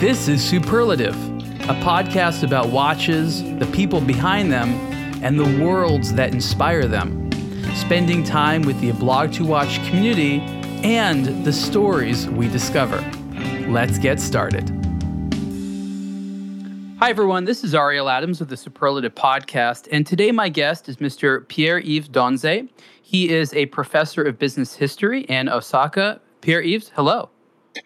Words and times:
This 0.00 0.26
is 0.26 0.44
Superlative, 0.44 1.14
a 1.14 1.74
podcast 1.80 2.42
about 2.42 2.70
watches, 2.70 3.44
the 3.60 3.70
people 3.72 4.00
behind 4.00 4.50
them, 4.50 4.70
and 5.22 5.38
the 5.38 5.64
worlds 5.64 6.12
that 6.14 6.34
inspire 6.34 6.88
them. 6.88 7.30
Spending 7.76 8.24
time 8.24 8.62
with 8.62 8.78
the 8.80 8.90
Blog 8.90 9.32
to 9.34 9.44
Watch 9.44 9.76
community 9.86 10.40
and 10.82 11.44
the 11.44 11.52
stories 11.52 12.28
we 12.28 12.48
discover. 12.48 12.98
Let's 13.68 13.96
get 13.98 14.18
started. 14.18 14.68
Hi, 16.98 17.08
everyone. 17.08 17.44
This 17.44 17.62
is 17.62 17.72
Ariel 17.72 18.10
Adams 18.10 18.40
with 18.40 18.48
the 18.48 18.56
Superlative 18.56 19.14
Podcast. 19.14 19.86
And 19.92 20.04
today, 20.04 20.32
my 20.32 20.48
guest 20.48 20.88
is 20.88 20.96
Mr. 20.96 21.46
Pierre 21.46 21.78
Yves 21.78 22.08
Donze. 22.08 22.68
He 23.00 23.30
is 23.30 23.54
a 23.54 23.66
professor 23.66 24.24
of 24.24 24.40
business 24.40 24.74
history 24.74 25.20
in 25.22 25.48
Osaka. 25.48 26.20
Pierre 26.40 26.62
Yves, 26.62 26.90
hello. 26.96 27.30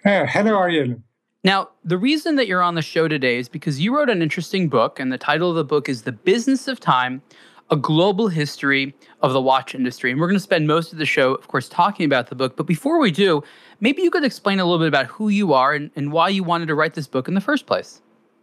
Uh, 0.06 0.24
hello, 0.24 0.58
Ariel. 0.58 1.02
Now, 1.48 1.70
the 1.82 1.96
reason 1.96 2.36
that 2.36 2.46
you're 2.46 2.60
on 2.60 2.74
the 2.74 2.82
show 2.82 3.08
today 3.08 3.38
is 3.38 3.48
because 3.48 3.80
you 3.80 3.96
wrote 3.96 4.10
an 4.10 4.20
interesting 4.20 4.68
book, 4.68 5.00
and 5.00 5.10
the 5.10 5.16
title 5.16 5.48
of 5.48 5.56
the 5.56 5.64
book 5.64 5.88
is 5.88 6.02
The 6.02 6.12
Business 6.12 6.68
of 6.68 6.78
Time 6.78 7.22
A 7.70 7.76
Global 7.76 8.28
History 8.28 8.94
of 9.22 9.32
the 9.32 9.40
Watch 9.40 9.74
Industry. 9.74 10.10
And 10.10 10.20
we're 10.20 10.26
going 10.26 10.36
to 10.36 10.42
spend 10.42 10.66
most 10.66 10.92
of 10.92 10.98
the 10.98 11.06
show, 11.06 11.32
of 11.36 11.48
course, 11.48 11.66
talking 11.66 12.04
about 12.04 12.26
the 12.26 12.34
book. 12.34 12.54
But 12.54 12.66
before 12.66 13.00
we 13.00 13.10
do, 13.10 13.42
maybe 13.80 14.02
you 14.02 14.10
could 14.10 14.24
explain 14.24 14.60
a 14.60 14.64
little 14.66 14.78
bit 14.78 14.88
about 14.88 15.06
who 15.06 15.30
you 15.30 15.54
are 15.54 15.72
and, 15.72 15.90
and 15.96 16.12
why 16.12 16.28
you 16.28 16.44
wanted 16.44 16.66
to 16.66 16.74
write 16.74 16.92
this 16.92 17.06
book 17.06 17.28
in 17.28 17.34
the 17.34 17.40
first 17.40 17.64
place. 17.64 18.02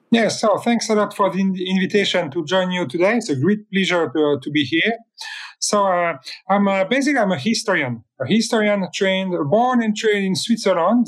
Yes, 0.09 0.41
so 0.41 0.57
thanks 0.57 0.89
a 0.89 0.95
lot 0.95 1.15
for 1.15 1.29
the 1.29 1.41
invitation 1.41 2.31
to 2.31 2.43
join 2.43 2.71
you 2.71 2.87
today. 2.87 3.17
It's 3.17 3.29
a 3.29 3.35
great 3.35 3.69
pleasure 3.71 4.09
to, 4.15 4.39
to 4.41 4.49
be 4.49 4.63
here. 4.63 4.97
So 5.59 5.85
uh, 5.85 6.17
I'm 6.49 6.67
uh, 6.67 6.85
basically 6.85 7.19
I'm 7.19 7.31
a 7.31 7.37
historian, 7.37 8.03
a 8.19 8.25
historian 8.25 8.87
trained, 8.95 9.35
born 9.51 9.83
and 9.83 9.95
trained 9.95 10.25
in 10.25 10.35
Switzerland. 10.35 11.05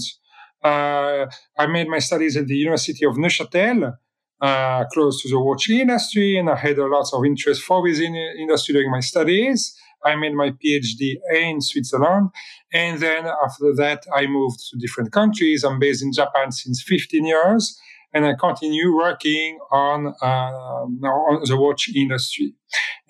Uh, 0.68 1.26
I 1.58 1.66
made 1.68 1.88
my 1.88 2.00
studies 2.00 2.36
at 2.36 2.48
the 2.48 2.58
University 2.58 3.06
of 3.06 3.16
Neuchâtel, 3.16 3.98
uh, 4.42 4.84
close 4.94 5.22
to 5.22 5.30
the 5.30 5.40
watch 5.40 5.70
industry, 5.70 6.38
and 6.38 6.50
I 6.50 6.56
had 6.56 6.78
a 6.78 6.88
lot 6.96 7.08
of 7.14 7.26
interest 7.26 7.62
for 7.62 7.80
this 7.88 8.00
industry 8.00 8.74
during 8.74 8.92
my 8.92 9.00
studies. 9.00 9.60
I 10.04 10.16
made 10.16 10.36
my 10.44 10.50
PhD 10.60 11.02
in 11.34 11.62
Switzerland, 11.62 12.30
and 12.74 13.00
then 13.00 13.24
after 13.46 13.74
that, 13.82 14.06
I 14.14 14.28
moved 14.28 14.60
to 14.68 14.78
different 14.78 15.12
countries. 15.12 15.64
I'm 15.64 15.80
based 15.80 16.04
in 16.04 16.12
Japan 16.12 16.52
since 16.52 16.84
15 16.84 17.26
years, 17.26 17.64
and 18.18 18.26
I 18.26 18.34
continue 18.34 18.96
working 18.96 19.60
on, 19.72 20.08
uh, 20.08 20.26
on 20.26 21.42
the 21.46 21.56
watch 21.56 21.88
industry. 21.96 22.56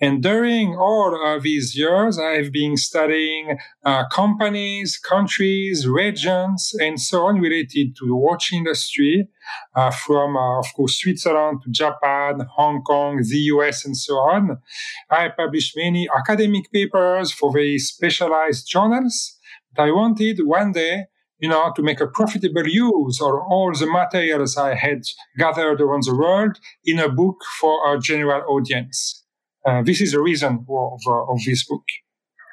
And 0.00 0.22
during 0.22 0.76
all 0.76 1.10
of 1.26 1.42
these 1.42 1.74
years, 1.74 2.18
I've 2.18 2.52
been 2.52 2.76
studying 2.76 3.58
uh, 3.84 4.06
companies, 4.08 4.98
countries, 4.98 5.88
regions, 5.88 6.72
and 6.78 7.00
so 7.00 7.26
on 7.26 7.40
related 7.40 7.96
to 7.96 8.06
the 8.06 8.14
watch 8.14 8.52
industry, 8.52 9.28
uh, 9.74 9.90
from, 9.90 10.36
uh, 10.36 10.58
of 10.58 10.66
course, 10.76 11.00
Switzerland 11.00 11.62
to 11.64 11.70
Japan, 11.70 12.46
Hong 12.56 12.82
Kong, 12.82 13.16
the 13.16 13.42
US, 13.54 13.86
and 13.86 13.96
so 13.96 14.14
on. 14.14 14.58
I 15.10 15.30
published 15.30 15.74
many 15.74 16.06
academic 16.14 16.70
papers 16.70 17.32
for 17.32 17.50
very 17.50 17.78
specialized 17.78 18.68
journals. 18.68 19.38
But 19.74 19.88
I 19.88 19.90
wanted 19.92 20.40
one 20.44 20.72
day 20.72 21.06
you 21.40 21.48
know, 21.48 21.72
to 21.76 21.82
make 21.82 22.00
a 22.00 22.06
profitable 22.06 22.66
use 22.66 23.20
of 23.20 23.32
all 23.48 23.72
the 23.72 23.86
materials 23.86 24.56
I 24.56 24.74
had 24.74 25.02
gathered 25.36 25.80
around 25.80 26.04
the 26.04 26.14
world 26.14 26.58
in 26.84 26.98
a 26.98 27.08
book 27.08 27.42
for 27.60 27.94
a 27.94 28.00
general 28.00 28.42
audience. 28.48 29.24
Uh, 29.66 29.82
this 29.82 30.00
is 30.00 30.12
the 30.12 30.20
reason 30.20 30.64
of, 30.68 31.00
uh, 31.06 31.32
of 31.32 31.38
this 31.44 31.64
book. 31.64 31.84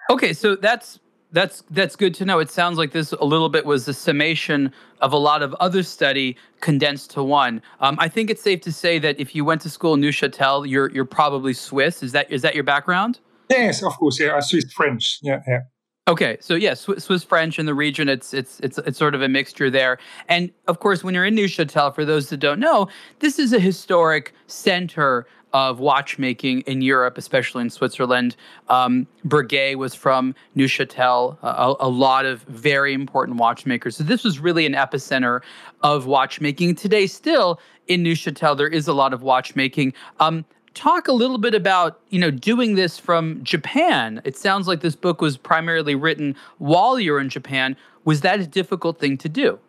Okay, 0.10 0.34
so 0.34 0.56
that's 0.56 1.00
that's 1.32 1.64
that's 1.70 1.96
good 1.96 2.14
to 2.16 2.26
know. 2.26 2.40
It 2.40 2.50
sounds 2.50 2.78
like 2.78 2.92
this 2.92 3.12
a 3.12 3.26
little 3.26 3.50
bit 3.50 3.66
was 3.66 3.88
a 3.88 3.94
summation 3.94 4.72
of 5.02 5.12
a 5.12 5.18
lot 5.18 5.42
of 5.42 5.54
other 5.56 5.84
study 5.84 6.38
condensed 6.62 7.12
to 7.12 7.24
one. 7.24 7.62
Um, 7.80 7.98
I 8.00 8.08
think 8.08 8.30
it's 8.30 8.42
safe 8.42 8.62
to 8.62 8.72
say 8.72 9.00
that 9.00 9.20
if 9.20 9.36
you 9.36 9.44
went 9.44 9.62
to 9.62 9.70
school 9.70 9.96
in 9.96 10.02
Neuchâtel, 10.02 10.70
you're 10.70 10.92
you're 10.92 11.06
probably 11.06 11.54
Swiss. 11.54 12.04
Is 12.04 12.12
that 12.12 12.32
is 12.32 12.42
that 12.44 12.56
your 12.56 12.64
background? 12.64 13.20
Yes, 13.50 13.84
of 13.84 13.98
course. 13.98 14.20
Yeah, 14.20 14.40
Swiss 14.40 14.72
French. 14.74 15.20
Yeah, 15.22 15.42
yeah. 15.48 15.62
Okay, 16.08 16.38
so 16.40 16.54
yeah, 16.54 16.76
Swiss, 16.76 17.24
French 17.24 17.58
in 17.58 17.66
the 17.66 17.74
region, 17.74 18.10
it's 18.10 18.32
it's 18.32 18.60
it's 18.60 18.78
it's 18.78 18.96
sort 18.96 19.16
of 19.16 19.24
a 19.24 19.28
mixture 19.28 19.72
there. 19.72 19.98
And 20.30 20.52
of 20.68 20.80
course, 20.80 21.04
when 21.04 21.16
you're 21.16 21.26
in 21.26 21.34
Neuchâtel, 21.36 21.96
for 21.96 22.06
those 22.06 22.30
that 22.30 22.38
don't 22.38 22.60
know, 22.60 22.90
this 23.22 23.40
is 23.40 23.54
a 23.54 23.60
historic 23.60 24.32
center 24.46 25.26
of 25.52 25.80
watchmaking 25.80 26.62
in 26.62 26.84
Europe, 26.84 27.18
especially 27.18 27.64
in 27.64 27.72
Switzerland. 27.72 28.36
Um, 28.70 29.08
Breguet 29.26 29.78
was 29.78 29.96
from 29.96 30.36
Neuchâtel, 30.56 31.38
a, 31.42 31.74
a, 31.80 31.88
lot 31.88 32.26
of 32.26 32.42
very 32.42 32.94
important 32.94 33.38
watchmakers. 33.38 33.96
So 33.96 34.04
this 34.04 34.24
was 34.24 34.38
really 34.38 34.66
an 34.66 34.74
epicenter 34.74 35.42
of 35.82 36.08
watchmaking. 36.08 36.76
Today, 36.76 37.08
still 37.08 37.60
in 37.88 38.04
Neuchâtel, 38.04 38.58
there 38.58 38.68
is 38.68 38.88
a 38.88 38.94
lot 38.94 39.14
of 39.14 39.24
watchmaking. 39.24 39.94
Um, 40.20 40.46
talk 40.76 41.08
a 41.08 41.14
little 41.14 41.38
bit 41.38 41.56
about 41.56 42.00
you 42.10 42.20
know 42.20 42.30
doing 42.30 42.76
this 42.76 43.00
from 43.00 43.44
Japan. 43.44 44.22
It 44.24 44.38
sounds 44.38 44.68
like 44.68 44.82
this 44.82 44.96
book 44.96 45.22
was 45.22 45.38
primarily 45.38 45.96
written 45.96 46.36
while 46.60 47.00
you're 47.00 47.20
in 47.20 47.30
Japan. 47.30 47.76
Was 48.04 48.22
that 48.22 48.40
a 48.40 48.46
difficult 48.46 49.00
thing 49.00 49.18
to 49.18 49.30
do? 49.30 49.60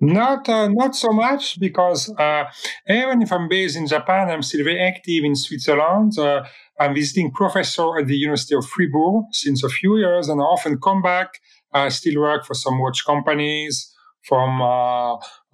Not 0.00 0.48
uh, 0.48 0.68
not 0.68 0.94
so 0.94 1.10
much 1.10 1.58
because 1.58 2.08
uh, 2.16 2.44
even 2.88 3.20
if 3.20 3.32
I'm 3.32 3.48
based 3.48 3.76
in 3.76 3.86
Japan, 3.86 4.30
I'm 4.30 4.42
still 4.42 4.64
very 4.64 4.80
active 4.80 5.24
in 5.24 5.34
Switzerland. 5.34 6.16
Uh, 6.16 6.44
I'm 6.78 6.94
visiting 6.94 7.32
professor 7.32 7.98
at 7.98 8.06
the 8.06 8.16
University 8.16 8.54
of 8.54 8.64
Fribourg 8.64 9.24
since 9.32 9.64
a 9.64 9.68
few 9.68 9.98
years, 9.98 10.28
and 10.28 10.40
I 10.40 10.44
often 10.44 10.78
come 10.78 11.02
back. 11.02 11.40
I 11.72 11.88
still 11.88 12.20
work 12.20 12.46
for 12.46 12.54
some 12.54 12.78
watch 12.78 13.04
companies 13.04 13.92
from 14.22 14.62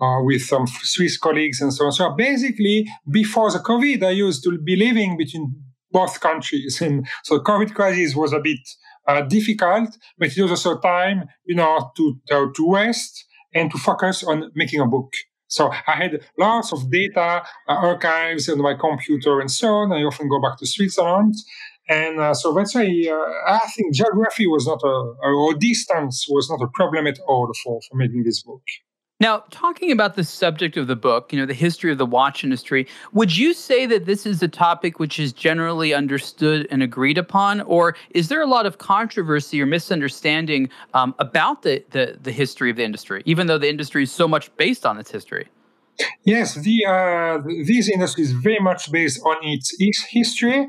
uh, 0.00 0.18
with 0.22 0.42
some 0.42 0.66
Swiss 0.66 1.18
colleagues 1.18 1.60
and 1.60 1.72
so 1.72 1.86
on. 1.86 1.92
So 1.92 2.14
basically, 2.16 2.86
before 3.10 3.50
the 3.50 3.58
COVID, 3.58 4.04
I 4.04 4.10
used 4.10 4.42
to 4.44 4.58
be 4.58 4.76
living 4.76 5.16
between 5.16 5.54
both 5.90 6.20
countries, 6.20 6.80
and 6.86 7.06
so 7.22 7.40
COVID 7.40 7.74
crisis 7.74 8.14
was 8.14 8.32
a 8.32 8.40
bit 8.40 8.60
uh, 9.06 9.22
difficult, 9.22 9.96
but 10.18 10.36
it 10.36 10.42
was 10.42 10.50
also 10.50 10.78
time, 10.78 11.24
you 11.44 11.54
know, 11.54 11.92
to 11.96 12.18
to 12.28 12.72
rest 12.72 13.24
and 13.54 13.70
to 13.70 13.78
focus 13.78 14.24
on 14.24 14.50
making 14.54 14.80
a 14.80 14.86
book. 14.86 15.12
So 15.46 15.70
I 15.70 15.92
had 15.92 16.20
lots 16.36 16.72
of 16.72 16.90
data 16.90 17.42
uh, 17.68 17.72
archives 17.72 18.48
on 18.48 18.58
my 18.58 18.74
computer 18.74 19.40
and 19.40 19.50
so 19.50 19.68
on. 19.68 19.92
I 19.92 20.02
often 20.02 20.28
go 20.28 20.40
back 20.40 20.58
to 20.58 20.66
Switzerland. 20.66 21.34
And 21.88 22.18
uh, 22.18 22.34
so 22.34 22.52
that's 22.52 22.74
why 22.74 22.86
uh, 22.86 23.52
I 23.52 23.60
think 23.76 23.94
geography 23.94 24.46
was 24.46 24.66
not 24.66 24.80
a, 24.82 25.14
or 25.22 25.54
distance 25.54 26.26
was 26.28 26.48
not 26.50 26.62
a 26.62 26.68
problem 26.74 27.06
at 27.06 27.18
all 27.28 27.52
for, 27.62 27.80
for 27.88 27.96
making 27.96 28.24
this 28.24 28.42
book. 28.42 28.62
Now, 29.24 29.42
talking 29.50 29.90
about 29.90 30.16
the 30.16 30.22
subject 30.22 30.76
of 30.76 30.86
the 30.86 30.96
book, 30.96 31.32
you 31.32 31.38
know, 31.38 31.46
the 31.46 31.54
history 31.54 31.90
of 31.90 31.96
the 31.96 32.04
watch 32.04 32.44
industry, 32.44 32.86
would 33.14 33.34
you 33.34 33.54
say 33.54 33.86
that 33.86 34.04
this 34.04 34.26
is 34.26 34.42
a 34.42 34.48
topic 34.48 34.98
which 34.98 35.18
is 35.18 35.32
generally 35.32 35.94
understood 35.94 36.68
and 36.70 36.82
agreed 36.82 37.16
upon, 37.16 37.62
or 37.62 37.96
is 38.10 38.28
there 38.28 38.42
a 38.42 38.46
lot 38.46 38.66
of 38.66 38.76
controversy 38.76 39.62
or 39.62 39.64
misunderstanding 39.64 40.68
um, 40.92 41.14
about 41.18 41.62
the, 41.62 41.82
the, 41.92 42.18
the 42.20 42.32
history 42.32 42.68
of 42.68 42.76
the 42.76 42.84
industry, 42.84 43.22
even 43.24 43.46
though 43.46 43.56
the 43.56 43.66
industry 43.66 44.02
is 44.02 44.12
so 44.12 44.28
much 44.28 44.54
based 44.58 44.84
on 44.84 44.98
its 44.98 45.10
history? 45.10 45.48
Yes, 46.26 46.56
the 46.56 46.84
uh, 46.84 47.38
this 47.66 47.88
industry 47.88 48.24
is 48.24 48.32
very 48.32 48.60
much 48.60 48.92
based 48.92 49.22
on 49.24 49.36
its, 49.40 49.74
its 49.78 50.04
history, 50.04 50.68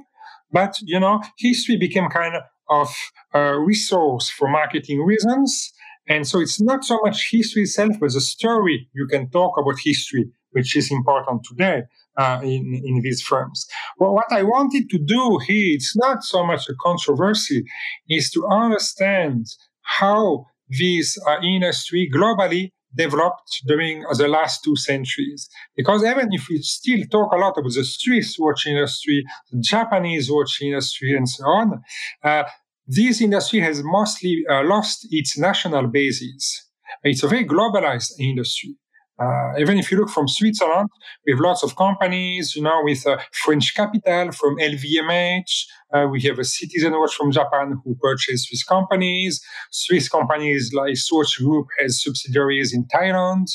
but 0.53 0.77
you 0.81 1.01
know, 1.01 1.21
history 1.37 1.75
became 1.75 2.07
kind 2.07 2.35
of 2.69 2.87
a 3.33 3.59
resource 3.59 4.29
for 4.29 4.47
marketing 4.47 5.01
reasons 5.01 5.73
and 6.07 6.27
so 6.27 6.39
it's 6.39 6.61
not 6.61 6.83
so 6.83 6.99
much 7.03 7.31
history 7.31 7.63
itself, 7.63 7.93
but 7.99 8.13
the 8.13 8.21
story 8.21 8.87
you 8.93 9.07
can 9.07 9.29
talk 9.29 9.57
about 9.57 9.79
history, 9.83 10.29
which 10.51 10.75
is 10.75 10.91
important 10.91 11.43
today 11.43 11.83
uh, 12.17 12.39
in, 12.43 12.81
in 12.85 13.01
these 13.01 13.21
firms. 13.21 13.67
Well, 13.97 14.13
what 14.13 14.31
I 14.31 14.43
wanted 14.43 14.89
to 14.89 14.97
do 14.97 15.39
here, 15.45 15.75
it's 15.75 15.95
not 15.95 16.23
so 16.23 16.45
much 16.45 16.69
a 16.69 16.73
controversy, 16.81 17.65
is 18.09 18.29
to 18.31 18.45
understand 18.47 19.47
how 19.81 20.45
this 20.69 21.17
uh, 21.27 21.39
industry 21.41 22.09
globally 22.13 22.71
developed 22.95 23.61
during 23.67 24.03
the 24.17 24.27
last 24.27 24.63
two 24.63 24.75
centuries. 24.75 25.49
Because 25.75 26.03
even 26.03 26.29
if 26.31 26.47
we 26.49 26.59
still 26.59 27.01
talk 27.11 27.31
a 27.33 27.37
lot 27.37 27.57
about 27.57 27.73
the 27.73 27.83
Swiss 27.83 28.37
watch 28.39 28.65
industry, 28.65 29.25
the 29.51 29.59
Japanese 29.59 30.31
watch 30.31 30.61
industry, 30.61 31.15
and 31.15 31.27
so 31.27 31.43
on, 31.45 31.81
uh, 32.23 32.43
this 32.87 33.21
industry 33.21 33.59
has 33.61 33.81
mostly 33.83 34.43
uh, 34.49 34.63
lost 34.63 35.07
its 35.11 35.37
national 35.37 35.87
basis. 35.87 36.69
It's 37.03 37.23
a 37.23 37.27
very 37.27 37.45
globalized 37.45 38.11
industry. 38.19 38.75
Uh, 39.17 39.53
even 39.57 39.77
if 39.77 39.89
you 39.89 39.97
look 39.97 40.09
from 40.09 40.27
Switzerland, 40.27 40.89
we 41.25 41.31
have 41.31 41.39
lots 41.39 41.63
of 41.63 41.75
companies, 41.77 42.53
you 42.55 42.61
know, 42.61 42.81
with 42.83 43.07
uh, 43.07 43.17
French 43.31 43.73
capital 43.73 44.31
from 44.33 44.57
LVMH. 44.57 45.65
Uh, 45.93 46.07
we 46.11 46.21
have 46.21 46.37
a 46.37 46.43
Citizen 46.43 46.91
Watch 46.93 47.15
from 47.15 47.31
Japan 47.31 47.79
who 47.83 47.95
purchased 47.95 48.49
Swiss 48.49 48.63
companies. 48.63 49.41
Swiss 49.71 50.09
companies 50.09 50.73
like 50.73 50.97
Swatch 50.97 51.37
Group 51.37 51.67
has 51.79 52.03
subsidiaries 52.03 52.73
in 52.73 52.85
Thailand. 52.85 53.45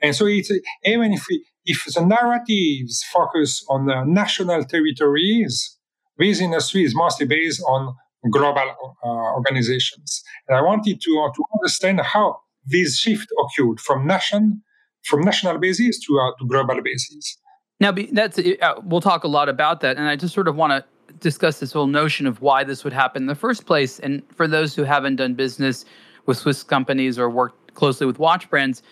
And 0.00 0.16
so 0.16 0.26
it's, 0.26 0.50
even 0.84 1.12
if, 1.12 1.26
we, 1.28 1.44
if 1.66 1.84
the 1.94 2.04
narratives 2.04 3.04
focus 3.12 3.64
on 3.68 3.86
the 3.86 4.04
national 4.04 4.64
territories, 4.64 5.76
this 6.18 6.40
industry 6.40 6.84
is 6.84 6.94
mostly 6.94 7.26
based 7.26 7.62
on 7.68 7.94
global 8.30 8.96
uh, 9.04 9.08
organizations. 9.34 10.22
And 10.48 10.56
I 10.56 10.62
wanted 10.62 11.00
to, 11.00 11.20
uh, 11.20 11.32
to 11.34 11.44
understand 11.56 12.00
how 12.00 12.38
this 12.66 12.98
shift 12.98 13.28
occurred 13.38 13.80
from 13.80 14.06
nation 14.06 14.62
from 15.04 15.22
national 15.22 15.58
basis 15.58 15.98
to, 16.00 16.18
uh, 16.18 16.30
to 16.38 16.46
global 16.46 16.80
basis. 16.82 17.38
Now, 17.80 17.92
that's 18.12 18.38
uh, 18.38 18.74
we'll 18.84 19.00
talk 19.00 19.24
a 19.24 19.28
lot 19.28 19.48
about 19.48 19.80
that, 19.80 19.96
and 19.96 20.08
I 20.08 20.14
just 20.14 20.34
sort 20.34 20.46
of 20.46 20.54
want 20.54 20.70
to 20.70 21.14
discuss 21.18 21.60
this 21.60 21.72
whole 21.72 21.88
notion 21.88 22.26
of 22.26 22.40
why 22.40 22.64
this 22.64 22.84
would 22.84 22.92
happen 22.92 23.24
in 23.24 23.26
the 23.26 23.34
first 23.34 23.66
place. 23.66 23.98
And 23.98 24.22
for 24.34 24.46
those 24.46 24.74
who 24.74 24.84
haven't 24.84 25.16
done 25.16 25.34
business 25.34 25.84
with 26.26 26.38
Swiss 26.38 26.62
companies 26.62 27.18
or 27.18 27.28
worked 27.28 27.74
closely 27.74 28.06
with 28.06 28.18
watch 28.18 28.48
brands, 28.48 28.82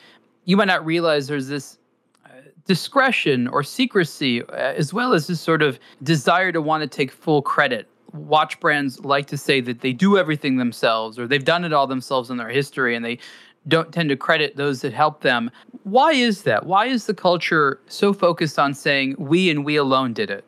you 0.45 0.57
might 0.57 0.67
not 0.67 0.85
realize 0.85 1.29
there's 1.29 1.49
this 1.49 1.79
uh, 2.27 2.31
discretion 2.67 3.47
or 3.49 3.63
secrecy, 3.63 4.43
uh, 4.43 4.55
as 4.55 4.93
well 4.93 5.15
as 5.15 5.29
this 5.29 5.41
sort 5.41 5.63
of 5.63 5.79
desire 6.03 6.51
to 6.51 6.61
want 6.61 6.83
to 6.83 6.89
take 6.89 7.13
full 7.13 7.43
credit. 7.43 7.87
Watch 8.13 8.59
brands 8.61 9.01
like 9.05 9.27
to 9.27 9.37
say 9.37 9.61
that 9.61 9.81
they 9.81 9.93
do 9.93 10.19
everything 10.19 10.57
themselves 10.57 11.19
or 11.19 11.27
they've 11.27 11.45
done 11.45 11.65
it 11.65 11.73
all 11.73 11.87
themselves 11.87 12.31
in 12.31 12.37
their 12.37 12.49
history 12.49 12.95
and 12.95 13.05
they 13.05 13.19
don't 13.69 13.93
tend 13.93 14.09
to 14.09 14.17
credit 14.17 14.57
those 14.57 14.81
that 14.81 14.93
help 14.93 15.21
them. 15.21 15.51
Why 15.83 16.13
is 16.13 16.43
that? 16.43 16.67
Why 16.67 16.87
is 16.87 17.07
the 17.07 17.15
culture 17.15 17.81
so 17.87 18.13
focused 18.13 18.59
on 18.59 18.75
saying 18.75 19.17
we 19.19 19.51
and 19.51 19.65
we 19.65 19.77
alone 19.77 20.13
did 20.13 20.31
it? 20.31 20.45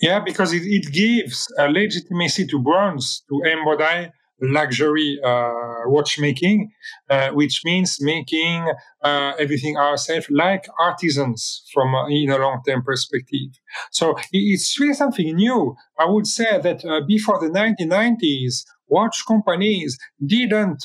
Yeah, 0.00 0.20
because 0.20 0.52
it, 0.52 0.62
it 0.64 0.92
gives 0.92 1.46
a 1.58 1.68
legitimacy 1.68 2.46
to 2.46 2.58
brands 2.60 3.24
to 3.28 3.42
embody 3.42 4.10
luxury 4.40 5.18
uh, 5.24 5.82
watchmaking, 5.86 6.70
uh, 7.10 7.30
which 7.30 7.62
means 7.64 7.98
making 8.00 8.70
uh, 9.02 9.32
everything 9.38 9.76
ourselves 9.76 10.26
like 10.30 10.66
artisans 10.78 11.64
from 11.72 11.94
in 12.10 12.30
a 12.30 12.38
long-term 12.38 12.82
perspective. 12.82 13.50
So 13.90 14.16
it's 14.32 14.78
really 14.78 14.94
something 14.94 15.34
new. 15.34 15.76
I 15.98 16.06
would 16.06 16.26
say 16.26 16.58
that 16.60 17.04
before 17.06 17.40
the 17.40 17.50
1990s, 17.50 18.64
watch 18.88 19.24
companies 19.26 19.98
didn't, 20.24 20.84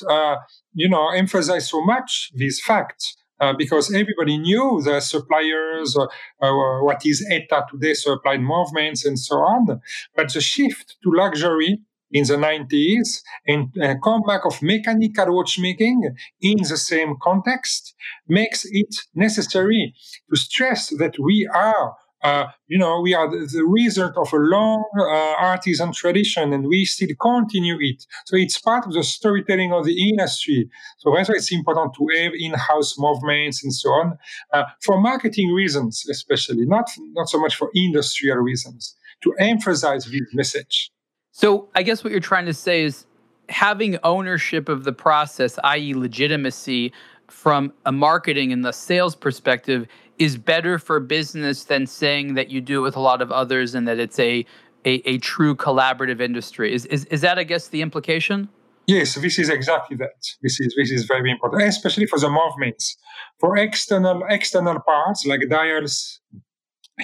you 0.74 0.88
know, 0.88 1.10
emphasize 1.10 1.70
so 1.70 1.84
much 1.84 2.30
this 2.34 2.60
fact. 2.60 3.16
Uh, 3.40 3.52
because 3.52 3.92
everybody 3.92 4.38
knew 4.38 4.80
the 4.84 5.00
suppliers, 5.00 5.96
uh, 5.98 6.04
uh, 6.40 6.80
what 6.82 7.04
is 7.04 7.26
ETA 7.30 7.66
today, 7.68 7.92
supply 7.92 8.38
movements, 8.38 9.04
and 9.04 9.18
so 9.18 9.34
on. 9.34 9.80
But 10.14 10.32
the 10.32 10.40
shift 10.40 10.96
to 11.02 11.10
luxury 11.12 11.80
in 12.10 12.24
the 12.26 12.36
90s 12.36 13.20
and 13.46 13.68
uh, 13.82 13.94
comeback 14.02 14.44
of 14.44 14.62
mechanical 14.62 15.34
watchmaking 15.34 16.14
in 16.40 16.58
the 16.58 16.76
same 16.76 17.16
context 17.20 17.94
makes 18.28 18.64
it 18.66 18.94
necessary 19.14 19.94
to 20.30 20.36
stress 20.36 20.90
that 20.98 21.18
we 21.18 21.48
are 21.52 21.96
uh, 22.24 22.46
you 22.68 22.78
know, 22.78 23.02
we 23.02 23.12
are 23.12 23.30
the, 23.30 23.46
the 23.52 23.62
result 23.64 24.16
of 24.16 24.32
a 24.32 24.38
long 24.38 24.82
uh, 24.98 25.34
artisan 25.38 25.92
tradition 25.92 26.54
and 26.54 26.66
we 26.66 26.86
still 26.86 27.14
continue 27.20 27.76
it. 27.78 28.06
So 28.24 28.36
it's 28.36 28.58
part 28.58 28.86
of 28.86 28.94
the 28.94 29.04
storytelling 29.04 29.74
of 29.74 29.84
the 29.84 30.08
industry. 30.08 30.70
So 30.96 31.12
that's 31.14 31.28
why 31.28 31.34
it's 31.34 31.52
important 31.52 31.94
to 31.98 32.08
have 32.16 32.32
in-house 32.34 32.98
movements 32.98 33.62
and 33.62 33.74
so 33.74 33.90
on 33.90 34.18
uh, 34.54 34.64
for 34.82 34.98
marketing 34.98 35.52
reasons, 35.52 36.06
especially 36.10 36.64
not, 36.64 36.90
not 37.12 37.28
so 37.28 37.38
much 37.38 37.56
for 37.56 37.70
industrial 37.74 38.38
reasons 38.38 38.96
to 39.22 39.34
emphasize 39.38 40.06
this 40.06 40.22
message. 40.32 40.90
So 41.36 41.68
I 41.74 41.82
guess 41.82 42.04
what 42.04 42.12
you're 42.12 42.20
trying 42.20 42.46
to 42.46 42.54
say 42.54 42.84
is 42.84 43.06
having 43.48 43.98
ownership 44.04 44.68
of 44.68 44.84
the 44.84 44.92
process, 44.92 45.58
i.e., 45.64 45.92
legitimacy 45.92 46.92
from 47.28 47.72
a 47.84 47.90
marketing 47.90 48.52
and 48.52 48.64
the 48.64 48.70
sales 48.70 49.16
perspective 49.16 49.88
is 50.16 50.38
better 50.38 50.78
for 50.78 51.00
business 51.00 51.64
than 51.64 51.88
saying 51.88 52.34
that 52.34 52.50
you 52.50 52.60
do 52.60 52.78
it 52.78 52.82
with 52.82 52.94
a 52.94 53.00
lot 53.00 53.20
of 53.20 53.32
others 53.32 53.74
and 53.74 53.88
that 53.88 53.98
it's 53.98 54.18
a 54.20 54.46
a, 54.84 55.02
a 55.08 55.18
true 55.18 55.56
collaborative 55.56 56.20
industry. 56.20 56.72
Is, 56.72 56.86
is 56.86 57.04
is 57.06 57.20
that 57.22 57.36
I 57.36 57.42
guess 57.42 57.66
the 57.66 57.82
implication? 57.82 58.48
Yes, 58.86 59.16
this 59.16 59.36
is 59.36 59.48
exactly 59.48 59.96
that. 59.96 60.20
This 60.40 60.60
is 60.60 60.72
this 60.76 60.92
is 60.92 61.04
very 61.04 61.32
important, 61.32 61.64
especially 61.64 62.06
for 62.06 62.20
the 62.20 62.30
movements. 62.30 62.96
For 63.40 63.56
external 63.56 64.22
external 64.28 64.78
parts 64.86 65.26
like 65.26 65.40
dials, 65.48 66.20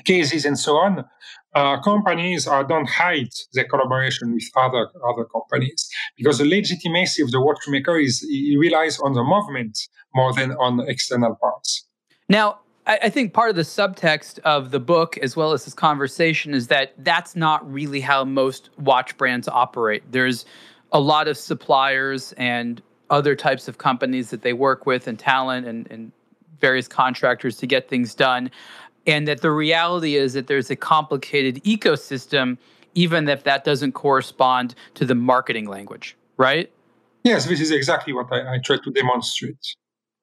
cases, 0.05 0.45
and 0.45 0.57
so 0.57 0.77
on, 0.77 1.05
uh, 1.55 1.81
companies 1.81 2.47
uh, 2.47 2.63
don't 2.63 2.89
hide 2.89 3.31
their 3.55 3.65
collaboration 3.65 4.33
with 4.33 4.45
other 4.57 4.89
other 5.09 5.25
companies 5.25 5.89
because 6.17 6.39
the 6.39 6.45
legitimacy 6.45 7.23
of 7.23 7.31
the 7.31 7.41
watchmaker 7.41 7.99
is 7.99 8.25
relies 8.59 8.99
on 9.01 9.15
the 9.15 9.23
movement 9.23 9.77
more 10.15 10.33
than 10.33 10.53
on 10.53 10.81
external 10.89 11.35
parts. 11.35 11.87
Now, 12.29 12.61
I, 12.87 13.09
think 13.09 13.33
part 13.33 13.51
of 13.51 13.57
the 13.57 13.63
subtext 13.63 14.39
of 14.41 14.71
the 14.71 14.81
book, 14.81 15.19
as 15.19 15.37
well 15.37 15.53
as 15.53 15.65
this 15.65 15.75
conversation, 15.75 16.55
is 16.55 16.69
that 16.69 16.93
that's 16.99 17.37
not 17.37 17.71
really 17.71 18.01
how 18.01 18.25
most 18.25 18.71
watch 18.79 19.17
brands 19.17 19.49
operate. 19.49 20.03
There's 20.11 20.45
a 20.93 21.01
lot 21.01 21.29
of 21.29 21.37
suppliers 21.37 22.33
and 22.37 22.83
other 23.11 23.37
types 23.37 23.69
of 23.69 23.79
companies 23.79 24.31
that 24.31 24.43
they 24.43 24.53
work 24.53 24.87
with, 24.87 25.07
and 25.07 25.19
talent 25.19 25.67
and, 25.67 25.87
and 25.91 26.13
various 26.61 26.89
contractors 26.89 27.57
to 27.59 27.67
get 27.67 27.89
things 27.89 28.15
done. 28.15 28.51
And 29.07 29.27
that 29.29 29.41
the 29.41 29.51
reality 29.51 30.17
is 30.17 30.35
that 30.35 30.47
there's 30.47 30.71
a 30.71 30.77
complicated 30.77 31.63
ecosystem, 31.65 32.59
even 32.95 33.29
if 33.29 33.45
that 33.45 33.65
doesn't 33.65 33.93
correspond 33.93 34.75
to 34.95 35.05
the 35.05 35.15
marketing 35.15 35.67
language, 35.67 36.17
right? 36.37 36.71
Yes, 37.25 37.47
this 37.47 37.61
is 37.61 37.71
exactly 37.71 38.13
what 38.13 38.33
I, 38.33 38.55
I 38.55 38.59
try 38.59 38.77
to 38.77 38.91
demonstrate 38.91 39.75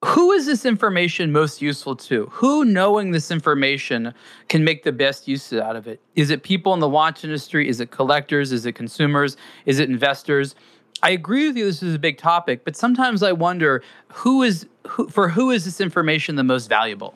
who 0.05 0.31
is 0.31 0.45
this 0.45 0.65
information 0.65 1.31
most 1.31 1.61
useful 1.61 1.95
to? 1.95 2.27
Who, 2.31 2.63
knowing 2.63 3.11
this 3.11 3.31
information, 3.31 4.13
can 4.47 4.63
make 4.63 4.83
the 4.83 4.91
best 4.91 5.27
use 5.27 5.51
out 5.51 5.75
of 5.75 5.87
it? 5.87 5.99
Is 6.15 6.29
it 6.29 6.43
people 6.43 6.73
in 6.75 6.79
the 6.79 6.89
watch 6.89 7.23
industry? 7.23 7.67
Is 7.67 7.79
it 7.79 7.89
collectors? 7.89 8.51
Is 8.51 8.65
it 8.67 8.73
consumers? 8.73 9.37
Is 9.65 9.79
it 9.79 9.89
investors? 9.89 10.53
I 11.01 11.11
agree 11.11 11.47
with 11.47 11.57
you. 11.57 11.65
This 11.65 11.81
is 11.81 11.95
a 11.95 11.99
big 11.99 12.17
topic, 12.17 12.63
but 12.63 12.75
sometimes 12.75 13.23
I 13.23 13.31
wonder 13.31 13.83
who 14.09 14.43
is 14.43 14.67
who, 14.87 15.09
for 15.09 15.29
who 15.29 15.49
is 15.49 15.65
this 15.65 15.81
information 15.81 16.35
the 16.35 16.43
most 16.43 16.69
valuable? 16.69 17.15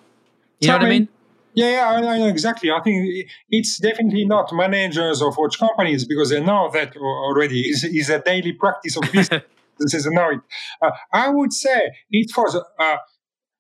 You 0.59 0.69
know 0.69 0.77
what 0.77 0.85
I 0.85 0.89
mean? 0.89 1.07
Yeah, 1.53 1.71
yeah, 1.71 1.89
I, 1.89 2.17
know 2.17 2.27
exactly. 2.27 2.71
I 2.71 2.79
think 2.81 3.27
it's 3.49 3.77
definitely 3.77 4.25
not 4.25 4.53
managers 4.53 5.21
of 5.21 5.37
watch 5.37 5.59
companies 5.59 6.05
because 6.05 6.29
they 6.29 6.39
know 6.39 6.69
that 6.73 6.95
already 6.95 7.61
is 7.61 7.83
is 7.83 8.09
a 8.09 8.19
daily 8.19 8.53
practice 8.53 8.95
of 8.95 9.11
business. 9.11 9.43
this 9.79 9.93
is 9.93 10.05
annoying. 10.05 10.41
Uh, 10.81 10.91
I 11.11 11.29
would 11.29 11.51
say 11.51 11.91
it 12.09 12.31
for 12.31 12.49
the 12.49 12.63
uh, 12.79 12.97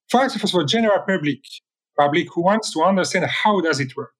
first 0.09 0.39
for 0.39 0.61
the 0.61 0.65
general 0.65 0.99
public, 0.99 1.39
public 1.97 2.27
who 2.33 2.43
wants 2.43 2.71
to 2.73 2.81
understand 2.83 3.25
how 3.25 3.59
does 3.59 3.79
it 3.79 3.95
work, 3.97 4.13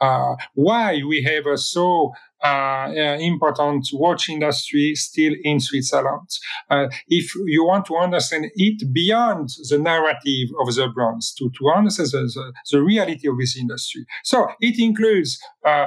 uh, 0.00 0.36
why 0.54 1.02
we 1.06 1.22
have 1.22 1.46
a 1.46 1.58
so 1.58 2.12
important 2.44 3.86
watch 3.92 4.28
industry 4.28 4.94
still 4.94 5.34
in 5.42 5.60
Switzerland. 5.60 6.28
Uh, 6.70 6.86
if 7.08 7.34
you 7.46 7.64
want 7.64 7.86
to 7.86 7.96
understand 7.96 8.46
it 8.54 8.92
beyond 8.92 9.48
the 9.70 9.78
narrative 9.78 10.48
of 10.60 10.74
the 10.74 10.88
brands, 10.94 11.32
to, 11.34 11.50
to 11.58 11.70
understand 11.70 12.08
the, 12.10 12.18
the, 12.18 12.52
the 12.72 12.82
reality 12.82 13.28
of 13.28 13.38
this 13.38 13.56
industry. 13.56 14.04
So 14.22 14.48
it 14.60 14.78
includes 14.78 15.40
uh, 15.64 15.86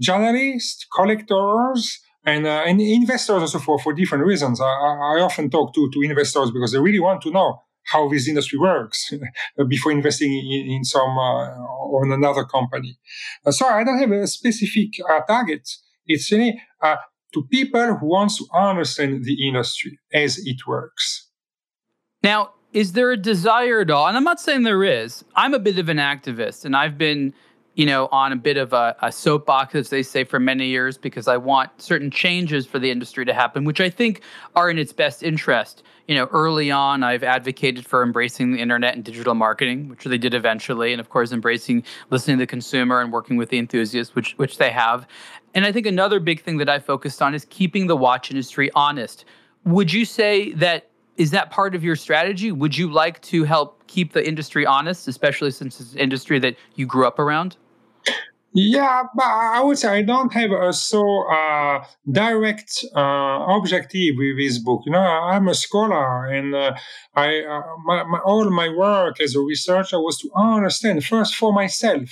journalists, 0.00 0.86
collectors, 0.94 2.00
and 2.26 2.46
uh, 2.46 2.62
and 2.66 2.80
investors 2.80 3.42
also 3.42 3.58
for, 3.58 3.78
for 3.78 3.92
different 3.92 4.24
reasons. 4.24 4.60
I, 4.60 4.64
I 4.64 5.20
often 5.20 5.50
talk 5.50 5.74
to, 5.74 5.90
to 5.90 6.02
investors 6.02 6.50
because 6.50 6.72
they 6.72 6.78
really 6.78 7.00
want 7.00 7.22
to 7.22 7.30
know 7.30 7.62
how 7.84 8.08
this 8.08 8.28
industry 8.28 8.58
works 8.58 9.12
before 9.68 9.92
investing 9.92 10.32
in, 10.32 10.70
in 10.70 10.84
some 10.84 11.18
uh, 11.18 11.50
on 11.98 12.12
another 12.12 12.44
company. 12.44 12.98
Uh, 13.44 13.50
so 13.50 13.66
I 13.66 13.84
don't 13.84 13.98
have 13.98 14.10
a 14.10 14.26
specific 14.26 14.88
uh, 15.08 15.20
target. 15.20 15.68
It's 16.06 16.30
really 16.30 16.60
uh, 16.82 16.96
to 17.32 17.42
people 17.50 17.96
who 17.96 18.06
want 18.06 18.32
to 18.36 18.46
understand 18.54 19.24
the 19.24 19.46
industry 19.46 19.98
as 20.12 20.38
it 20.38 20.66
works. 20.66 21.28
Now, 22.22 22.50
is 22.72 22.92
there 22.92 23.12
a 23.12 23.16
desire 23.16 23.80
at 23.80 23.90
all? 23.90 24.08
And 24.08 24.16
I'm 24.16 24.24
not 24.24 24.40
saying 24.40 24.62
there 24.62 24.84
is. 24.84 25.24
I'm 25.36 25.54
a 25.54 25.58
bit 25.58 25.78
of 25.78 25.88
an 25.88 25.98
activist, 25.98 26.64
and 26.64 26.76
I've 26.76 26.98
been 26.98 27.34
you 27.74 27.86
know, 27.86 28.08
on 28.12 28.32
a 28.32 28.36
bit 28.36 28.56
of 28.56 28.72
a, 28.72 28.96
a, 29.02 29.10
soapbox, 29.10 29.74
as 29.74 29.90
they 29.90 30.02
say, 30.02 30.24
for 30.24 30.38
many 30.38 30.68
years, 30.68 30.96
because 30.96 31.26
I 31.26 31.36
want 31.36 31.70
certain 31.82 32.10
changes 32.10 32.66
for 32.66 32.78
the 32.78 32.90
industry 32.90 33.24
to 33.24 33.34
happen, 33.34 33.64
which 33.64 33.80
I 33.80 33.90
think 33.90 34.22
are 34.54 34.70
in 34.70 34.78
its 34.78 34.92
best 34.92 35.22
interest. 35.22 35.82
You 36.06 36.14
know, 36.16 36.26
early 36.32 36.70
on, 36.70 37.02
I've 37.02 37.22
advocated 37.22 37.86
for 37.86 38.02
embracing 38.02 38.52
the 38.52 38.60
internet 38.60 38.94
and 38.94 39.02
digital 39.02 39.34
marketing, 39.34 39.88
which 39.88 40.04
they 40.04 40.18
did 40.18 40.34
eventually, 40.34 40.92
and 40.92 41.00
of 41.00 41.08
course, 41.08 41.32
embracing 41.32 41.82
listening 42.10 42.36
to 42.36 42.42
the 42.42 42.46
consumer 42.46 43.00
and 43.00 43.10
working 43.10 43.38
with 43.38 43.48
the 43.48 43.58
enthusiasts, 43.58 44.14
which 44.14 44.32
which 44.36 44.58
they 44.58 44.70
have. 44.70 45.06
And 45.54 45.64
I 45.64 45.72
think 45.72 45.86
another 45.86 46.20
big 46.20 46.42
thing 46.42 46.58
that 46.58 46.68
I 46.68 46.78
focused 46.78 47.22
on 47.22 47.34
is 47.34 47.46
keeping 47.48 47.86
the 47.86 47.96
watch 47.96 48.30
industry 48.30 48.70
honest. 48.74 49.24
Would 49.64 49.92
you 49.92 50.04
say 50.04 50.52
that 50.54 50.90
is 51.16 51.30
that 51.30 51.50
part 51.50 51.74
of 51.74 51.84
your 51.84 51.96
strategy? 51.96 52.52
Would 52.52 52.76
you 52.76 52.92
like 52.92 53.22
to 53.22 53.44
help 53.44 53.86
keep 53.86 54.12
the 54.12 54.26
industry 54.26 54.66
honest, 54.66 55.08
especially 55.08 55.52
since 55.52 55.80
it's 55.80 55.92
an 55.92 56.00
industry 56.00 56.38
that 56.40 56.56
you 56.74 56.86
grew 56.86 57.06
up 57.06 57.18
around? 57.18 57.56
Yeah, 58.56 59.02
but 59.16 59.24
I 59.24 59.60
would 59.62 59.78
say 59.78 59.88
I 59.88 60.02
don't 60.02 60.32
have 60.32 60.52
a 60.52 60.72
so 60.72 61.02
uh, 61.28 61.84
direct 62.10 62.84
uh, 62.94 63.46
objective 63.48 64.14
with 64.16 64.38
this 64.38 64.58
book. 64.58 64.82
You 64.86 64.92
know, 64.92 65.00
I'm 65.00 65.48
a 65.48 65.54
scholar, 65.54 66.26
and 66.26 66.54
uh, 66.54 66.76
I 67.16 67.40
uh, 67.40 67.62
my, 67.84 68.04
my, 68.04 68.18
all 68.20 68.48
my 68.50 68.68
work 68.68 69.20
as 69.20 69.34
a 69.34 69.40
researcher 69.40 69.98
was 70.00 70.18
to 70.18 70.30
understand 70.36 71.04
first 71.04 71.34
for 71.34 71.52
myself. 71.52 72.08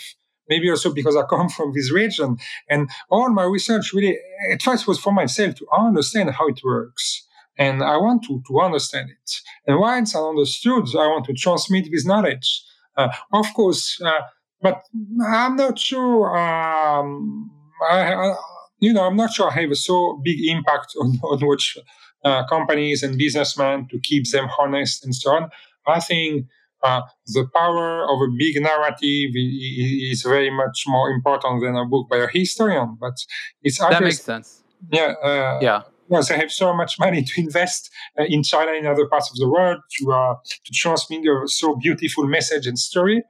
Maybe 0.49 0.69
also 0.69 0.93
because 0.93 1.17
I 1.17 1.23
come 1.31 1.49
from 1.49 1.73
this 1.75 1.93
region, 1.93 2.39
and 2.69 2.91
all 3.09 3.31
my 3.31 3.45
research 3.45 3.93
really 3.95 4.19
at 4.51 4.63
first 4.63 4.89
was 4.89 4.99
for 4.99 5.13
myself 5.13 5.55
to 5.57 5.67
understand 5.73 6.31
how 6.31 6.49
it 6.49 6.61
works. 6.65 7.25
and 7.59 7.83
I 7.83 7.97
want 7.99 8.25
to, 8.25 8.43
to 8.49 8.61
understand 8.61 9.11
it. 9.11 9.31
And 9.67 9.79
once 9.79 10.17
I 10.17 10.21
understood, 10.21 10.85
I 10.97 11.07
want 11.13 11.27
to 11.27 11.35
transmit 11.35 11.85
this 11.93 12.07
knowledge. 12.07 12.49
Uh, 12.97 13.09
of 13.33 13.47
course, 13.55 14.01
uh, 14.05 14.23
but 14.63 14.85
I'm 15.27 15.57
not 15.57 15.79
sure. 15.79 16.37
Um, 16.37 17.51
I, 17.91 18.15
I, 18.15 18.35
you 18.81 18.93
know, 18.93 19.05
I'm 19.05 19.17
not 19.17 19.33
sure 19.33 19.51
I 19.51 19.61
have 19.61 19.71
a 19.71 19.77
so 19.77 20.21
big 20.25 20.39
impact 20.45 20.95
on, 21.01 21.19
on 21.23 21.47
which 21.47 21.77
uh, 22.25 22.47
companies 22.47 23.03
and 23.03 23.19
businessmen 23.19 23.89
to 23.91 23.99
keep 24.01 24.31
them 24.31 24.49
honest 24.59 25.05
and 25.05 25.15
so 25.15 25.33
on. 25.33 25.51
I 25.87 26.01
think 26.01 26.47
uh, 26.83 27.03
the 27.27 27.47
power 27.55 28.05
of 28.05 28.21
a 28.21 28.29
big 28.39 28.61
narrative 28.61 29.31
is 29.35 30.23
very 30.23 30.51
much 30.51 30.85
more 30.87 31.11
important 31.11 31.63
than 31.63 31.77
a 31.77 31.85
book 31.85 32.09
by 32.09 32.19
a 32.19 32.29
historian. 32.29 32.97
But 33.01 33.15
it's 33.63 33.79
that 33.79 34.03
makes 34.03 34.23
sense. 34.23 34.63
Yeah, 34.91 35.15
uh, 35.23 35.59
yeah. 35.61 35.83
Because 36.09 36.29
they 36.29 36.37
have 36.37 36.53
so 36.53 36.75
much 36.75 36.99
money 36.99 37.23
to 37.23 37.41
invest 37.41 37.91
uh, 38.19 38.25
in 38.25 38.43
China 38.43 38.73
and 38.73 38.87
other 38.87 39.07
parts 39.07 39.31
of 39.31 39.37
the 39.37 39.49
world 39.49 39.79
to 39.99 40.13
uh, 40.13 40.35
to 40.65 40.73
transmit 40.73 41.25
a 41.27 41.49
so 41.49 41.77
beautiful 41.77 42.27
message 42.27 42.67
and 42.67 42.79
story. 42.79 43.23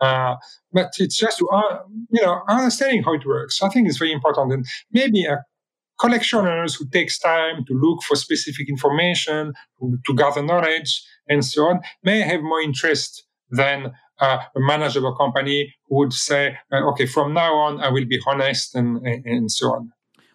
Uh, 0.00 0.34
but 0.72 0.92
it's 0.98 1.16
just 1.16 1.42
uh, 1.52 1.78
you 2.10 2.22
know 2.22 2.42
understanding 2.48 3.02
how 3.02 3.14
it 3.14 3.26
works. 3.26 3.62
I 3.62 3.68
think 3.68 3.88
it's 3.88 3.98
very 3.98 4.12
important, 4.12 4.52
and 4.52 4.66
maybe 4.92 5.24
a 5.24 5.44
collectioners 6.00 6.76
who 6.78 6.86
takes 6.88 7.18
time 7.18 7.64
to 7.66 7.74
look 7.74 8.02
for 8.02 8.16
specific 8.16 8.68
information, 8.68 9.52
to, 9.80 10.14
gather 10.14 10.42
knowledge, 10.42 11.02
and 11.28 11.44
so 11.44 11.66
on, 11.66 11.80
may 12.02 12.20
have 12.20 12.42
more 12.42 12.60
interest 12.60 13.24
than 13.50 13.92
uh, 14.20 14.38
a 14.56 14.60
manager 14.60 14.98
of 14.98 15.04
a 15.04 15.14
company 15.14 15.72
who 15.88 15.98
would 15.98 16.12
say, 16.12 16.56
uh, 16.72 16.88
"Okay, 16.90 17.06
from 17.06 17.34
now 17.34 17.54
on, 17.54 17.80
I 17.80 17.88
will 17.90 18.06
be 18.06 18.20
honest," 18.26 18.74
and 18.74 19.04
and 19.06 19.50
so 19.50 19.72
on. 19.74 19.92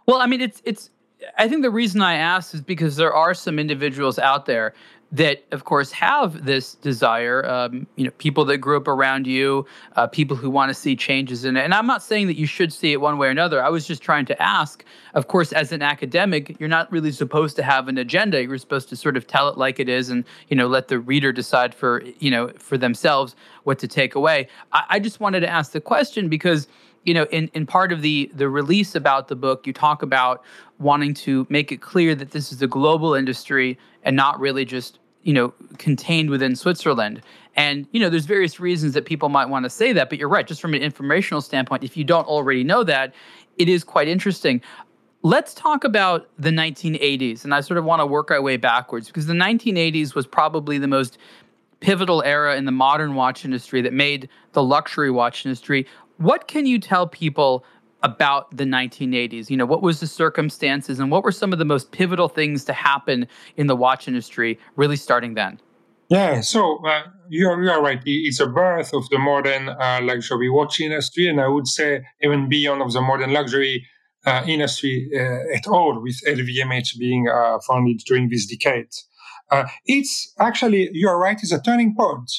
Well, 0.07 0.21
I 0.21 0.25
mean, 0.25 0.41
it's 0.41 0.61
it's. 0.65 0.89
I 1.37 1.49
think 1.49 1.63
the 1.63 1.71
reason 1.71 2.01
I 2.01 2.15
asked 2.15 2.53
is 2.53 2.61
because 2.61 2.95
there 2.95 3.13
are 3.13 3.33
some 3.33 3.59
individuals 3.59 4.17
out 4.19 4.45
there 4.45 4.73
that, 5.11 5.43
of 5.51 5.63
course, 5.63 5.91
have 5.91 6.45
this 6.45 6.75
desire. 6.75 7.43
Um, 7.49 7.87
you 7.95 8.05
know, 8.05 8.11
people 8.19 8.45
that 8.45 8.57
grew 8.59 8.77
up 8.77 8.87
around 8.87 9.25
you, 9.25 9.65
uh, 9.95 10.05
people 10.05 10.37
who 10.37 10.49
want 10.49 10.69
to 10.69 10.73
see 10.73 10.95
changes 10.95 11.45
in 11.45 11.57
it. 11.57 11.63
And 11.63 11.73
I'm 11.73 11.87
not 11.87 12.03
saying 12.03 12.27
that 12.27 12.37
you 12.37 12.45
should 12.45 12.71
see 12.71 12.91
it 12.91 13.01
one 13.01 13.17
way 13.17 13.27
or 13.27 13.31
another. 13.31 13.63
I 13.63 13.69
was 13.69 13.87
just 13.87 14.03
trying 14.03 14.25
to 14.27 14.41
ask. 14.41 14.85
Of 15.15 15.27
course, 15.27 15.51
as 15.51 15.71
an 15.71 15.81
academic, 15.81 16.59
you're 16.59 16.69
not 16.69 16.91
really 16.91 17.11
supposed 17.11 17.55
to 17.55 17.63
have 17.63 17.87
an 17.87 17.97
agenda. 17.97 18.43
You're 18.43 18.59
supposed 18.59 18.89
to 18.89 18.95
sort 18.95 19.17
of 19.17 19.25
tell 19.25 19.49
it 19.49 19.57
like 19.57 19.79
it 19.79 19.89
is, 19.89 20.09
and 20.09 20.23
you 20.49 20.55
know, 20.55 20.67
let 20.67 20.87
the 20.87 20.99
reader 20.99 21.31
decide 21.31 21.73
for 21.73 22.03
you 22.19 22.29
know 22.29 22.49
for 22.57 22.77
themselves 22.77 23.35
what 23.63 23.79
to 23.79 23.87
take 23.87 24.13
away. 24.13 24.47
I, 24.71 24.83
I 24.89 24.99
just 24.99 25.19
wanted 25.19 25.39
to 25.39 25.49
ask 25.49 25.71
the 25.71 25.81
question 25.81 26.29
because 26.29 26.67
you 27.03 27.15
know 27.15 27.23
in, 27.31 27.49
in 27.53 27.65
part 27.65 27.91
of 27.91 28.03
the 28.03 28.29
the 28.35 28.47
release 28.49 28.93
about 28.93 29.27
the 29.27 29.35
book 29.35 29.65
you 29.65 29.73
talk 29.73 30.03
about 30.03 30.43
wanting 30.79 31.13
to 31.13 31.45
make 31.49 31.71
it 31.71 31.81
clear 31.81 32.15
that 32.15 32.31
this 32.31 32.51
is 32.51 32.61
a 32.61 32.67
global 32.67 33.13
industry 33.13 33.77
and 34.03 34.15
not 34.15 34.39
really 34.39 34.65
just 34.65 34.99
you 35.23 35.33
know 35.33 35.53
contained 35.77 36.29
within 36.29 36.55
Switzerland. 36.55 37.21
And 37.55 37.87
you 37.91 37.99
know, 37.99 38.09
there's 38.09 38.25
various 38.25 38.59
reasons 38.59 38.93
that 38.93 39.05
people 39.05 39.29
might 39.29 39.49
want 39.49 39.65
to 39.65 39.69
say 39.69 39.91
that, 39.93 40.09
but 40.09 40.17
you're 40.17 40.29
right. 40.29 40.47
Just 40.47 40.61
from 40.61 40.73
an 40.73 40.81
informational 40.81 41.41
standpoint, 41.41 41.83
if 41.83 41.97
you 41.97 42.03
don't 42.03 42.27
already 42.27 42.63
know 42.63 42.83
that, 42.83 43.13
it 43.57 43.67
is 43.67 43.83
quite 43.83 44.07
interesting. 44.07 44.61
Let's 45.21 45.53
talk 45.53 45.83
about 45.83 46.29
the 46.39 46.51
1980s, 46.51 47.43
and 47.43 47.53
I 47.53 47.59
sort 47.59 47.77
of 47.77 47.83
want 47.83 47.99
to 47.99 48.05
work 48.05 48.31
our 48.31 48.41
way 48.41 48.55
backwards 48.55 49.07
because 49.07 49.25
the 49.25 49.33
1980s 49.33 50.15
was 50.15 50.25
probably 50.25 50.77
the 50.77 50.87
most 50.87 51.17
pivotal 51.81 52.23
era 52.23 52.55
in 52.55 52.65
the 52.65 52.71
modern 52.71 53.15
watch 53.15 53.43
industry 53.43 53.81
that 53.81 53.93
made 53.93 54.29
the 54.53 54.63
luxury 54.63 55.11
watch 55.11 55.45
industry. 55.45 55.85
What 56.17 56.47
can 56.47 56.65
you 56.65 56.79
tell 56.79 57.07
people 57.07 57.65
about 58.03 58.55
the 58.55 58.63
1980s? 58.63 59.49
You 59.49 59.57
know, 59.57 59.65
what 59.65 59.81
was 59.81 59.99
the 59.99 60.07
circumstances 60.07 60.99
and 60.99 61.11
what 61.11 61.23
were 61.23 61.31
some 61.31 61.53
of 61.53 61.59
the 61.59 61.65
most 61.65 61.91
pivotal 61.91 62.29
things 62.29 62.63
to 62.65 62.73
happen 62.73 63.27
in 63.57 63.67
the 63.67 63.75
watch 63.75 64.07
industry 64.07 64.59
really 64.75 64.95
starting 64.95 65.33
then? 65.33 65.59
Yeah, 66.09 66.41
so 66.41 66.83
uh, 66.87 67.03
you're, 67.29 67.63
you're 67.63 67.81
right. 67.81 68.01
It's 68.03 68.39
a 68.39 68.47
birth 68.47 68.93
of 68.93 69.07
the 69.09 69.19
modern 69.19 69.69
uh, 69.69 69.99
luxury 70.01 70.49
watch 70.49 70.79
industry, 70.79 71.27
and 71.27 71.39
I 71.39 71.47
would 71.47 71.67
say 71.67 72.01
even 72.21 72.49
beyond 72.49 72.81
of 72.81 72.93
the 72.93 73.01
modern 73.01 73.31
luxury 73.31 73.85
uh, 74.25 74.43
industry 74.47 75.09
uh, 75.13 75.55
at 75.55 75.67
all, 75.67 76.01
with 76.01 76.19
LVMH 76.27 76.97
being 76.97 77.29
uh, 77.29 77.59
founded 77.59 77.99
during 78.07 78.29
this 78.29 78.47
decade. 78.47 78.89
Uh, 79.51 79.65
it's 79.85 80.33
actually, 80.39 80.89
you're 80.93 81.17
right, 81.17 81.37
it's 81.41 81.51
a 81.51 81.61
turning 81.61 81.95
point. 81.95 82.31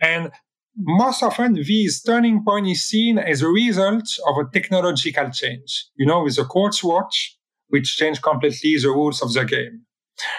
And 0.00 0.30
most 0.78 1.22
often 1.22 1.54
this 1.54 2.02
turning 2.02 2.44
point 2.44 2.68
is 2.68 2.82
seen 2.82 3.18
as 3.18 3.42
a 3.42 3.48
result 3.48 4.08
of 4.26 4.36
a 4.38 4.48
technological 4.52 5.28
change. 5.30 5.86
You 5.96 6.06
know, 6.06 6.22
with 6.22 6.36
the 6.36 6.44
quartz 6.44 6.84
watch, 6.84 7.36
which 7.68 7.96
changed 7.96 8.22
completely 8.22 8.76
the 8.78 8.88
rules 8.88 9.20
of 9.20 9.32
the 9.32 9.44
game. 9.44 9.82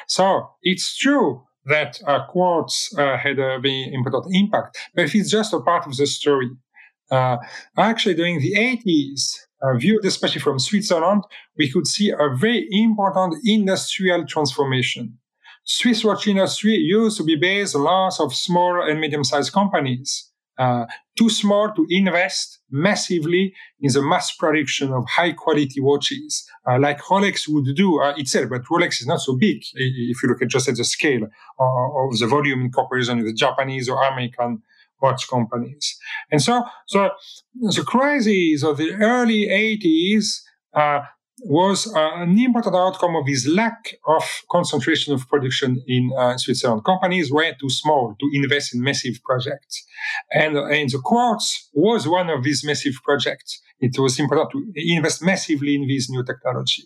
So 0.08 0.50
it's 0.62 0.98
true 0.98 1.44
that 1.66 2.00
uh, 2.08 2.26
quartz 2.28 2.94
uh, 2.98 3.18
had 3.18 3.38
a 3.40 3.60
very 3.60 3.94
important 3.94 4.36
impact, 4.36 4.78
but 4.96 5.14
it's 5.14 5.30
just 5.30 5.54
a 5.54 5.60
part 5.60 5.86
of 5.86 5.96
the 5.96 6.08
story. 6.08 6.50
Uh, 7.12 7.38
actually, 7.78 8.16
during 8.16 8.40
the 8.40 8.54
80s, 8.56 9.36
uh, 9.62 9.76
viewed 9.78 10.06
especially 10.06 10.42
from 10.42 10.58
Switzerland, 10.60 11.24
we 11.58 11.70
could 11.70 11.86
see 11.86 12.12
a 12.12 12.36
very 12.36 12.68
important 12.72 13.36
industrial 13.46 14.26
transformation. 14.26 15.18
Swiss 15.66 16.04
watch 16.04 16.28
industry 16.28 16.76
used 16.76 17.18
to 17.18 17.24
be 17.24 17.36
based 17.36 17.76
on 17.76 17.84
lots 17.84 18.20
of 18.20 18.34
small 18.34 18.82
and 18.82 19.00
medium-sized 19.00 19.52
companies 19.52 20.29
uh, 20.60 20.86
too 21.18 21.30
small 21.30 21.72
to 21.74 21.88
invest 21.90 22.60
massively 22.70 23.54
in 23.80 23.92
the 23.94 24.02
mass 24.02 24.36
production 24.36 24.92
of 24.92 25.06
high 25.08 25.32
quality 25.32 25.80
watches, 25.80 26.46
uh, 26.68 26.78
like 26.78 27.00
Rolex 27.00 27.48
would 27.48 27.74
do 27.76 28.02
uh, 28.02 28.14
itself. 28.18 28.50
But 28.50 28.66
Rolex 28.66 29.02
is 29.02 29.08
not 29.08 29.22
so 29.22 29.36
big 29.38 29.64
if 29.74 30.22
you 30.22 30.30
look 30.30 30.42
at 30.42 30.50
just 30.50 30.68
at 30.68 30.76
the 30.76 30.84
scale 30.84 31.24
of 31.60 32.20
the 32.20 32.28
volume 32.28 32.62
in 32.62 32.72
comparison 32.72 33.24
with 33.24 33.38
Japanese 33.38 33.90
or 33.90 34.04
American 34.04 34.62
watch 35.02 35.30
companies. 35.30 35.98
And 36.32 36.42
so, 36.42 36.64
so 36.88 37.10
the 37.56 37.84
crisis 37.84 38.64
of 38.64 38.78
the 38.78 38.92
early 38.96 39.48
80s 39.48 40.42
uh, 40.74 41.02
was 41.46 41.94
uh, 41.96 42.12
an 42.16 42.38
important 42.38 42.76
outcome 42.76 43.16
of 43.16 43.26
this 43.26 43.48
lack 43.48 43.96
of 44.08 44.24
concentration 44.52 45.14
of 45.14 45.28
production 45.28 45.84
in 45.88 46.12
uh, 46.18 46.38
Switzerland. 46.38 46.84
Companies 46.86 47.32
were 47.32 47.54
too 47.60 47.70
small 47.70 48.16
to 48.20 48.30
invest 48.34 48.74
in 48.74 48.82
massive 48.82 49.20
projects. 49.24 49.86
And, 50.32 50.58
uh, 50.58 50.66
and 50.66 50.90
the 50.90 51.00
quartz 51.00 51.70
was 51.74 52.08
one 52.08 52.30
of 52.30 52.44
these 52.44 52.64
massive 52.66 52.96
projects. 53.04 53.62
It 53.80 53.98
was 53.98 54.20
important 54.20 54.52
to 54.52 54.94
invest 54.94 55.24
massively 55.24 55.76
in 55.76 55.88
this 55.88 56.10
new 56.10 56.24
technology. 56.24 56.84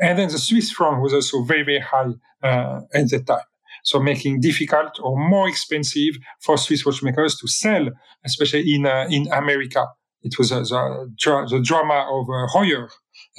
And 0.00 0.18
then 0.18 0.28
the 0.28 0.38
Swiss 0.38 0.70
franc 0.70 1.02
was 1.02 1.12
also 1.12 1.42
very, 1.42 1.62
very 1.62 1.80
high 1.80 2.12
at 2.42 3.10
that 3.10 3.24
time. 3.26 3.40
So 3.82 4.00
making 4.00 4.40
difficult 4.40 4.98
or 5.00 5.18
more 5.18 5.48
expensive 5.48 6.16
for 6.40 6.58
Swiss 6.58 6.84
watchmakers 6.84 7.36
to 7.36 7.48
sell, 7.48 7.88
especially 8.24 8.74
in, 8.74 8.86
uh, 8.86 9.06
in 9.10 9.30
America. 9.32 9.86
It 10.22 10.38
was 10.38 10.52
uh, 10.52 10.60
the, 10.60 11.46
the 11.50 11.60
drama 11.62 12.06
of 12.10 12.28
uh, 12.28 12.46
Heuer, 12.54 12.88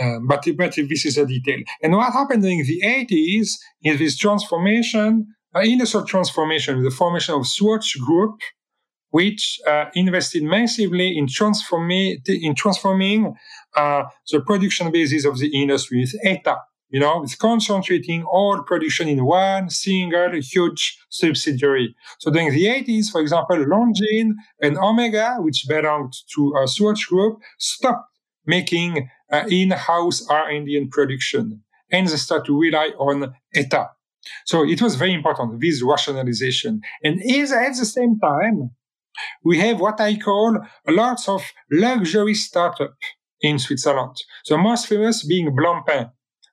um, 0.02 0.28
but, 0.28 0.46
but 0.58 0.76
this 0.76 1.06
is 1.06 1.18
a 1.18 1.26
detail. 1.26 1.60
And 1.82 1.94
what 1.94 2.12
happened 2.12 2.44
in 2.46 2.66
the 2.66 2.82
80s 2.84 3.50
is 3.84 4.00
this 4.00 4.18
transformation, 4.18 5.28
uh, 5.56 5.60
industrial 5.60 6.06
transformation, 6.06 6.84
the 6.84 6.92
formation 6.92 7.36
of 7.36 7.46
Swatch 7.46 8.00
Group, 8.00 8.40
which 9.12 9.60
uh, 9.68 9.86
invested 9.94 10.44
massively 10.44 11.18
in 11.18 11.28
transforming, 11.28 12.18
in 12.26 12.56
transforming 12.56 13.36
uh, 13.76 14.04
the 14.32 14.42
production 14.42 14.92
basis 14.92 15.26
of 15.26 15.38
the 15.38 15.48
industry 15.48 16.00
with 16.00 16.16
ETA. 16.26 16.56
You 16.90 17.00
know, 17.00 17.24
it's 17.24 17.36
concentrating 17.36 18.24
all 18.24 18.64
production 18.64 19.08
in 19.08 19.24
one 19.24 19.70
single 19.70 20.32
huge 20.42 20.98
subsidiary. 21.10 21.96
So 22.20 22.32
during 22.32 22.52
the 22.52 22.66
80s, 22.66 23.12
for 23.12 23.22
example, 23.22 23.58
Longines 23.58 24.34
and 24.62 24.78
Omega, 24.78 25.38
which 25.40 25.66
belonged 25.70 26.14
to 26.36 26.54
a 26.62 26.68
Swatch 26.68 27.08
Group, 27.08 27.40
stopped 27.60 28.12
making 28.46 29.10
uh, 29.32 29.44
in-house 29.50 30.26
R&D 30.28 30.78
and 30.78 30.92
production, 30.92 31.64
and 31.92 32.08
they 32.08 32.18
start 32.18 32.46
to 32.46 32.60
rely 32.60 32.88
on 32.98 33.34
ETA. 33.56 33.90
So 34.46 34.64
it 34.64 34.82
was 34.82 34.96
very 34.96 35.14
important, 35.14 35.60
this 35.60 35.82
rationalization. 35.84 36.82
And 37.04 37.22
is 37.24 37.52
at 37.52 37.76
the 37.76 37.86
same 37.86 38.20
time, 38.20 38.72
we 39.44 39.60
have 39.60 39.80
what 39.80 40.00
I 40.00 40.18
call 40.18 40.60
lots 40.88 41.28
of 41.28 41.44
luxury 41.72 42.34
startup 42.34 42.96
in 43.42 43.60
Switzerland. 43.60 44.16
The 44.48 44.58
most 44.58 44.88
famous 44.88 45.26
being 45.26 45.56
Blancpain. 45.56 46.12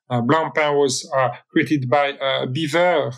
Uh, 0.09 0.21
Blancpain 0.21 0.75
was 0.75 1.09
uh, 1.15 1.29
created 1.51 1.89
by 1.89 2.13
uh, 2.13 2.47
Biver 2.47 3.13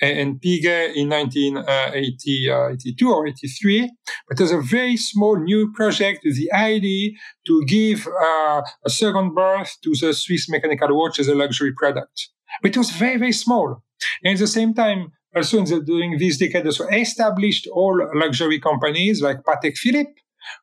and 0.00 0.40
Piguet 0.40 0.94
in 0.94 1.08
1982 1.08 3.12
or 3.12 3.26
83. 3.26 3.90
But 4.28 4.38
there's 4.38 4.50
a 4.50 4.60
very 4.60 4.96
small 4.96 5.38
new 5.38 5.72
project 5.72 6.20
with 6.24 6.36
the 6.36 6.52
idea 6.52 7.12
to 7.46 7.64
give 7.66 8.06
uh, 8.06 8.62
a 8.84 8.90
second 8.90 9.34
birth 9.34 9.76
to 9.82 9.94
the 10.00 10.14
Swiss 10.14 10.48
mechanical 10.48 10.96
watch 10.96 11.18
as 11.18 11.28
a 11.28 11.34
luxury 11.34 11.72
product. 11.76 12.28
But 12.62 12.72
it 12.72 12.78
was 12.78 12.90
very, 12.90 13.16
very 13.16 13.32
small. 13.32 13.82
And 14.24 14.34
at 14.34 14.40
the 14.40 14.46
same 14.46 14.74
time, 14.74 15.12
also 15.34 15.64
the, 15.64 15.80
during 15.80 16.18
this 16.18 16.38
decade, 16.38 16.66
also 16.66 16.86
established 16.88 17.68
all 17.72 18.08
luxury 18.14 18.58
companies 18.58 19.22
like 19.22 19.42
Patek 19.42 19.76
Philippe, 19.76 20.12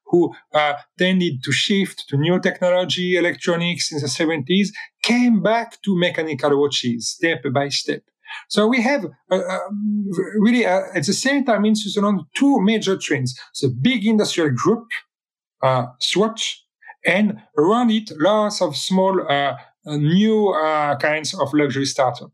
who 0.07 0.33
uh, 0.53 0.73
tended 0.97 1.43
to 1.43 1.51
shift 1.51 2.05
to 2.09 2.17
new 2.17 2.39
technology, 2.39 3.15
electronics 3.15 3.91
in 3.91 3.99
the 3.99 4.07
70s, 4.07 4.69
came 5.03 5.41
back 5.41 5.81
to 5.83 5.97
mechanical 5.97 6.59
watches 6.59 7.09
step 7.09 7.43
by 7.53 7.69
step. 7.69 8.01
So 8.49 8.67
we 8.67 8.81
have 8.81 9.05
uh, 9.31 9.35
uh, 9.35 9.59
really 10.39 10.65
uh, 10.65 10.81
at 10.93 11.05
the 11.05 11.13
same 11.13 11.45
time 11.45 11.65
in 11.65 11.75
Switzerland 11.75 12.21
two 12.35 12.61
major 12.61 12.97
trends: 12.97 13.39
the 13.61 13.69
big 13.69 14.05
industrial 14.05 14.51
group, 14.51 14.85
uh, 15.61 15.87
Swatch, 15.99 16.63
and 17.05 17.41
around 17.57 17.91
it 17.91 18.11
lots 18.17 18.61
of 18.61 18.75
small 18.75 19.25
uh, 19.29 19.55
new 19.85 20.49
uh, 20.49 20.97
kinds 20.97 21.33
of 21.33 21.53
luxury 21.53 21.85
startups. 21.85 22.33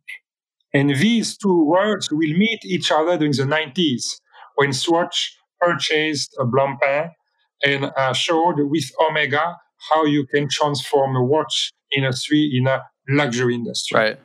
And 0.74 0.90
these 0.96 1.38
two 1.38 1.66
worlds 1.66 2.12
will 2.12 2.34
meet 2.36 2.66
each 2.66 2.92
other 2.92 3.16
during 3.18 3.34
the 3.34 3.44
90s 3.44 4.20
when 4.56 4.74
Swatch 4.74 5.38
purchased 5.62 6.36
a 6.40 6.46
Blancpain 6.46 7.12
and 7.64 7.92
showed 8.16 8.56
with 8.58 8.92
Omega 9.00 9.56
how 9.90 10.06
you 10.06 10.26
can 10.26 10.48
transform 10.50 11.16
a 11.16 11.24
watch 11.24 11.72
industry 11.96 12.52
in 12.54 12.68
a 12.68 12.82
luxury 13.10 13.56
industry. 13.56 14.00
Right. 14.00 14.20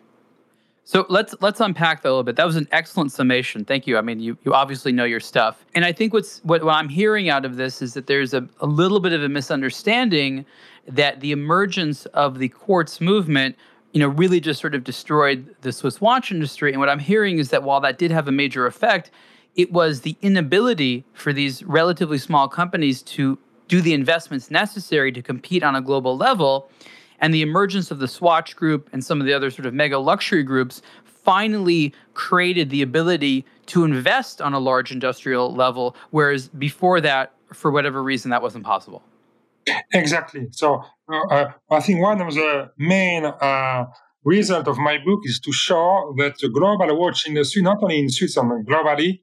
So 0.89 1.05
let's 1.11 1.35
let's 1.43 1.61
unpack 1.61 2.01
that 2.01 2.09
a 2.09 2.13
little 2.13 2.23
bit. 2.23 2.37
That 2.37 2.47
was 2.47 2.57
an 2.57 2.67
excellent 2.73 3.13
summation. 3.13 3.63
Thank 3.63 3.87
you. 3.87 3.99
I 3.99 4.01
mean, 4.01 4.21
you 4.21 4.39
you 4.47 4.55
obviously 4.55 4.91
know 4.91 5.05
your 5.05 5.21
stuff. 5.21 5.63
And 5.75 5.85
I 5.85 5.93
think 5.93 6.15
what's 6.15 6.39
what, 6.45 6.65
what 6.65 6.75
I'm 6.77 6.89
hearing 6.89 7.29
out 7.29 7.45
of 7.45 7.57
this 7.57 7.83
is 7.83 7.93
that 7.93 8.07
there's 8.07 8.33
a, 8.33 8.49
a 8.61 8.67
little 8.67 8.99
bit 8.99 9.13
of 9.13 9.23
a 9.23 9.29
misunderstanding 9.29 10.47
that 10.87 11.21
the 11.21 11.31
emergence 11.31 12.07
of 12.07 12.39
the 12.39 12.49
quartz 12.49 13.03
movement, 13.03 13.55
you 13.93 14.01
know, 14.01 14.09
really 14.09 14.41
just 14.41 14.63
sort 14.63 14.75
of 14.75 14.83
destroyed 14.83 15.55
the 15.61 15.73
Swiss 15.73 16.01
watch 16.01 16.33
industry. 16.33 16.73
And 16.73 16.81
what 16.81 16.89
I'm 16.89 17.01
hearing 17.01 17.37
is 17.37 17.51
that 17.51 17.65
while 17.65 17.83
that 17.83 17.99
did 17.99 18.11
have 18.11 18.27
a 18.27 18.33
major 18.33 18.65
effect, 18.65 19.11
it 19.57 19.71
was 19.71 20.01
the 20.01 20.17
inability 20.23 21.05
for 21.13 21.35
these 21.35 21.63
relatively 21.65 22.17
small 22.17 22.49
companies 22.49 23.03
to 23.03 23.37
do 23.67 23.83
the 23.83 23.93
investments 23.93 24.51
necessary 24.51 25.13
to 25.13 25.21
compete 25.21 25.63
on 25.63 25.77
a 25.77 25.83
global 25.83 26.17
level 26.17 26.71
and 27.21 27.35
the 27.35 27.43
emergence 27.43 27.91
of 27.91 27.99
the 27.99 28.09
Swatch 28.09 28.57
Group 28.57 28.89
and 28.93 29.05
some 29.05 29.21
of 29.21 29.27
the 29.27 29.33
other 29.33 29.51
sort 29.51 29.67
of 29.67 29.75
mega 29.75 29.99
luxury 29.99 30.43
groups 30.43 30.83
finally 31.05 31.93
created 32.15 32.71
the 32.71 32.83
ability 32.83 33.45
to 33.67 33.85
invest 33.85 34.41
on 34.41 34.55
a 34.55 34.59
large 34.59 34.91
industrial 34.91 35.55
level, 35.55 35.95
whereas 36.11 36.49
before 36.49 37.01
that, 37.03 37.33
for 37.53 37.71
whatever 37.71 38.03
reason, 38.03 38.31
that 38.31 38.41
wasn't 38.43 38.65
possible. 38.65 39.03
Exactly. 39.93 40.47
So 40.53 40.83
uh, 41.13 41.27
uh 41.31 41.53
I 41.71 41.81
think 41.81 42.01
one 42.01 42.21
of 42.23 42.33
the 42.35 42.71
main 42.79 43.27
uh, 43.27 43.85
result 44.25 44.69
of 44.69 44.79
my 44.79 44.97
book 45.05 45.21
is 45.25 45.39
to 45.41 45.53
show 45.53 46.15
that 46.19 46.39
the 46.41 46.49
global 46.49 46.99
watch 46.99 47.27
industry, 47.27 47.63
not 47.63 47.79
only 47.83 47.99
in 47.99 48.09
Switzerland, 48.09 48.67
globally, 48.67 49.21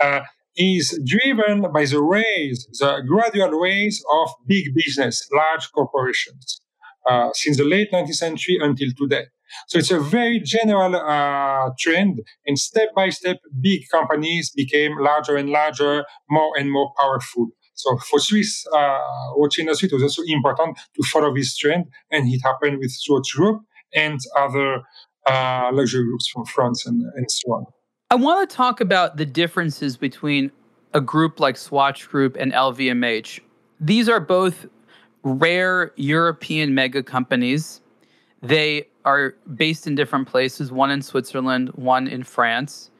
uh, 0.00 0.20
is 0.56 1.00
driven 1.06 1.70
by 1.72 1.84
the 1.86 2.00
rise, 2.00 2.66
the 2.80 3.02
gradual 3.06 3.52
rise 3.60 4.02
of 4.12 4.28
big 4.46 4.74
business, 4.74 5.26
large 5.32 5.70
corporations. 5.72 6.60
Uh, 7.08 7.30
since 7.32 7.56
the 7.56 7.64
late 7.64 7.90
19th 7.90 8.14
century 8.14 8.58
until 8.60 8.88
today. 8.96 9.24
So 9.68 9.78
it's 9.78 9.90
a 9.90 9.98
very 9.98 10.40
general 10.40 10.94
uh, 10.94 11.70
trend, 11.78 12.20
and 12.46 12.58
step 12.58 12.88
by 12.94 13.08
step, 13.08 13.38
big 13.62 13.88
companies 13.90 14.50
became 14.50 14.98
larger 14.98 15.36
and 15.36 15.48
larger, 15.48 16.04
more 16.28 16.52
and 16.58 16.70
more 16.70 16.92
powerful. 16.98 17.48
So 17.72 17.96
for 18.10 18.20
Swiss 18.20 18.66
uh, 18.74 18.98
watch 19.36 19.58
industry, 19.58 19.88
it 19.90 19.94
was 19.94 20.02
also 20.02 20.22
important 20.26 20.78
to 20.96 21.02
follow 21.08 21.34
this 21.34 21.56
trend, 21.56 21.86
and 22.10 22.30
it 22.30 22.40
happened 22.42 22.78
with 22.78 22.90
Swatch 22.90 23.34
Group 23.34 23.62
and 23.94 24.20
other 24.36 24.82
uh, 25.26 25.70
luxury 25.72 26.04
groups 26.04 26.28
from 26.28 26.44
France 26.44 26.84
and, 26.84 27.02
and 27.14 27.30
so 27.30 27.52
on. 27.52 27.64
I 28.10 28.16
want 28.16 28.48
to 28.48 28.54
talk 28.54 28.82
about 28.82 29.16
the 29.16 29.24
differences 29.24 29.96
between 29.96 30.50
a 30.92 31.00
group 31.00 31.40
like 31.40 31.56
Swatch 31.56 32.06
Group 32.08 32.36
and 32.38 32.52
LVMH. 32.52 33.40
These 33.80 34.08
are 34.08 34.20
both 34.20 34.66
rare 35.22 35.92
European 35.96 36.74
mega 36.74 37.02
companies. 37.02 37.80
They 38.42 38.88
are 39.04 39.34
based 39.56 39.86
in 39.86 39.94
different 39.94 40.28
places, 40.28 40.70
one 40.70 40.90
in 40.90 41.02
Switzerland, 41.02 41.70
one 41.70 42.06
in 42.06 42.22
France. 42.22 42.90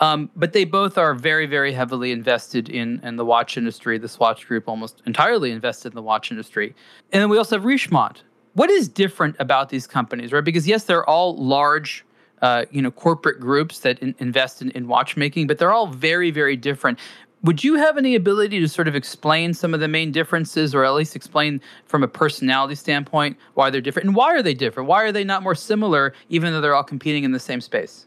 Um, 0.00 0.30
but 0.34 0.52
they 0.52 0.64
both 0.64 0.98
are 0.98 1.14
very, 1.14 1.46
very 1.46 1.72
heavily 1.72 2.10
invested 2.10 2.68
in, 2.68 3.00
in 3.04 3.16
the 3.16 3.24
watch 3.24 3.56
industry. 3.56 3.96
The 3.96 4.08
Swatch 4.08 4.46
Group 4.46 4.68
almost 4.68 5.02
entirely 5.06 5.50
invested 5.50 5.92
in 5.92 5.94
the 5.94 6.02
watch 6.02 6.30
industry. 6.30 6.74
And 7.12 7.22
then 7.22 7.28
we 7.28 7.38
also 7.38 7.56
have 7.56 7.64
Richemont. 7.64 8.22
What 8.54 8.70
is 8.70 8.88
different 8.88 9.36
about 9.38 9.68
these 9.68 9.86
companies, 9.86 10.32
right? 10.32 10.44
Because 10.44 10.66
yes, 10.66 10.84
they're 10.84 11.08
all 11.08 11.36
large, 11.36 12.04
uh, 12.42 12.64
you 12.70 12.82
know, 12.82 12.90
corporate 12.90 13.40
groups 13.40 13.80
that 13.80 13.98
in, 14.00 14.14
invest 14.18 14.62
in, 14.62 14.70
in 14.72 14.88
watchmaking, 14.88 15.46
but 15.46 15.58
they're 15.58 15.72
all 15.72 15.86
very, 15.86 16.30
very 16.30 16.56
different. 16.56 16.98
Would 17.44 17.62
you 17.62 17.74
have 17.74 17.98
any 17.98 18.14
ability 18.14 18.58
to 18.60 18.68
sort 18.68 18.88
of 18.88 18.94
explain 18.94 19.52
some 19.52 19.74
of 19.74 19.80
the 19.80 19.88
main 19.88 20.12
differences, 20.12 20.74
or 20.74 20.82
at 20.82 20.94
least 20.94 21.14
explain 21.14 21.60
from 21.84 22.02
a 22.02 22.08
personality 22.08 22.74
standpoint 22.74 23.36
why 23.52 23.68
they're 23.68 23.82
different? 23.82 24.06
And 24.06 24.16
why 24.16 24.32
are 24.34 24.42
they 24.42 24.54
different? 24.54 24.88
Why 24.88 25.02
are 25.02 25.12
they 25.12 25.24
not 25.24 25.42
more 25.42 25.54
similar, 25.54 26.14
even 26.30 26.52
though 26.54 26.62
they're 26.62 26.74
all 26.74 26.82
competing 26.82 27.22
in 27.22 27.32
the 27.32 27.38
same 27.38 27.60
space? 27.60 28.06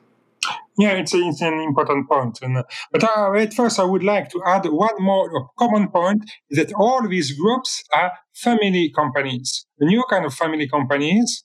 Yeah, 0.80 0.93
it's, 0.93 1.13
it's 1.13 1.41
an 1.41 1.54
important 1.54 2.10
point. 2.10 2.39
And, 2.41 2.63
but 2.91 3.04
uh, 3.04 3.34
at 3.34 3.54
first, 3.54 3.80
I 3.80 3.84
would 3.84 4.04
like 4.04 4.30
to 4.30 4.41
add 4.43 4.65
one 4.65 4.95
more 5.00 5.50
common 5.60 5.89
point 5.89 6.23
that 6.52 6.73
all 6.73 7.08
these 7.08 7.38
groups 7.38 7.84
are 7.93 8.13
family 8.34 8.91
companies, 8.95 9.67
a 9.80 9.86
new 9.86 10.04
kind 10.10 10.26
of 10.26 10.34
family 10.34 10.67
companies, 10.67 11.43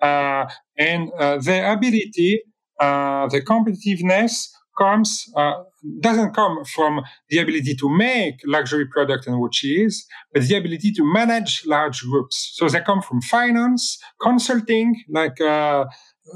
uh, 0.00 0.46
and 0.78 1.10
uh, 1.18 1.38
their 1.38 1.72
ability, 1.72 2.40
uh, 2.80 3.28
the 3.28 3.42
competitiveness 3.42 4.48
comes 4.78 5.24
uh, 5.36 5.62
doesn't 6.00 6.34
come 6.34 6.64
from 6.64 7.02
the 7.28 7.38
ability 7.38 7.74
to 7.76 7.88
make 7.88 8.36
luxury 8.46 8.86
product 8.86 9.26
and 9.26 9.38
watches, 9.38 10.06
but 10.32 10.42
the 10.42 10.56
ability 10.56 10.92
to 10.92 11.04
manage 11.04 11.62
large 11.66 12.00
groups. 12.02 12.52
So 12.54 12.68
they 12.68 12.80
come 12.80 13.02
from 13.02 13.20
finance, 13.20 13.98
consulting, 14.20 15.02
like 15.08 15.40
uh, 15.40 15.84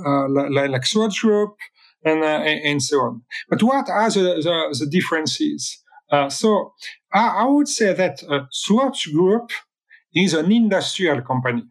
uh, 0.06 0.28
like, 0.28 0.70
like 0.70 0.86
Swatch 0.86 1.22
Group, 1.22 1.56
and, 2.04 2.22
uh, 2.22 2.26
and 2.26 2.82
so 2.82 2.98
on. 2.98 3.22
But 3.48 3.62
what 3.62 3.88
are 3.88 4.10
the, 4.10 4.20
the, 4.20 4.76
the 4.80 4.86
differences? 4.90 5.82
Uh, 6.10 6.28
so 6.28 6.72
I, 7.12 7.28
I, 7.28 7.44
would 7.46 7.68
say 7.68 7.92
that 7.92 8.22
uh, 8.28 8.40
Swatch 8.50 9.12
Group 9.12 9.50
is 10.14 10.34
an 10.34 10.50
industrial 10.50 11.20
company. 11.22 11.64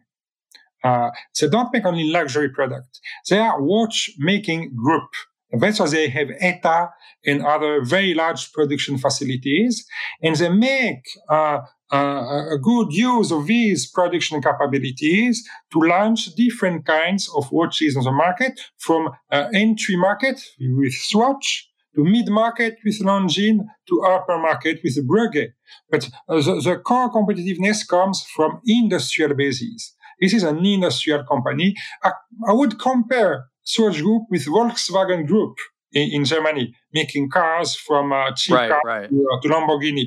Uh, 0.84 1.10
they 1.40 1.48
don't 1.48 1.72
make 1.72 1.84
only 1.84 2.04
luxury 2.04 2.48
product. 2.50 3.00
They 3.28 3.38
are 3.38 3.60
watchmaking 3.60 4.76
group. 4.76 5.10
That's 5.52 5.80
why 5.80 5.88
they 5.88 6.08
have 6.08 6.28
ETA 6.40 6.90
and 7.26 7.44
other 7.44 7.82
very 7.84 8.14
large 8.14 8.52
production 8.52 8.98
facilities, 8.98 9.86
and 10.22 10.36
they 10.36 10.50
make 10.50 11.04
uh, 11.28 11.60
uh, 11.90 12.44
a 12.52 12.58
good 12.58 12.92
use 12.92 13.32
of 13.32 13.46
these 13.46 13.90
production 13.90 14.42
capabilities 14.42 15.42
to 15.72 15.78
launch 15.80 16.34
different 16.34 16.84
kinds 16.84 17.30
of 17.34 17.50
watches 17.50 17.96
on 17.96 18.04
the 18.04 18.12
market, 18.12 18.60
from 18.76 19.08
uh, 19.32 19.46
entry 19.54 19.96
market 19.96 20.40
with 20.60 20.92
Swatch 20.92 21.68
to 21.94 22.04
mid 22.04 22.28
market 22.28 22.76
with 22.84 23.00
Longines 23.00 23.64
to 23.88 24.02
upper 24.02 24.38
market 24.38 24.80
with 24.84 24.96
Breguet. 25.08 25.52
But 25.90 26.10
uh, 26.28 26.42
the, 26.42 26.60
the 26.60 26.76
core 26.76 27.10
competitiveness 27.10 27.88
comes 27.88 28.22
from 28.36 28.60
industrial 28.66 29.34
bases. 29.34 29.94
This 30.20 30.34
is 30.34 30.42
an 30.42 30.64
industrial 30.64 31.24
company. 31.24 31.74
I, 32.02 32.10
I 32.48 32.52
would 32.52 32.78
compare 32.78 33.46
Swatch 33.68 34.00
Group 34.02 34.22
with 34.30 34.46
Volkswagen 34.46 35.26
Group 35.26 35.58
in, 35.92 36.10
in 36.10 36.24
Germany, 36.24 36.74
making 36.94 37.28
cars 37.28 37.74
from 37.76 38.12
uh, 38.14 38.32
cheap 38.34 38.56
right, 38.56 38.70
cars 38.70 38.82
right. 38.84 39.10
To, 39.10 39.26
uh, 39.32 39.40
to, 39.42 39.48
Lamborghini 39.48 40.06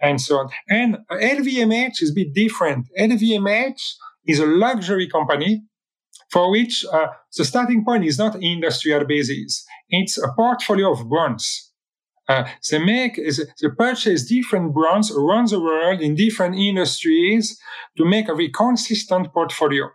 and 0.00 0.20
so 0.20 0.38
on. 0.38 0.50
And 0.68 0.98
LVMH 1.10 2.00
is 2.00 2.10
a 2.10 2.14
bit 2.14 2.32
different. 2.32 2.86
LVMH 2.96 3.80
is 4.26 4.38
a 4.38 4.46
luxury 4.46 5.08
company 5.08 5.64
for 6.30 6.48
which 6.50 6.84
uh, 6.92 7.08
the 7.36 7.44
starting 7.44 7.84
point 7.84 8.04
is 8.04 8.18
not 8.18 8.40
industrial 8.40 9.04
basis. 9.04 9.64
It's 9.88 10.16
a 10.16 10.28
portfolio 10.36 10.92
of 10.92 11.08
brands. 11.08 11.72
Uh, 12.28 12.44
they 12.70 12.78
make 12.78 13.16
they 13.16 13.68
purchase 13.76 14.28
different 14.28 14.72
brands 14.72 15.10
around 15.10 15.48
the 15.48 15.60
world 15.60 16.00
in 16.00 16.14
different 16.14 16.54
industries 16.54 17.58
to 17.96 18.04
make 18.04 18.28
a 18.28 18.34
very 18.34 18.48
consistent 18.48 19.32
portfolio. 19.34 19.90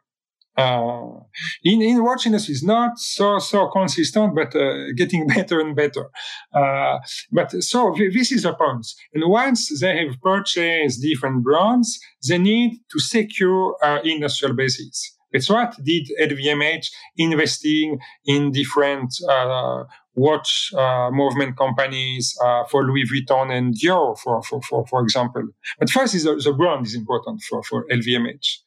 Uh, 0.58 1.20
in 1.64 1.84
in 1.84 2.04
watch 2.04 2.26
industry 2.26 2.54
is 2.54 2.64
not 2.64 2.98
so 2.98 3.38
so 3.38 3.68
consistent, 3.68 4.34
but 4.34 4.56
uh, 4.56 4.92
getting 4.96 5.28
better 5.36 5.60
and 5.60 5.76
better. 5.76 6.10
Uh, 6.54 6.98
but 7.32 7.52
so 7.64 7.96
this 8.16 8.32
is 8.32 8.44
a 8.44 8.54
point. 8.54 8.88
And 9.14 9.24
once 9.30 9.80
they 9.80 9.98
have 9.98 10.20
purchased 10.22 11.02
different 11.02 11.44
brands, 11.44 12.00
they 12.28 12.40
need 12.40 12.80
to 12.92 13.00
secure 13.00 13.76
uh, 13.84 14.00
industrial 14.04 14.56
bases. 14.56 15.14
That's 15.32 15.50
what 15.50 15.76
did 15.84 16.08
LVMH 16.22 16.88
investing 17.18 18.00
in 18.26 18.52
different 18.52 19.14
uh, 19.30 19.84
watch 20.16 20.72
uh, 20.76 21.12
movement 21.12 21.58
companies 21.58 22.36
uh, 22.44 22.64
for 22.66 22.84
Louis 22.84 23.04
Vuitton 23.04 23.52
and 23.52 23.76
Dior, 23.76 24.18
for, 24.18 24.42
for, 24.42 24.62
for, 24.64 24.86
for 24.88 25.02
example. 25.04 25.44
But 25.80 25.90
first, 25.90 26.16
is 26.16 26.24
the, 26.24 26.36
the 26.36 26.54
brand 26.54 26.86
is 26.88 26.96
important 26.96 27.42
for, 27.44 27.62
for 27.62 27.86
LVMH. 27.90 28.58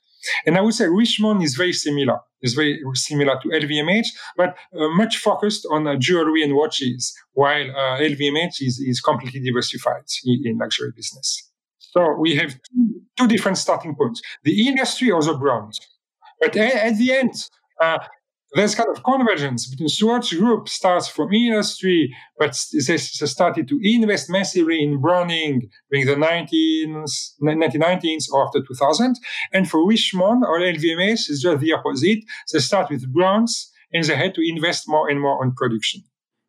And 0.47 0.57
I 0.57 0.61
would 0.61 0.75
say 0.75 0.87
Richemont 0.87 1.43
is 1.43 1.55
very 1.55 1.73
similar. 1.73 2.21
It's 2.43 2.55
very 2.55 2.81
similar 2.95 3.39
to 3.43 3.49
LVMH, 3.49 4.07
but 4.37 4.57
uh, 4.79 4.89
much 4.91 5.19
focused 5.19 5.67
on 5.71 5.87
uh, 5.87 5.97
jewelry 5.97 6.43
and 6.43 6.55
watches, 6.55 7.15
while 7.33 7.71
uh, 7.71 7.99
LVMH 7.99 8.63
is, 8.63 8.81
is 8.81 9.01
completely 9.01 9.41
diversified 9.41 10.05
in, 10.25 10.43
in, 10.45 10.59
luxury 10.59 10.93
business. 10.97 11.51
So 11.79 12.15
we 12.19 12.37
have 12.37 12.53
two, 12.53 13.03
two, 13.17 13.27
different 13.27 13.59
starting 13.59 13.95
points: 13.95 14.23
the 14.45 14.67
industry 14.69 15.11
or 15.11 15.23
the 15.23 15.35
brand. 15.35 15.73
But 16.41 16.57
at, 16.57 16.75
at 16.75 16.99
the 16.99 17.13
end, 17.13 17.35
uh, 17.81 17.99
there's 18.55 18.75
kind 18.75 18.89
of 18.89 19.03
convergence 19.05 19.69
between 19.69 19.89
Swatch 19.89 20.37
Group 20.37 20.69
starts 20.69 21.09
from 21.09 21.33
industry, 21.33 22.15
but 22.39 22.59
they 22.73 22.97
started 22.97 23.69
to 23.69 23.79
invest 23.83 24.29
massively 24.29 24.83
in 24.83 25.01
branding 25.01 25.71
during 25.91 26.07
the 26.07 26.15
19s, 26.15 27.35
1990s 27.43 28.31
or 28.33 28.47
after 28.47 28.61
2000. 28.61 29.17
And 29.53 29.71
for 29.71 29.87
Richemont 29.87 30.43
or 30.43 30.59
LVMH, 30.59 31.29
it's 31.29 31.43
just 31.43 31.61
the 31.61 31.73
opposite. 31.73 32.21
They 32.53 32.59
start 32.59 32.91
with 32.91 33.13
brands 33.13 33.71
and 33.93 34.05
they 34.05 34.17
had 34.17 34.35
to 34.35 34.43
invest 34.49 34.89
more 34.89 35.09
and 35.09 35.21
more 35.21 35.41
on 35.41 35.53
production. 35.53 36.03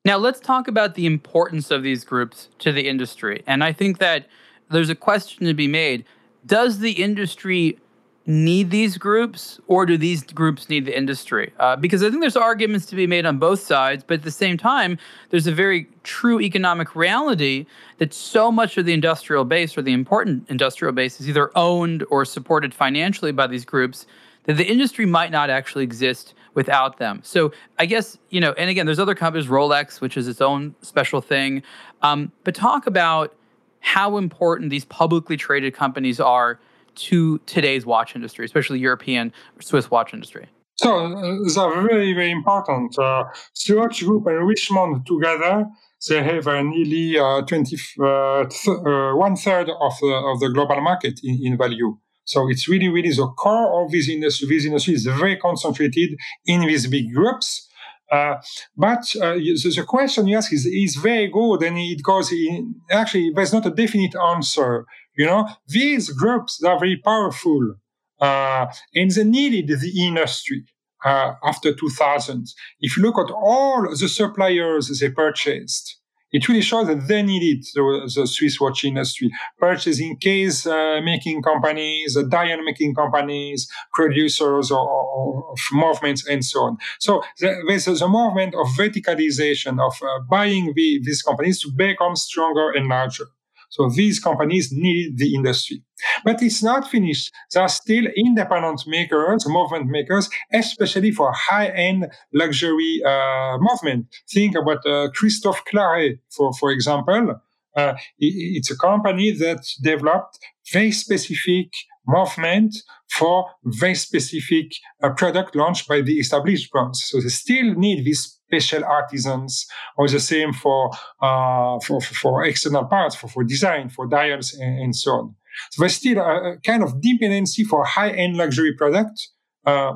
Now, 0.03 0.17
let's 0.17 0.39
talk 0.39 0.67
about 0.67 0.95
the 0.95 1.05
importance 1.05 1.69
of 1.69 1.83
these 1.83 2.03
groups 2.03 2.49
to 2.59 2.71
the 2.71 2.87
industry. 2.87 3.43
And 3.45 3.63
I 3.63 3.71
think 3.71 3.99
that 3.99 4.27
there's 4.71 4.89
a 4.89 4.95
question 4.95 5.45
to 5.45 5.53
be 5.53 5.67
made. 5.67 6.05
Does 6.43 6.79
the 6.79 6.93
industry 6.93 7.77
need 8.25 8.69
these 8.69 8.97
groups 8.97 9.59
or 9.67 9.85
do 9.85 9.97
these 9.97 10.23
groups 10.23 10.69
need 10.69 10.85
the 10.85 10.95
industry? 10.95 11.53
Uh, 11.59 11.75
because 11.75 12.03
I 12.03 12.09
think 12.09 12.21
there's 12.21 12.35
arguments 12.35 12.85
to 12.87 12.95
be 12.95 13.07
made 13.07 13.25
on 13.25 13.39
both 13.39 13.61
sides, 13.61 14.03
but 14.05 14.15
at 14.15 14.23
the 14.23 14.31
same 14.31 14.57
time, 14.57 14.97
there's 15.29 15.47
a 15.47 15.51
very 15.51 15.87
true 16.03 16.39
economic 16.39 16.95
reality 16.95 17.65
that 17.97 18.13
so 18.13 18.51
much 18.51 18.77
of 18.77 18.85
the 18.85 18.93
industrial 18.93 19.43
base 19.43 19.77
or 19.77 19.81
the 19.81 19.93
important 19.93 20.47
industrial 20.49 20.93
base 20.93 21.19
is 21.19 21.27
either 21.27 21.51
owned 21.57 22.05
or 22.09 22.25
supported 22.25 22.73
financially 22.73 23.31
by 23.31 23.47
these 23.47 23.65
groups 23.65 24.05
that 24.43 24.57
the 24.57 24.65
industry 24.65 25.05
might 25.05 25.31
not 25.31 25.49
actually 25.49 25.83
exist 25.83 26.33
without 26.53 26.97
them. 26.97 27.21
So 27.23 27.51
I 27.79 27.85
guess, 27.85 28.17
you 28.29 28.41
know, 28.41 28.51
and 28.53 28.69
again, 28.69 28.85
there's 28.85 28.99
other 28.99 29.15
companies, 29.15 29.47
Rolex, 29.47 30.01
which 30.01 30.17
is 30.17 30.27
its 30.27 30.41
own 30.41 30.75
special 30.81 31.21
thing. 31.21 31.63
Um, 32.01 32.31
but 32.43 32.53
talk 32.53 32.87
about 32.87 33.33
how 33.79 34.17
important 34.17 34.69
these 34.69 34.85
publicly 34.85 35.37
traded 35.37 35.73
companies 35.73 36.19
are 36.19 36.59
to 36.95 37.37
today's 37.39 37.85
watch 37.85 38.15
industry, 38.15 38.45
especially 38.45 38.79
European 38.79 39.33
or 39.57 39.61
Swiss 39.61 39.91
watch 39.91 40.13
industry? 40.13 40.47
So 40.75 41.05
uh, 41.05 41.37
they're 41.53 41.87
very, 41.87 42.13
very 42.13 42.31
important. 42.31 42.97
Uh, 42.97 43.25
Swatch 43.53 44.03
Group 44.03 44.25
and 44.27 44.47
Richemont 44.47 45.05
together, 45.05 45.67
they 46.09 46.23
have 46.23 46.47
uh, 46.47 46.63
nearly 46.63 47.19
uh, 47.19 47.41
20, 47.41 47.75
uh, 48.01 48.45
th- 48.45 48.77
uh, 48.79 49.13
one 49.13 49.35
third 49.35 49.69
of 49.69 49.93
the, 50.01 50.07
of 50.07 50.39
the 50.39 50.49
global 50.49 50.81
market 50.81 51.19
in, 51.23 51.39
in 51.43 51.57
value. 51.57 51.97
So 52.25 52.49
it's 52.49 52.67
really, 52.67 52.89
really 52.89 53.11
the 53.11 53.27
core 53.27 53.83
of 53.83 53.91
this 53.91 54.09
industry. 54.09 54.47
This 54.47 54.65
industry 54.65 54.95
is 54.95 55.05
very 55.05 55.37
concentrated 55.37 56.17
in 56.45 56.61
these 56.61 56.87
big 56.87 57.13
groups. 57.13 57.67
Uh, 58.11 58.35
but 58.75 59.03
uh, 59.21 59.35
the, 59.35 59.73
the, 59.75 59.83
question 59.87 60.27
you 60.27 60.35
ask 60.35 60.51
is, 60.51 60.65
is 60.65 60.95
very 60.97 61.29
good, 61.29 61.63
and 61.63 61.77
it 61.77 62.03
goes 62.03 62.31
in. 62.31 62.75
Actually, 62.89 63.31
there's 63.33 63.53
not 63.53 63.65
a 63.65 63.71
definite 63.71 64.15
answer. 64.15 64.85
You 65.17 65.25
know, 65.25 65.47
these 65.67 66.09
groups 66.09 66.63
are 66.63 66.79
very 66.79 66.97
powerful, 66.97 67.75
uh, 68.19 68.67
and 68.95 69.11
they 69.11 69.23
needed 69.23 69.79
the 69.79 70.07
industry 70.07 70.63
uh, 71.03 71.33
after 71.43 71.73
2000. 71.73 72.47
If 72.79 72.97
you 72.97 73.03
look 73.03 73.17
at 73.17 73.31
all 73.31 73.87
the 73.89 74.07
suppliers 74.07 74.87
they 74.99 75.09
purchased, 75.09 75.97
it 76.31 76.47
really 76.47 76.61
shows 76.61 76.87
that 76.87 77.07
they 77.07 77.23
needed 77.23 77.65
the, 77.73 78.11
the 78.15 78.25
Swiss 78.25 78.59
watch 78.59 78.85
industry, 78.85 79.29
purchasing 79.59 80.15
case 80.17 80.65
uh, 80.65 81.01
making 81.03 81.41
companies, 81.41 82.15
uh, 82.15 82.23
dial 82.23 82.63
making 82.63 82.95
companies, 82.95 83.67
producers 83.93 84.71
or, 84.71 84.79
or, 84.79 85.51
of 85.51 85.59
movements, 85.73 86.25
and 86.25 86.45
so 86.45 86.59
on. 86.61 86.77
So 86.99 87.21
there's 87.39 88.01
a 88.01 88.07
movement 88.07 88.55
of 88.55 88.67
verticalization 88.77 89.85
of 89.85 89.93
uh, 90.01 90.21
buying 90.29 90.71
the, 90.73 91.01
these 91.03 91.21
companies 91.21 91.61
to 91.63 91.71
become 91.75 92.15
stronger 92.15 92.71
and 92.71 92.87
larger. 92.87 93.25
So 93.71 93.89
these 93.89 94.19
companies 94.19 94.69
need 94.71 95.17
the 95.17 95.33
industry. 95.33 95.81
But 96.25 96.43
it's 96.43 96.61
not 96.61 96.89
finished. 96.89 97.31
There 97.53 97.63
are 97.63 97.69
still 97.69 98.05
independent 98.15 98.83
makers, 98.85 99.47
movement 99.47 99.87
makers, 99.89 100.29
especially 100.53 101.11
for 101.11 101.31
high-end 101.31 102.11
luxury 102.33 103.01
uh, 103.05 103.57
movement. 103.59 104.07
Think 104.29 104.55
about 104.55 104.85
uh, 104.85 105.09
Christophe 105.15 105.63
Claret, 105.65 106.19
for, 106.35 106.51
for 106.53 106.69
example. 106.71 107.41
Uh, 107.75 107.93
it's 108.19 108.69
a 108.69 108.77
company 108.77 109.31
that 109.31 109.65
developed 109.81 110.37
very 110.73 110.91
specific 110.91 111.71
movement 112.05 112.75
for 113.09 113.45
very 113.63 113.95
specific 113.95 114.73
uh, 115.01 115.11
product 115.11 115.55
launched 115.55 115.87
by 115.87 116.01
the 116.01 116.19
established 116.19 116.69
brands. 116.71 117.05
So 117.05 117.21
they 117.21 117.29
still 117.29 117.73
need 117.75 118.05
this 118.05 118.37
special 118.51 118.83
artisans, 118.83 119.65
or 119.97 120.07
the 120.07 120.19
same 120.19 120.53
for 120.53 120.91
uh, 121.21 121.79
for, 121.79 122.01
for 122.01 122.43
external 122.43 122.85
parts, 122.85 123.15
for, 123.15 123.27
for 123.27 123.43
design, 123.43 123.89
for 123.89 124.07
dials, 124.07 124.53
and, 124.53 124.79
and 124.79 124.95
so 124.95 125.11
on. 125.11 125.35
So 125.71 125.81
there's 125.81 125.95
still 125.95 126.19
a, 126.19 126.57
kind 126.65 126.83
of 126.83 127.01
dependency 127.01 127.63
for 127.63 127.83
high-end 127.83 128.37
luxury 128.37 128.73
product 128.75 129.17
uh, 129.65 129.93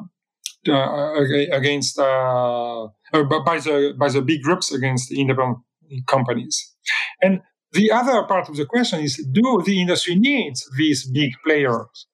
uh, 0.68 1.22
against 1.52 2.00
uh, 2.00 2.88
by 3.12 3.60
the 3.60 3.94
by 3.98 4.10
the 4.10 4.22
big 4.22 4.42
groups 4.42 4.74
against 4.74 5.12
independent 5.12 5.60
companies. 6.08 6.76
And 7.22 7.42
the 7.72 7.92
other 7.92 8.24
part 8.24 8.50
of 8.50 8.56
the 8.56 8.66
question 8.66 9.02
is: 9.02 9.18
Do 9.32 9.62
the 9.66 9.80
industry 9.80 10.16
needs 10.16 10.68
these 10.78 11.06
big 11.06 11.32
players? 11.44 12.08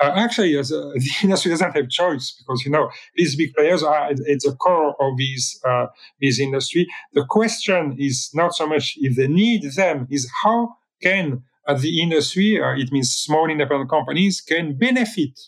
Uh, 0.00 0.12
actually, 0.16 0.56
as 0.56 0.70
a, 0.70 0.80
the 0.94 1.10
industry 1.22 1.50
doesn't 1.50 1.74
have 1.74 1.88
choice 1.88 2.34
because 2.38 2.64
you 2.64 2.70
know 2.70 2.90
these 3.16 3.36
big 3.36 3.52
players 3.54 3.82
are 3.82 4.06
at 4.10 4.16
the 4.16 4.56
core 4.60 4.94
of 5.00 5.16
this 5.18 5.60
uh, 5.64 5.86
this 6.20 6.40
industry. 6.40 6.86
The 7.14 7.24
question 7.24 7.96
is 7.98 8.30
not 8.34 8.54
so 8.54 8.66
much 8.66 8.94
if 8.98 9.16
they 9.16 9.28
need 9.28 9.62
them, 9.76 10.06
is 10.10 10.30
how 10.42 10.76
can 11.02 11.42
uh, 11.66 11.74
the 11.74 12.00
industry, 12.00 12.60
uh, 12.60 12.74
it 12.76 12.90
means 12.90 13.10
small 13.10 13.48
independent 13.48 13.90
companies, 13.90 14.40
can 14.40 14.76
benefit 14.76 15.38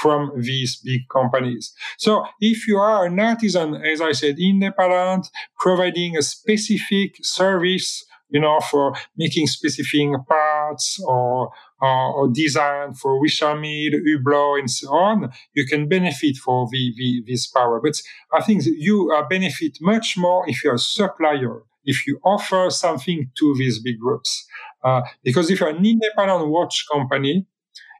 from 0.00 0.32
these 0.40 0.76
big 0.84 1.02
companies. 1.12 1.72
So 1.98 2.24
if 2.40 2.66
you 2.66 2.76
are 2.78 3.06
an 3.06 3.20
artisan, 3.20 3.76
as 3.76 4.00
I 4.00 4.12
said, 4.12 4.36
independent, 4.38 5.28
providing 5.60 6.16
a 6.16 6.22
specific 6.22 7.16
service 7.22 8.04
you 8.28 8.40
know, 8.40 8.60
for 8.60 8.94
making 9.16 9.46
specific 9.46 10.08
parts 10.28 10.45
or, 11.04 11.50
or, 11.80 12.12
or 12.14 12.28
design 12.28 12.94
for 12.94 13.20
Richemont, 13.20 13.92
Hublot, 14.06 14.60
and 14.60 14.70
so 14.70 14.88
on, 14.88 15.30
you 15.54 15.66
can 15.66 15.88
benefit 15.88 16.36
for 16.36 16.68
the, 16.70 16.92
the, 16.96 17.22
this 17.26 17.46
power. 17.46 17.80
But 17.82 18.00
I 18.32 18.42
think 18.42 18.64
you 18.64 19.12
uh, 19.12 19.26
benefit 19.28 19.78
much 19.80 20.16
more 20.16 20.48
if 20.48 20.64
you're 20.64 20.74
a 20.74 20.78
supplier, 20.78 21.62
if 21.84 22.06
you 22.06 22.20
offer 22.24 22.70
something 22.70 23.30
to 23.38 23.54
these 23.58 23.80
big 23.80 23.98
groups. 23.98 24.46
Uh, 24.82 25.02
because 25.22 25.50
if 25.50 25.60
you're 25.60 25.68
an 25.68 25.84
independent 25.84 26.48
watch 26.48 26.84
company, 26.92 27.46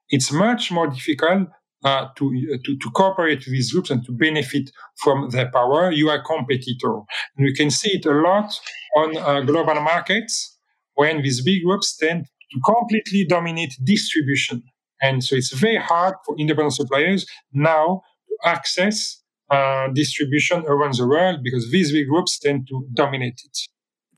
it's 0.09 0.31
much 0.31 0.70
more 0.70 0.87
difficult 0.87 1.48
uh, 1.85 2.09
to, 2.16 2.24
uh, 2.52 2.57
to, 2.64 2.76
to 2.76 2.90
cooperate 2.90 3.38
with 3.38 3.52
these 3.52 3.72
groups 3.72 3.90
and 3.90 4.05
to 4.05 4.12
benefit 4.12 4.70
from 4.96 5.31
their 5.31 5.50
power. 5.50 5.90
You 5.90 6.09
are 6.11 6.18
a 6.18 6.22
competitor. 6.22 6.96
And 7.37 7.44
we 7.44 7.55
can 7.55 7.70
see 7.70 7.90
it 7.98 8.07
a 8.07 8.12
lot 8.12 8.52
on 8.96 9.16
uh, 9.16 9.40
global 9.42 9.74
markets 9.81 10.59
when 10.94 11.22
these 11.22 11.42
big 11.42 11.64
groups 11.64 11.96
tend 11.96 12.26
to 12.52 12.61
completely 12.64 13.24
dominate 13.24 13.74
distribution. 13.85 14.62
And 15.02 15.22
so 15.22 15.37
it's 15.37 15.52
very 15.52 15.76
hard 15.76 16.14
for 16.24 16.37
independent 16.38 16.74
suppliers 16.74 17.26
now 17.52 18.02
to 18.28 18.48
access 18.48 19.22
uh, 19.50 19.88
distribution 19.88 20.64
around 20.66 20.94
the 20.94 21.06
world 21.06 21.40
because 21.42 21.70
these 21.70 21.92
big 21.92 22.09
groups 22.09 22.38
tend 22.38 22.66
to 22.68 22.87
dominate 22.94 23.40
it. 23.44 23.59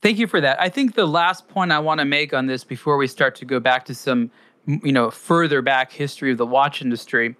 Thank 0.01 0.17
you 0.17 0.27
for 0.27 0.39
that. 0.39 0.59
I 0.61 0.69
think 0.69 0.95
the 0.95 1.07
last 1.07 1.47
point 1.49 1.71
I 1.71 1.79
want 1.79 1.99
to 1.99 2.05
make 2.05 2.33
on 2.33 2.47
this 2.47 2.63
before 2.63 2.97
we 2.97 3.07
start 3.07 3.35
to 3.35 3.45
go 3.45 3.59
back 3.59 3.85
to 3.85 3.95
some 3.95 4.31
you 4.83 4.91
know 4.91 5.09
further 5.09 5.61
back 5.61 5.91
history 5.91 6.31
of 6.31 6.37
the 6.37 6.45
watch 6.45 6.81
industry 6.81 7.35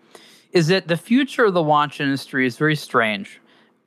is 0.51 0.67
that 0.67 0.87
the 0.87 0.97
future 0.97 1.45
of 1.45 1.53
the 1.53 1.61
watch 1.61 2.01
industry 2.01 2.45
is 2.45 2.57
very 2.57 2.75
strange. 2.75 3.39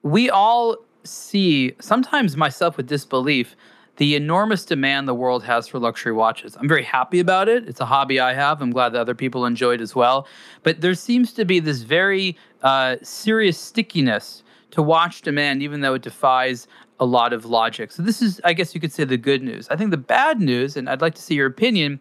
We 0.03 0.31
all 0.31 0.77
see, 1.05 1.75
sometimes 1.81 2.37
myself 2.37 2.77
with 2.77 2.87
disbelief, 2.87 3.57
the 3.97 4.15
enormous 4.15 4.65
demand 4.65 5.07
the 5.07 5.15
world 5.15 5.45
has 5.45 5.69
for 5.69 5.79
luxury 5.79 6.13
watches. 6.13 6.57
I'm 6.57 6.69
very 6.69 6.83
happy 6.83 7.21
about 7.21 7.49
it. 7.49 7.69
It's 7.69 7.81
a 7.81 7.85
hobby 7.85 8.21
I 8.21 8.33
have. 8.33 8.63
I'm 8.63 8.71
glad 8.71 8.91
that 8.91 9.01
other 9.01 9.15
people 9.15 9.45
enjoy 9.45 9.75
it 9.75 9.81
as 9.81 9.95
well. 9.95 10.27
But 10.63 10.81
there 10.81 10.95
seems 10.95 11.33
to 11.35 11.45
be 11.45 11.61
this 11.61 11.83
very 11.83 12.37
uh, 12.63 12.97
serious 13.03 13.59
stickiness 13.59 14.43
to 14.71 14.83
watch 14.83 15.23
demand, 15.23 15.63
even 15.63 15.83
though 15.83 15.95
it 15.95 16.03
defies 16.03 16.67
a 16.99 17.05
lot 17.05 17.33
of 17.33 17.45
logic. 17.45 17.93
So, 17.93 18.03
this 18.03 18.23
is, 18.23 18.41
I 18.45 18.55
guess 18.55 18.75
you 18.75 18.81
could 18.81 18.93
say, 18.93 19.05
the 19.05 19.17
good 19.17 19.43
news. 19.43 19.69
I 19.69 19.77
think 19.77 19.91
the 19.91 19.97
bad 19.97 20.41
news, 20.41 20.77
and 20.77 20.89
I'd 20.89 21.03
like 21.03 21.15
to 21.17 21.23
see 21.23 21.35
your 21.35 21.47
opinion, 21.47 22.01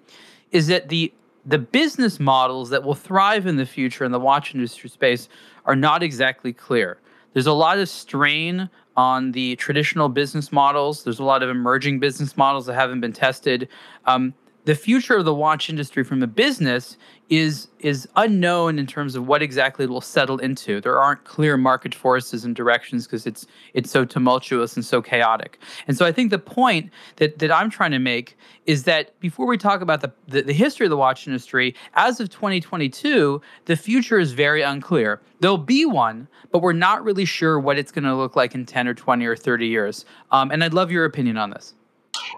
is 0.52 0.68
that 0.68 0.90
the 0.90 1.14
the 1.44 1.58
business 1.58 2.20
models 2.20 2.70
that 2.70 2.84
will 2.84 2.94
thrive 2.94 3.48
in 3.48 3.56
the 3.56 3.66
future 3.66 4.06
in 4.06 4.12
the 4.12 4.20
watch 4.20 4.54
industry 4.54 4.90
space 4.90 5.28
are 5.66 5.76
not 5.76 6.04
exactly 6.04 6.54
clear. 6.54 7.00
There's 7.34 7.48
a 7.48 7.54
lot 7.54 7.80
of 7.80 7.90
strain 7.90 8.70
on 8.98 9.32
the 9.32 9.56
traditional 9.56 10.10
business 10.10 10.52
models. 10.52 11.04
There's 11.04 11.20
a 11.20 11.24
lot 11.24 11.44
of 11.44 11.50
emerging 11.50 12.00
business 12.00 12.36
models 12.36 12.66
that 12.66 12.74
haven't 12.74 13.02
been 13.02 13.14
tested. 13.14 13.68
Um, 14.06 14.34
the 14.66 14.76
future 14.76 15.18
of 15.18 15.26
the 15.26 15.34
watch 15.34 15.70
industry 15.70 16.04
from 16.04 16.22
a 16.22 16.28
business 16.28 16.98
is 17.30 17.70
is 17.80 18.08
unknown 18.18 18.78
in 18.78 18.86
terms 18.86 19.16
of 19.16 19.26
what 19.26 19.42
exactly 19.42 19.86
it 19.86 19.90
will 19.90 20.02
settle 20.02 20.38
into. 20.40 20.82
There 20.82 21.00
aren't 21.00 21.24
clear 21.24 21.58
market 21.58 21.96
forces 21.96 22.44
and 22.44 22.56
directions 22.56 23.08
because 23.08 23.26
it's 23.26 23.48
it's 23.74 23.90
so 23.90 24.06
tumultuous 24.06 24.76
and 24.76 24.86
so 24.86 25.02
chaotic. 25.02 25.60
And 25.88 25.98
so 25.98 26.06
I 26.06 26.12
think 26.12 26.30
the 26.30 26.40
point 26.40 26.92
that 27.16 27.40
that 27.40 27.52
I'm 27.52 27.70
trying 27.70 27.92
to 27.92 28.00
make 28.00 28.38
is 28.66 28.84
that 28.84 29.18
before 29.20 29.48
we 29.48 29.58
talk 29.58 29.82
about 29.82 30.02
the, 30.02 30.12
the, 30.28 30.44
the 30.44 30.54
history 30.54 30.86
of 30.86 30.90
the 30.90 30.98
watch 30.98 31.26
industry, 31.26 31.74
as 31.96 32.20
of 32.20 32.30
2022, 32.30 33.42
the 33.66 33.76
future 33.76 34.20
is 34.20 34.34
very 34.34 34.62
unclear. 34.62 35.22
There'll 35.40 35.58
be 35.58 35.86
one, 35.86 36.28
but 36.52 36.62
we're 36.62 36.74
not 36.74 37.04
really 37.04 37.26
sure 37.26 37.60
what 37.60 37.80
it's 37.80 37.92
going 37.92 38.04
to 38.04 38.16
look 38.16 38.36
like 38.36 38.54
in 38.54 38.66
10 38.66 38.88
or 38.88 38.94
20 38.94 39.26
or 39.26 39.36
30 39.36 39.68
years. 39.68 40.06
Um, 40.32 40.52
and 40.52 40.64
I'd 40.64 40.74
love 40.74 40.92
your 40.92 41.06
opinion 41.06 41.38
on 41.38 41.50
this. 41.50 41.74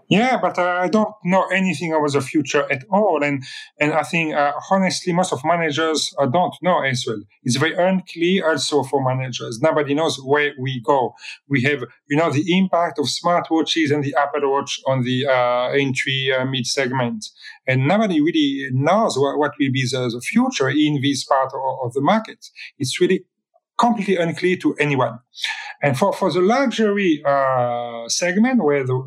Yeah, 0.09 0.37
but 0.41 0.57
uh, 0.57 0.79
I 0.81 0.87
don't 0.89 1.13
know 1.23 1.45
anything 1.47 1.93
about 1.93 2.11
the 2.11 2.21
future 2.21 2.65
at 2.71 2.83
all, 2.91 3.23
and 3.23 3.43
and 3.79 3.93
I 3.93 4.03
think 4.03 4.33
uh, 4.35 4.53
honestly, 4.69 5.13
most 5.13 5.33
of 5.33 5.43
managers 5.43 6.13
uh, 6.19 6.25
don't 6.25 6.55
know 6.61 6.81
as 6.83 7.05
well. 7.07 7.21
It's 7.43 7.55
very 7.57 7.75
unclear 7.75 8.49
also 8.49 8.83
for 8.83 9.03
managers. 9.03 9.59
Nobody 9.61 9.93
knows 9.93 10.17
where 10.23 10.51
we 10.59 10.81
go. 10.81 11.15
We 11.47 11.61
have, 11.63 11.83
you 12.09 12.17
know, 12.17 12.31
the 12.31 12.45
impact 12.57 12.99
of 12.99 13.05
smartwatches 13.05 13.91
and 13.91 14.03
the 14.03 14.15
Apple 14.17 14.51
Watch 14.51 14.79
on 14.87 15.03
the 15.03 15.25
uh, 15.25 15.69
entry 15.69 16.31
uh, 16.31 16.45
mid 16.45 16.65
segment, 16.67 17.25
and 17.67 17.87
nobody 17.87 18.21
really 18.21 18.67
knows 18.71 19.17
what, 19.17 19.37
what 19.37 19.53
will 19.59 19.71
be 19.71 19.83
the, 19.83 20.09
the 20.09 20.21
future 20.21 20.69
in 20.69 21.01
this 21.01 21.23
part 21.23 21.51
of, 21.53 21.61
of 21.85 21.93
the 21.93 22.01
market. 22.01 22.45
It's 22.77 22.99
really 22.99 23.25
completely 23.85 24.17
unclear 24.25 24.55
to 24.57 24.69
anyone. 24.85 25.15
And 25.81 25.97
for, 25.99 26.13
for 26.13 26.31
the 26.31 26.41
luxury 26.41 27.21
uh, 27.25 28.07
segment, 28.07 28.63
where 28.63 28.85
the, 28.85 28.97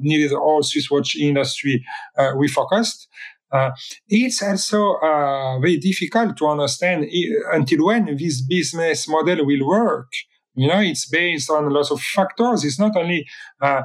nearly 0.00 0.28
the 0.28 0.38
whole 0.38 0.62
Swiss 0.62 0.90
watch 0.90 1.16
industry 1.16 1.84
uh, 2.18 2.32
we 2.36 2.46
focused, 2.48 3.08
uh, 3.52 3.70
it's 4.08 4.42
also 4.42 4.80
uh, 5.08 5.58
very 5.60 5.78
difficult 5.78 6.36
to 6.36 6.46
understand 6.46 7.06
until 7.52 7.86
when 7.86 8.16
this 8.16 8.42
business 8.42 9.08
model 9.08 9.46
will 9.46 9.66
work. 9.66 10.10
You 10.54 10.68
know, 10.68 10.80
it's 10.80 11.06
based 11.08 11.50
on 11.50 11.70
lots 11.70 11.90
of 11.90 12.00
factors. 12.00 12.64
It's 12.64 12.78
not 12.78 12.96
only 12.96 13.26
uh, 13.60 13.82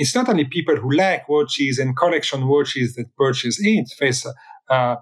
it's 0.00 0.14
not 0.14 0.28
only 0.28 0.44
people 0.44 0.76
who 0.76 0.90
like 0.92 1.28
watches 1.28 1.78
and 1.78 1.96
collection 1.96 2.46
watches 2.46 2.94
that 2.94 3.14
purchase 3.16 3.58
it. 3.60 3.88
Face 3.98 4.26
uh, 4.70 4.96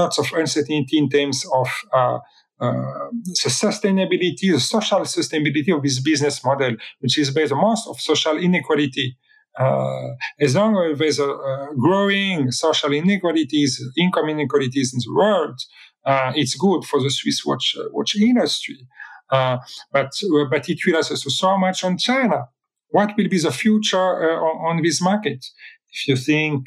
lots 0.00 0.18
of 0.18 0.26
uncertainty 0.32 0.98
in 0.98 1.08
terms 1.08 1.44
of 1.54 1.68
uh, 1.92 2.18
the 2.60 3.34
sustainability, 3.34 4.52
the 4.52 4.60
social 4.60 5.00
sustainability 5.00 5.74
of 5.74 5.82
this 5.82 6.00
business 6.00 6.44
model, 6.44 6.76
which 7.00 7.18
is 7.18 7.30
based 7.30 7.52
on 7.52 7.60
most 7.60 7.88
of 7.88 8.00
social 8.00 8.36
inequality. 8.36 9.16
Uh, 9.58 10.14
as 10.40 10.54
long 10.54 10.76
as 10.76 10.98
there's 10.98 11.18
a, 11.18 11.28
a, 11.28 11.68
growing 11.76 12.52
social 12.52 12.92
inequalities, 12.92 13.82
income 13.96 14.28
inequalities 14.28 14.94
in 14.94 15.00
the 15.00 15.12
world, 15.12 15.58
uh, 16.04 16.32
it's 16.36 16.54
good 16.54 16.84
for 16.84 17.02
the 17.02 17.10
Swiss 17.10 17.44
watch 17.44 17.76
uh, 17.78 17.84
watch 17.90 18.14
industry. 18.16 18.86
Uh, 19.30 19.58
but 19.92 20.12
but 20.50 20.68
it 20.68 20.78
will 20.86 20.96
also 20.96 21.14
so 21.16 21.58
much 21.58 21.84
on 21.84 21.98
China. 21.98 22.48
What 22.90 23.16
will 23.16 23.28
be 23.28 23.38
the 23.38 23.50
future 23.50 23.98
on, 23.98 24.76
on, 24.78 24.82
this 24.82 25.02
market? 25.02 25.44
If 25.92 26.08
you 26.08 26.16
think 26.16 26.64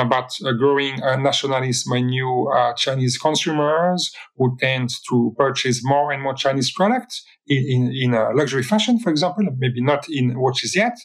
about 0.00 0.32
uh, 0.44 0.52
growing 0.52 1.02
uh, 1.02 1.16
nationalism 1.16 1.92
and 1.92 2.06
new 2.08 2.50
uh, 2.54 2.72
Chinese 2.74 3.18
consumers 3.18 4.12
who 4.36 4.56
tend 4.58 4.90
to 5.08 5.34
purchase 5.36 5.80
more 5.84 6.12
and 6.12 6.22
more 6.22 6.34
Chinese 6.34 6.72
products 6.72 7.24
in, 7.46 7.64
in, 7.68 7.92
in 7.94 8.14
a 8.14 8.30
luxury 8.34 8.62
fashion, 8.62 8.98
for 8.98 9.10
example, 9.10 9.44
maybe 9.58 9.82
not 9.82 10.06
in 10.08 10.38
watches 10.38 10.74
yet, 10.74 10.96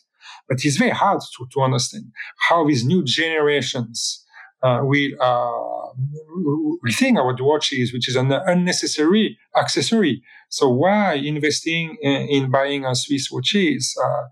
but 0.47 0.63
it's 0.63 0.77
very 0.77 0.91
hard 0.91 1.21
to, 1.37 1.45
to 1.53 1.61
understand 1.61 2.05
how 2.47 2.67
these 2.67 2.85
new 2.85 3.03
generations 3.03 4.25
uh, 4.63 4.79
will, 4.81 5.11
uh, 5.21 5.93
will 6.27 6.77
think 6.91 7.19
about 7.19 7.39
watches, 7.41 7.93
which 7.93 8.07
is 8.09 8.15
an 8.15 8.31
unnecessary 8.31 9.37
accessory. 9.55 10.23
So 10.49 10.69
why 10.69 11.15
investing 11.15 11.97
in, 12.01 12.27
in 12.29 12.51
buying 12.51 12.85
a 12.85 12.95
Swiss 12.95 13.29
watches? 13.31 13.93
Uh, 14.03 14.23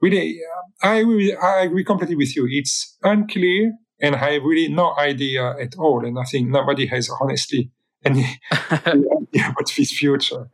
really, 0.00 0.40
I, 0.82 1.02
I 1.42 1.62
agree 1.62 1.84
completely 1.84 2.16
with 2.16 2.36
you. 2.36 2.46
It's 2.50 2.96
unclear 3.02 3.72
and 4.00 4.14
I 4.14 4.32
have 4.32 4.42
really 4.42 4.68
no 4.68 4.94
idea 4.96 5.54
at 5.60 5.76
all. 5.78 6.04
And 6.04 6.18
I 6.18 6.24
think 6.24 6.48
nobody 6.48 6.86
has 6.86 7.10
honestly 7.20 7.70
any 8.04 8.40
idea 8.52 9.48
about 9.48 9.72
this 9.76 9.92
future. 9.92 10.48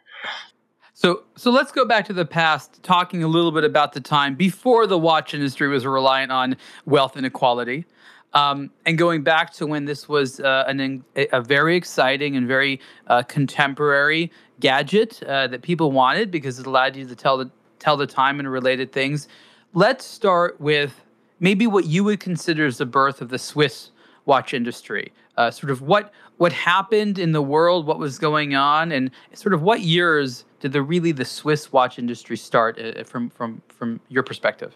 So, 0.94 1.22
so 1.34 1.50
let's 1.50 1.72
go 1.72 1.86
back 1.86 2.04
to 2.06 2.12
the 2.12 2.26
past, 2.26 2.82
talking 2.82 3.22
a 3.22 3.28
little 3.28 3.52
bit 3.52 3.64
about 3.64 3.94
the 3.94 4.00
time 4.00 4.34
before 4.34 4.86
the 4.86 4.98
watch 4.98 5.32
industry 5.32 5.66
was 5.66 5.86
reliant 5.86 6.30
on 6.30 6.56
wealth 6.84 7.16
inequality, 7.16 7.86
um, 8.34 8.70
and 8.84 8.98
going 8.98 9.22
back 9.22 9.52
to 9.54 9.66
when 9.66 9.86
this 9.86 10.08
was 10.08 10.40
uh, 10.40 10.64
an, 10.68 11.04
a 11.16 11.40
very 11.40 11.74
exciting 11.74 12.36
and 12.36 12.46
very 12.46 12.80
uh, 13.06 13.22
contemporary 13.22 14.30
gadget 14.60 15.22
uh, 15.22 15.46
that 15.46 15.62
people 15.62 15.90
wanted 15.90 16.30
because 16.30 16.58
it 16.58 16.66
allowed 16.66 16.94
you 16.96 17.06
to 17.06 17.16
tell 17.16 17.38
the 17.38 17.50
tell 17.78 17.96
the 17.96 18.06
time 18.06 18.38
and 18.38 18.50
related 18.50 18.92
things. 18.92 19.26
Let's 19.72 20.04
start 20.04 20.60
with 20.60 21.02
maybe 21.40 21.66
what 21.66 21.86
you 21.86 22.04
would 22.04 22.20
consider 22.20 22.66
as 22.66 22.78
the 22.78 22.86
birth 22.86 23.20
of 23.20 23.30
the 23.30 23.38
Swiss 23.38 23.90
watch 24.26 24.54
industry. 24.54 25.12
Uh, 25.36 25.50
sort 25.50 25.70
of 25.70 25.82
what 25.82 26.12
what 26.36 26.52
happened 26.52 27.18
in 27.18 27.32
the 27.32 27.42
world, 27.42 27.86
what 27.86 27.98
was 27.98 28.18
going 28.18 28.54
on, 28.54 28.92
and 28.92 29.10
sort 29.34 29.54
of 29.54 29.62
what 29.62 29.80
years 29.80 30.44
did 30.60 30.72
the 30.72 30.82
really 30.82 31.12
the 31.12 31.24
Swiss 31.24 31.72
watch 31.72 31.98
industry 31.98 32.36
start 32.36 32.78
uh, 32.78 33.04
from 33.04 33.30
from 33.30 33.62
from 33.68 34.00
your 34.08 34.22
perspective? 34.22 34.74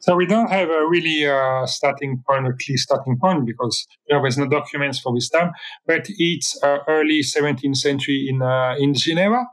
So 0.00 0.16
we 0.16 0.26
don't 0.26 0.50
have 0.50 0.68
a 0.68 0.88
really 0.88 1.26
uh, 1.26 1.64
starting 1.66 2.22
point, 2.26 2.46
a 2.46 2.52
clear 2.64 2.76
starting 2.76 3.18
point, 3.18 3.46
because 3.46 3.86
there 4.08 4.20
was 4.20 4.36
no 4.36 4.48
documents 4.48 4.98
for 4.98 5.14
this 5.14 5.28
time. 5.28 5.52
But 5.86 6.06
it's 6.08 6.58
uh, 6.62 6.78
early 6.88 7.20
17th 7.20 7.76
century 7.76 8.26
in 8.28 8.42
uh, 8.42 8.74
in 8.78 8.94
Geneva, 8.94 9.46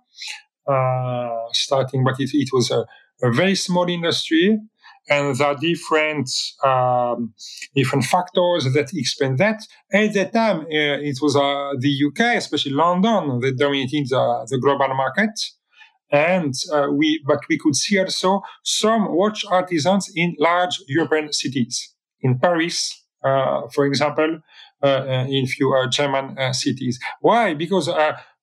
uh, 0.67 1.35
starting. 1.51 2.03
But 2.03 2.19
it, 2.19 2.31
it 2.33 2.49
was 2.51 2.71
a, 2.71 2.85
a 3.21 3.31
very 3.31 3.55
small 3.55 3.87
industry 3.87 4.59
and 5.09 5.35
there 5.35 5.47
are 5.47 5.55
different 5.55 6.29
um, 6.63 7.33
different 7.75 8.05
factors 8.05 8.65
that 8.73 8.91
explain 8.93 9.37
that. 9.37 9.61
At 9.91 10.13
that 10.13 10.33
time, 10.33 10.61
uh, 10.61 10.99
it 11.09 11.17
was 11.21 11.35
uh, 11.35 11.73
the 11.79 11.93
UK, 12.07 12.37
especially 12.37 12.73
London, 12.73 13.39
that 13.39 13.57
dominated 13.57 14.09
the, 14.09 14.47
the 14.49 14.57
global 14.57 14.93
market. 14.95 15.31
And 16.09 16.53
uh, 16.71 16.87
we, 16.91 17.21
but 17.27 17.39
we 17.49 17.57
could 17.57 17.75
see 17.75 17.99
also 17.99 18.41
some 18.63 19.13
watch 19.13 19.45
artisans 19.49 20.09
in 20.15 20.35
large 20.39 20.81
European 20.87 21.33
cities, 21.33 21.93
in 22.21 22.39
Paris, 22.39 23.03
uh, 23.23 23.67
for 23.73 23.85
example, 23.85 24.39
uh, 24.81 24.85
uh, 24.85 25.25
in 25.27 25.47
few 25.47 25.73
German 25.89 26.37
cities. 26.53 26.99
Why? 27.19 27.53
Because 27.55 27.89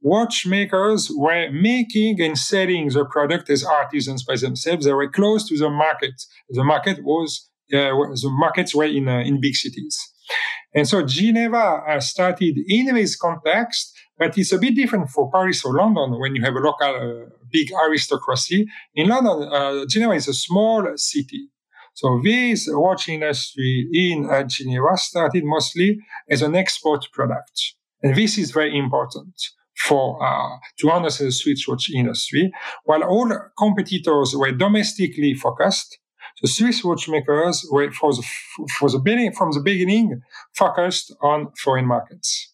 watchmakers 0.05 1.11
were 1.17 1.51
making 1.51 2.21
and 2.21 2.39
selling 2.39 2.91
the 2.91 3.07
product 3.07 3.49
as 3.49 3.65
artisans 3.65 4.23
by 4.23 4.37
themselves. 4.37 4.85
They 4.85 4.93
were 4.93 5.09
close 5.09 5.49
to 5.49 5.57
the 5.57 5.71
market. 5.71 6.23
The 6.51 6.63
market 6.63 7.03
was 7.03 7.51
uh, 7.73 7.97
the 8.25 8.31
markets 8.31 8.75
were 8.75 8.85
in 8.85 9.09
uh, 9.09 9.21
in 9.21 9.41
big 9.41 9.57
cities, 9.57 9.97
and 10.75 10.87
so 10.87 11.05
Geneva 11.05 11.83
started 11.99 12.59
in 12.69 12.95
this 12.95 13.17
context. 13.17 13.93
But 14.17 14.39
it's 14.39 14.53
a 14.53 14.59
bit 14.59 14.77
different 14.77 15.11
for 15.11 15.29
Paris 15.29 15.65
or 15.65 15.75
London 15.75 16.21
when 16.21 16.37
you 16.37 16.43
have 16.45 16.55
a 16.55 16.61
local 16.61 16.95
uh, 16.95 17.31
big 17.51 17.73
aristocracy. 17.73 18.69
In 18.95 19.09
London, 19.09 19.49
uh, 19.53 19.87
Geneva 19.89 20.13
is 20.13 20.29
a 20.29 20.35
small 20.35 20.87
city. 20.95 21.49
So 21.95 22.21
this 22.23 22.69
watch 22.71 23.09
industry 23.09 23.89
in 23.93 24.31
uh, 24.31 24.45
Geneva 24.45 24.97
started 24.97 25.43
mostly 25.45 25.99
as 26.31 26.43
an 26.43 26.55
export 26.55 27.07
product. 27.13 27.75
And 28.03 28.15
this 28.15 28.39
is 28.39 28.53
very 28.53 28.79
important 28.79 29.35
for 29.77 30.23
uh, 30.25 30.57
to 30.79 30.91
understand 30.91 31.29
the 31.29 31.33
Swiss 31.33 31.67
watch 31.67 31.91
industry, 31.91 32.53
while 32.85 33.03
all 33.03 33.31
competitors 33.59 34.35
were 34.37 34.53
domestically 34.53 35.35
focused. 35.35 35.99
The 36.43 36.49
Swiss 36.49 36.83
watchmakers 36.83 37.65
were 37.71 37.91
for 37.93 38.13
the, 38.13 38.25
for 38.79 38.91
the 38.91 38.99
beginning, 38.99 39.33
from 39.33 39.53
the 39.53 39.61
beginning 39.61 40.21
focused 40.57 41.15
on 41.23 41.53
foreign 41.63 41.87
markets. 41.87 42.53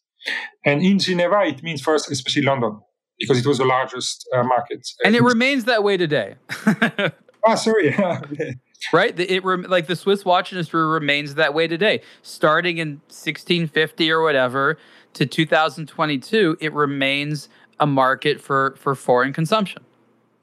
And 0.64 0.82
in 0.82 0.98
Geneva, 0.98 1.42
it 1.46 1.62
means 1.62 1.80
first, 1.80 2.10
especially 2.10 2.42
London, 2.42 2.78
because 3.18 3.38
it 3.38 3.46
was 3.46 3.58
the 3.58 3.64
largest 3.64 4.28
uh, 4.34 4.42
market. 4.42 4.86
And 5.04 5.16
it 5.16 5.22
remains 5.22 5.64
that 5.64 5.82
way 5.82 5.96
today. 5.96 6.34
ah, 7.46 7.54
sorry. 7.54 7.96
right? 8.92 9.18
It 9.18 9.44
like 9.44 9.86
the 9.86 9.96
Swiss 9.96 10.24
watch 10.24 10.52
industry 10.52 10.84
remains 10.84 11.34
that 11.36 11.54
way 11.54 11.66
today. 11.66 12.02
Starting 12.22 12.78
in 12.78 13.00
1650 13.08 14.10
or 14.10 14.22
whatever, 14.22 14.78
to 15.14 15.26
2022, 15.26 16.58
it 16.60 16.72
remains 16.72 17.48
a 17.78 17.86
market 17.86 18.40
for, 18.40 18.74
for 18.78 18.94
foreign 18.94 19.32
consumption. 19.32 19.82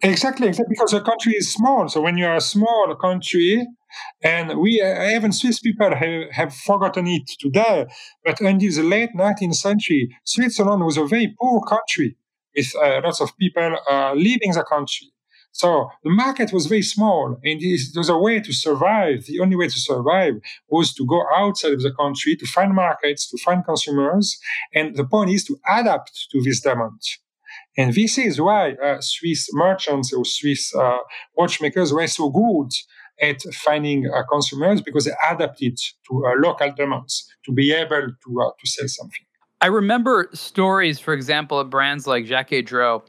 Exactly, 0.01 0.47
exactly, 0.47 0.75
because 0.77 0.91
the 0.91 1.01
country 1.01 1.34
is 1.34 1.51
small. 1.51 1.88
So 1.89 2.01
when 2.01 2.17
you're 2.17 2.36
a 2.36 2.41
small 2.41 2.95
country, 3.01 3.65
and 4.23 4.60
we, 4.60 4.82
even 4.82 5.32
Swiss 5.32 5.60
people 5.60 5.95
have, 5.95 6.32
have 6.32 6.53
forgotten 6.53 7.08
it 7.08 7.27
today, 7.39 7.88
but 8.23 8.39
until 8.41 8.71
the 8.71 8.84
late 8.84 9.10
19th 9.15 9.56
century, 9.56 10.15
Switzerland 10.23 10.86
was 10.86 10.97
a 10.97 11.06
very 11.06 11.34
poor 11.39 11.62
country 11.62 12.15
with 12.56 12.75
uh, 12.75 13.01
lots 13.03 13.21
of 13.21 13.36
people 13.38 13.77
uh, 13.89 14.13
leaving 14.13 14.51
the 14.51 14.63
country. 14.63 15.08
So 15.58 15.89
the 16.04 16.12
market 16.12 16.54
was 16.54 16.67
very 16.67 16.84
small, 16.84 17.36
and 17.43 17.60
it 17.60 17.82
was 17.96 18.10
a 18.10 18.17
way 18.17 18.39
to 18.39 18.54
survive. 18.54 19.26
The 19.26 19.39
only 19.39 19.56
way 19.56 19.67
to 19.67 19.80
survive 19.80 20.36
was 20.70 20.93
to 20.93 21.04
go 21.04 21.24
outside 21.36 21.74
of 21.74 21.82
the 21.82 21.91
country 21.91 22.36
to 22.36 22.46
find 22.46 22.76
markets, 22.76 23.28
to 23.32 23.38
find 23.43 23.65
consumers, 23.65 24.38
and 24.76 24.96
the 24.96 25.04
point 25.04 25.32
is 25.32 25.43
to 25.46 25.58
adapt 25.67 26.28
to 26.32 26.41
this 26.43 26.62
demand. 26.62 27.02
And 27.76 27.91
this 27.91 28.20
is 28.20 28.39
why 28.39 28.74
uh, 28.74 29.02
Swiss 29.02 29.50
merchants 29.52 30.13
or 30.13 30.26
Swiss 30.26 30.76
uh, 30.76 31.00
watchmakers 31.36 31.91
were 31.91 32.06
so 32.06 32.30
good 32.30 32.70
at 33.20 33.41
finding 33.56 34.08
uh, 34.08 34.22
consumers 34.32 34.80
because 34.84 35.06
they 35.06 35.15
adapted 35.28 35.76
to 36.08 36.24
uh, 36.24 36.34
local 36.38 36.72
demands 36.78 37.28
to 37.46 37.52
be 37.52 37.74
able 37.74 38.10
to, 38.24 38.41
uh, 38.41 38.52
to 38.60 38.67
sell 38.70 38.88
something. 38.88 39.26
I 39.60 39.67
remember 39.67 40.30
stories, 40.34 41.00
for 41.00 41.15
example, 41.15 41.60
of 41.60 41.72
brands 41.72 42.06
like 42.06 42.26
Jaquet 42.26 42.67
Droz, 42.67 43.02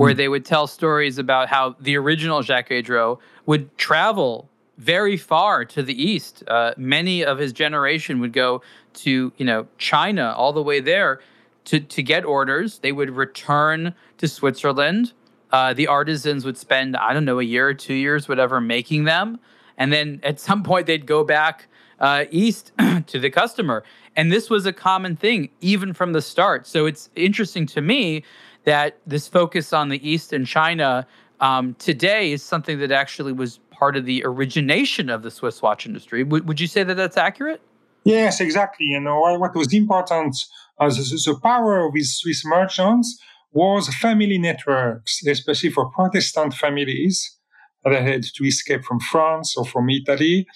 where 0.00 0.14
they 0.14 0.28
would 0.28 0.46
tell 0.46 0.66
stories 0.66 1.18
about 1.18 1.50
how 1.50 1.76
the 1.78 1.94
original 1.94 2.40
Jaquet 2.40 2.84
Droz 2.84 3.18
would 3.44 3.76
travel 3.76 4.48
very 4.78 5.18
far 5.18 5.62
to 5.66 5.82
the 5.82 6.02
east. 6.02 6.42
Uh, 6.48 6.72
many 6.78 7.22
of 7.22 7.36
his 7.36 7.52
generation 7.52 8.18
would 8.18 8.32
go 8.32 8.62
to, 8.94 9.30
you 9.36 9.44
know, 9.44 9.66
China, 9.76 10.32
all 10.34 10.54
the 10.54 10.62
way 10.62 10.80
there 10.80 11.20
to, 11.66 11.80
to 11.80 12.02
get 12.02 12.24
orders. 12.24 12.78
They 12.78 12.92
would 12.92 13.10
return 13.10 13.94
to 14.16 14.26
Switzerland. 14.26 15.12
Uh, 15.52 15.74
the 15.74 15.86
artisans 15.86 16.46
would 16.46 16.56
spend, 16.56 16.96
I 16.96 17.12
don't 17.12 17.26
know, 17.26 17.38
a 17.38 17.44
year 17.44 17.68
or 17.68 17.74
two 17.74 17.92
years, 17.92 18.26
whatever, 18.26 18.58
making 18.58 19.04
them. 19.04 19.38
And 19.76 19.92
then 19.92 20.20
at 20.22 20.40
some 20.40 20.62
point, 20.62 20.86
they'd 20.86 21.04
go 21.04 21.24
back 21.24 21.68
uh, 21.98 22.24
east 22.30 22.72
to 23.06 23.18
the 23.18 23.28
customer. 23.28 23.84
And 24.16 24.32
this 24.32 24.48
was 24.48 24.64
a 24.64 24.72
common 24.72 25.14
thing 25.14 25.50
even 25.60 25.92
from 25.92 26.14
the 26.14 26.22
start. 26.22 26.66
So 26.66 26.86
it's 26.86 27.10
interesting 27.14 27.66
to 27.66 27.82
me 27.82 28.24
that 28.64 28.98
this 29.06 29.26
focus 29.28 29.72
on 29.72 29.88
the 29.88 30.08
East 30.08 30.32
and 30.32 30.46
China 30.46 31.06
um, 31.40 31.74
today 31.78 32.32
is 32.32 32.42
something 32.42 32.78
that 32.78 32.92
actually 32.92 33.32
was 33.32 33.58
part 33.70 33.96
of 33.96 34.04
the 34.04 34.22
origination 34.24 35.08
of 35.08 35.22
the 35.22 35.30
Swiss 35.30 35.62
watch 35.62 35.86
industry. 35.86 36.22
W- 36.22 36.44
would 36.44 36.60
you 36.60 36.66
say 36.66 36.82
that 36.82 36.94
that's 36.94 37.16
accurate? 37.16 37.62
Yes, 38.04 38.40
exactly. 38.40 38.92
And 38.92 39.06
what 39.06 39.54
was 39.54 39.72
important, 39.72 40.36
uh, 40.78 40.88
the, 40.88 41.22
the 41.26 41.38
power 41.42 41.86
of 41.86 41.94
these 41.94 42.14
Swiss 42.14 42.44
merchants 42.44 43.18
was 43.52 43.88
family 43.94 44.38
networks, 44.38 45.20
especially 45.26 45.70
for 45.70 45.90
Protestant 45.90 46.54
families 46.54 47.36
that 47.84 48.00
had 48.02 48.22
to 48.22 48.44
escape 48.44 48.84
from 48.84 49.00
France 49.00 49.56
or 49.56 49.64
from 49.64 49.88
Italy 49.88 50.46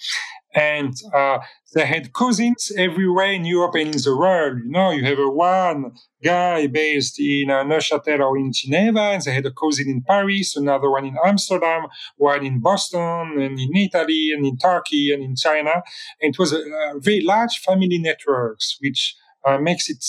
and 0.55 0.95
uh, 1.13 1.39
they 1.73 1.85
had 1.85 2.13
cousins 2.13 2.71
everywhere 2.77 3.33
in 3.33 3.43
Europe 3.43 3.75
and 3.75 3.93
in 3.93 4.01
the 4.01 4.15
world. 4.17 4.59
You 4.63 4.71
know, 4.71 4.91
you 4.91 5.03
have 5.03 5.19
a 5.19 5.29
one 5.29 5.91
guy 6.23 6.67
based 6.67 7.19
in 7.19 7.51
uh, 7.51 7.63
Neuchâtel 7.63 8.21
or 8.21 8.37
in 8.37 8.53
Geneva, 8.53 9.01
and 9.01 9.21
they 9.21 9.33
had 9.33 9.45
a 9.45 9.51
cousin 9.51 9.89
in 9.89 10.01
Paris, 10.01 10.55
another 10.55 10.89
one 10.89 11.05
in 11.05 11.17
Amsterdam, 11.23 11.87
one 12.15 12.45
in 12.45 12.61
Boston, 12.61 13.41
and 13.41 13.59
in 13.59 13.75
Italy, 13.75 14.31
and 14.33 14.45
in 14.45 14.57
Turkey, 14.57 15.11
and 15.13 15.21
in 15.21 15.35
China. 15.35 15.83
And 16.21 16.33
it 16.33 16.39
was 16.39 16.53
a, 16.53 16.59
a 16.59 16.99
very 16.99 17.21
large 17.21 17.59
family 17.59 17.99
networks, 17.99 18.77
which 18.79 19.15
uh, 19.45 19.57
makes 19.57 19.89
it, 19.89 20.03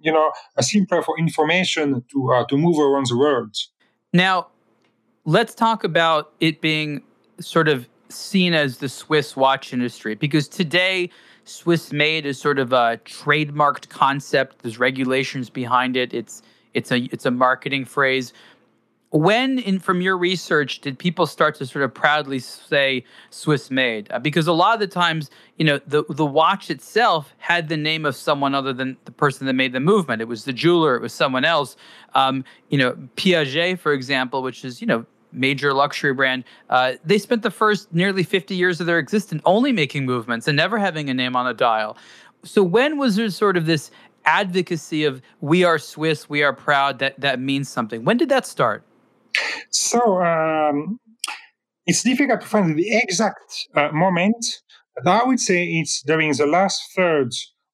you 0.00 0.10
know, 0.10 0.32
a 0.56 0.62
simpler 0.62 1.02
for 1.02 1.18
information 1.18 2.02
to 2.10 2.32
uh, 2.32 2.44
to 2.46 2.56
move 2.56 2.78
around 2.78 3.06
the 3.08 3.18
world. 3.18 3.54
Now, 4.14 4.48
let's 5.26 5.54
talk 5.54 5.84
about 5.84 6.32
it 6.40 6.62
being 6.62 7.02
sort 7.40 7.68
of 7.68 7.88
seen 8.12 8.54
as 8.54 8.78
the 8.78 8.88
Swiss 8.88 9.36
watch 9.36 9.72
industry 9.72 10.14
because 10.14 10.48
today 10.48 11.10
Swiss 11.44 11.92
made 11.92 12.26
is 12.26 12.38
sort 12.38 12.58
of 12.58 12.72
a 12.72 13.00
trademarked 13.04 13.88
concept. 13.88 14.60
There's 14.62 14.78
regulations 14.78 15.50
behind 15.50 15.96
it. 15.96 16.14
It's 16.14 16.42
it's 16.74 16.90
a 16.90 16.98
it's 17.12 17.26
a 17.26 17.30
marketing 17.30 17.84
phrase. 17.84 18.32
When, 19.10 19.58
in 19.58 19.78
from 19.78 20.00
your 20.00 20.16
research, 20.16 20.80
did 20.80 20.98
people 20.98 21.26
start 21.26 21.56
to 21.56 21.66
sort 21.66 21.84
of 21.84 21.92
proudly 21.92 22.38
say 22.38 23.04
Swiss 23.28 23.70
made? 23.70 24.10
Uh, 24.10 24.18
because 24.18 24.46
a 24.46 24.54
lot 24.54 24.72
of 24.72 24.80
the 24.80 24.86
times, 24.86 25.28
you 25.58 25.66
know, 25.66 25.80
the 25.86 26.04
the 26.08 26.24
watch 26.24 26.70
itself 26.70 27.34
had 27.36 27.68
the 27.68 27.76
name 27.76 28.06
of 28.06 28.16
someone 28.16 28.54
other 28.54 28.72
than 28.72 28.96
the 29.04 29.12
person 29.12 29.46
that 29.48 29.52
made 29.52 29.74
the 29.74 29.80
movement. 29.80 30.22
It 30.22 30.28
was 30.28 30.44
the 30.44 30.52
jeweler. 30.52 30.96
It 30.96 31.02
was 31.02 31.12
someone 31.12 31.44
else. 31.44 31.76
Um, 32.14 32.42
you 32.70 32.78
know, 32.78 32.92
Piaget, 33.16 33.80
for 33.80 33.92
example, 33.92 34.42
which 34.42 34.64
is 34.64 34.80
you 34.80 34.86
know 34.86 35.04
major 35.32 35.72
luxury 35.72 36.12
brand, 36.12 36.44
uh, 36.70 36.94
they 37.04 37.18
spent 37.18 37.42
the 37.42 37.50
first 37.50 37.92
nearly 37.92 38.22
50 38.22 38.54
years 38.54 38.80
of 38.80 38.86
their 38.86 38.98
existence 38.98 39.42
only 39.44 39.72
making 39.72 40.04
movements 40.04 40.48
and 40.48 40.56
never 40.56 40.78
having 40.78 41.08
a 41.08 41.14
name 41.14 41.36
on 41.36 41.46
a 41.46 41.54
dial. 41.54 41.96
So 42.44 42.62
when 42.62 42.98
was 42.98 43.16
there 43.16 43.30
sort 43.30 43.56
of 43.56 43.66
this 43.66 43.90
advocacy 44.24 45.04
of 45.04 45.22
we 45.40 45.64
are 45.64 45.78
Swiss, 45.78 46.28
we 46.28 46.42
are 46.42 46.52
proud 46.52 46.98
that 46.98 47.18
that 47.20 47.40
means 47.40 47.68
something? 47.68 48.04
When 48.04 48.16
did 48.16 48.28
that 48.28 48.46
start? 48.46 48.84
So 49.70 50.22
um, 50.22 50.98
it's 51.86 52.02
difficult 52.02 52.40
to 52.42 52.46
find 52.46 52.78
the 52.78 52.96
exact 52.96 53.68
uh, 53.74 53.90
moment, 53.92 54.44
but 54.96 55.10
I 55.10 55.24
would 55.24 55.40
say 55.40 55.64
it's 55.64 56.02
during 56.02 56.32
the 56.32 56.46
last 56.46 56.82
third 56.94 57.32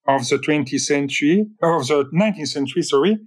of 0.09 0.27
the 0.27 0.39
20th 0.39 0.81
century, 0.81 1.47
of 1.63 1.87
the 1.87 2.05
19th 2.15 2.49
century, 2.49 2.83
sorry. 2.83 3.19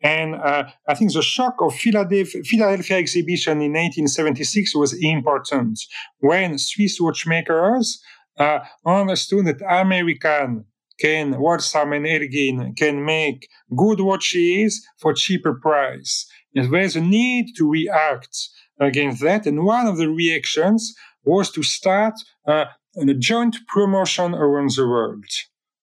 And 0.00 0.36
uh, 0.36 0.64
I 0.88 0.94
think 0.94 1.12
the 1.12 1.20
shock 1.20 1.56
of 1.60 1.74
Philadelphia, 1.74 2.96
exhibition 2.96 3.60
in 3.60 3.72
1876 3.72 4.76
was 4.76 4.94
important 5.02 5.80
when 6.20 6.56
Swiss 6.56 7.00
watchmakers 7.00 8.00
uh, 8.38 8.60
understood 8.86 9.46
that 9.46 9.60
American 9.68 10.64
can, 11.00 11.40
Waltham 11.40 11.92
and 11.92 12.06
Elgin 12.06 12.74
can 12.76 13.04
make 13.04 13.48
good 13.76 14.00
watches 14.00 14.86
for 14.98 15.12
cheaper 15.14 15.54
price. 15.54 16.30
There's 16.54 16.96
a 16.96 17.00
need 17.00 17.54
to 17.56 17.68
react 17.68 18.48
against 18.80 19.22
that. 19.22 19.46
And 19.46 19.64
one 19.64 19.88
of 19.88 19.96
the 19.96 20.08
reactions 20.08 20.94
was 21.24 21.50
to 21.50 21.64
start 21.64 22.14
uh, 22.46 22.66
a 22.96 23.14
joint 23.14 23.56
promotion 23.66 24.34
around 24.34 24.70
the 24.76 24.86
world. 24.86 25.24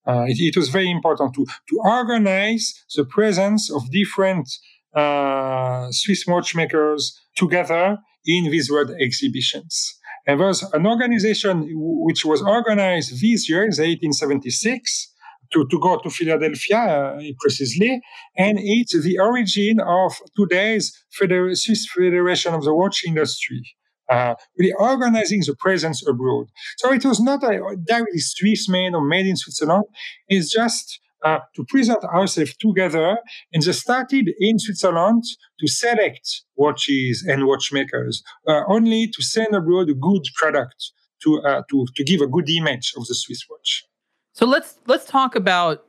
Uh, 0.07 0.25
it, 0.27 0.37
it, 0.39 0.57
was 0.57 0.69
very 0.69 0.89
important 0.89 1.33
to, 1.33 1.45
to 1.69 1.79
organize 1.83 2.85
the 2.95 3.05
presence 3.05 3.71
of 3.71 3.89
different 3.91 4.47
uh, 4.95 5.87
Swiss 5.91 6.25
watchmakers 6.27 7.19
together 7.35 7.97
in 8.25 8.51
these 8.51 8.71
world 8.71 8.91
exhibitions. 8.99 9.99
And 10.27 10.39
there 10.39 10.47
was 10.47 10.63
an 10.73 10.87
organization 10.87 11.67
which 11.75 12.25
was 12.25 12.41
organized 12.41 13.21
this 13.21 13.49
year, 13.49 13.61
in 13.61 13.69
1876, 13.69 15.13
to, 15.53 15.67
to 15.69 15.79
go 15.79 15.99
to 15.99 16.09
Philadelphia 16.09 16.77
uh, 16.77 17.21
precisely. 17.39 18.01
And 18.37 18.57
it's 18.61 18.99
the 18.99 19.19
origin 19.19 19.79
of 19.79 20.13
today's 20.35 20.91
Feder- 21.11 21.53
Swiss 21.55 21.87
Federation 21.87 22.53
of 22.53 22.63
the 22.63 22.73
Watch 22.73 23.03
Industry 23.05 23.75
uh, 24.09 24.35
really 24.57 24.73
organizing 24.77 25.41
the 25.45 25.55
presence 25.57 26.07
abroad. 26.07 26.47
So 26.77 26.93
it 26.93 27.05
was 27.05 27.19
not 27.19 27.43
a 27.43 27.59
directly 27.85 28.19
Swiss 28.19 28.69
made 28.69 28.93
or 28.93 29.01
made 29.01 29.25
in 29.25 29.35
Switzerland. 29.35 29.85
It's 30.27 30.51
just 30.51 30.99
uh, 31.23 31.39
to 31.55 31.65
present 31.65 32.03
ourselves 32.03 32.55
together 32.57 33.17
and 33.51 33.63
they 33.63 33.71
started 33.71 34.29
in 34.39 34.59
Switzerland 34.59 35.23
to 35.59 35.67
select 35.67 36.43
watches 36.55 37.25
and 37.27 37.47
watchmakers, 37.47 38.21
uh, 38.47 38.61
only 38.67 39.07
to 39.07 39.23
send 39.23 39.55
abroad 39.55 39.89
a 39.89 39.95
good 39.95 40.23
product 40.35 40.91
to, 41.23 41.41
uh, 41.41 41.63
to, 41.69 41.85
to 41.95 42.03
give 42.03 42.21
a 42.21 42.27
good 42.27 42.49
image 42.49 42.93
of 42.95 43.05
the 43.07 43.15
Swiss 43.15 43.43
watch. 43.49 43.85
So 44.33 44.45
let's 44.45 44.79
let's 44.85 45.05
talk 45.05 45.33
about 45.35 45.85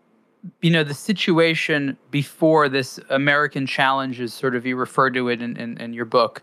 you 0.62 0.70
know 0.70 0.84
the 0.84 0.94
situation 0.94 1.96
before 2.10 2.68
this 2.68 3.00
American 3.10 3.66
challenge 3.66 4.20
is 4.20 4.32
sort 4.32 4.54
of 4.54 4.64
you 4.64 4.76
refer 4.76 5.10
to 5.10 5.28
it 5.28 5.42
in, 5.42 5.56
in, 5.56 5.76
in 5.78 5.92
your 5.92 6.04
book. 6.04 6.42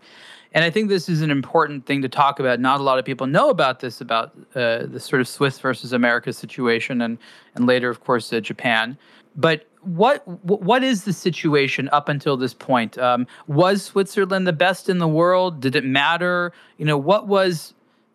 And 0.54 0.64
I 0.64 0.70
think 0.70 0.88
this 0.88 1.08
is 1.08 1.20
an 1.20 1.30
important 1.30 1.84
thing 1.84 2.00
to 2.02 2.08
talk 2.08 2.38
about. 2.38 2.60
Not 2.60 2.80
a 2.80 2.82
lot 2.84 2.98
of 2.98 3.04
people 3.04 3.26
know 3.26 3.50
about 3.50 3.80
this, 3.80 4.00
about 4.00 4.32
uh, 4.54 4.86
the 4.86 5.00
sort 5.00 5.20
of 5.20 5.26
Swiss 5.26 5.58
versus 5.58 5.92
America 5.92 6.32
situation, 6.32 7.02
and 7.02 7.18
and 7.56 7.66
later, 7.66 7.90
of 7.90 8.04
course, 8.04 8.32
uh, 8.32 8.40
Japan. 8.40 8.96
But 9.36 9.66
what 9.82 10.26
what 10.26 10.84
is 10.84 11.04
the 11.04 11.12
situation 11.12 11.88
up 11.92 12.08
until 12.08 12.36
this 12.36 12.54
point? 12.54 12.96
Um, 12.98 13.26
was 13.48 13.82
Switzerland 13.82 14.46
the 14.46 14.52
best 14.52 14.88
in 14.88 14.98
the 14.98 15.08
world? 15.08 15.60
Did 15.60 15.74
it 15.74 15.84
matter? 15.84 16.52
You 16.78 16.84
know, 16.84 16.96
what 16.96 17.26
was 17.26 17.74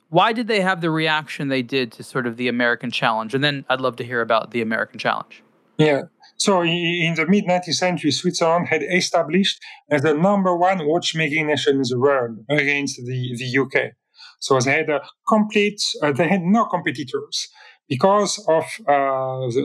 why 0.09 0.33
did 0.33 0.47
they 0.47 0.61
have 0.61 0.81
the 0.81 0.89
reaction 0.89 1.49
they 1.49 1.61
did 1.61 1.91
to 1.93 2.03
sort 2.03 2.25
of 2.25 2.37
the 2.37 2.47
American 2.47 2.89
challenge? 2.89 3.35
And 3.35 3.43
then 3.43 3.65
I'd 3.69 3.81
love 3.81 3.95
to 3.97 4.03
hear 4.03 4.21
about 4.21 4.51
the 4.51 4.61
American 4.61 4.97
challenge. 4.97 5.43
Yeah. 5.77 6.03
So 6.39 6.63
in 6.63 7.15
the 7.15 7.25
mid 7.27 7.45
19th 7.45 7.73
century, 7.73 8.11
Switzerland 8.11 8.67
had 8.69 8.81
established 8.81 9.59
as 9.89 10.03
the 10.03 10.13
number 10.13 10.55
one 10.55 10.87
watchmaking 10.87 11.47
nation 11.47 11.75
in 11.75 11.81
the 11.81 11.99
world 11.99 12.37
against 12.49 12.95
the, 12.97 13.35
the 13.37 13.61
UK. 13.61 13.91
So 14.39 14.57
they 14.59 14.71
had 14.71 14.89
a 14.89 15.01
complete, 15.27 15.81
uh, 16.01 16.13
they 16.13 16.29
had 16.29 16.41
no 16.41 16.65
competitors 16.65 17.49
because 17.89 18.37
of 18.47 18.63
uh, 18.87 19.51
the, 19.51 19.61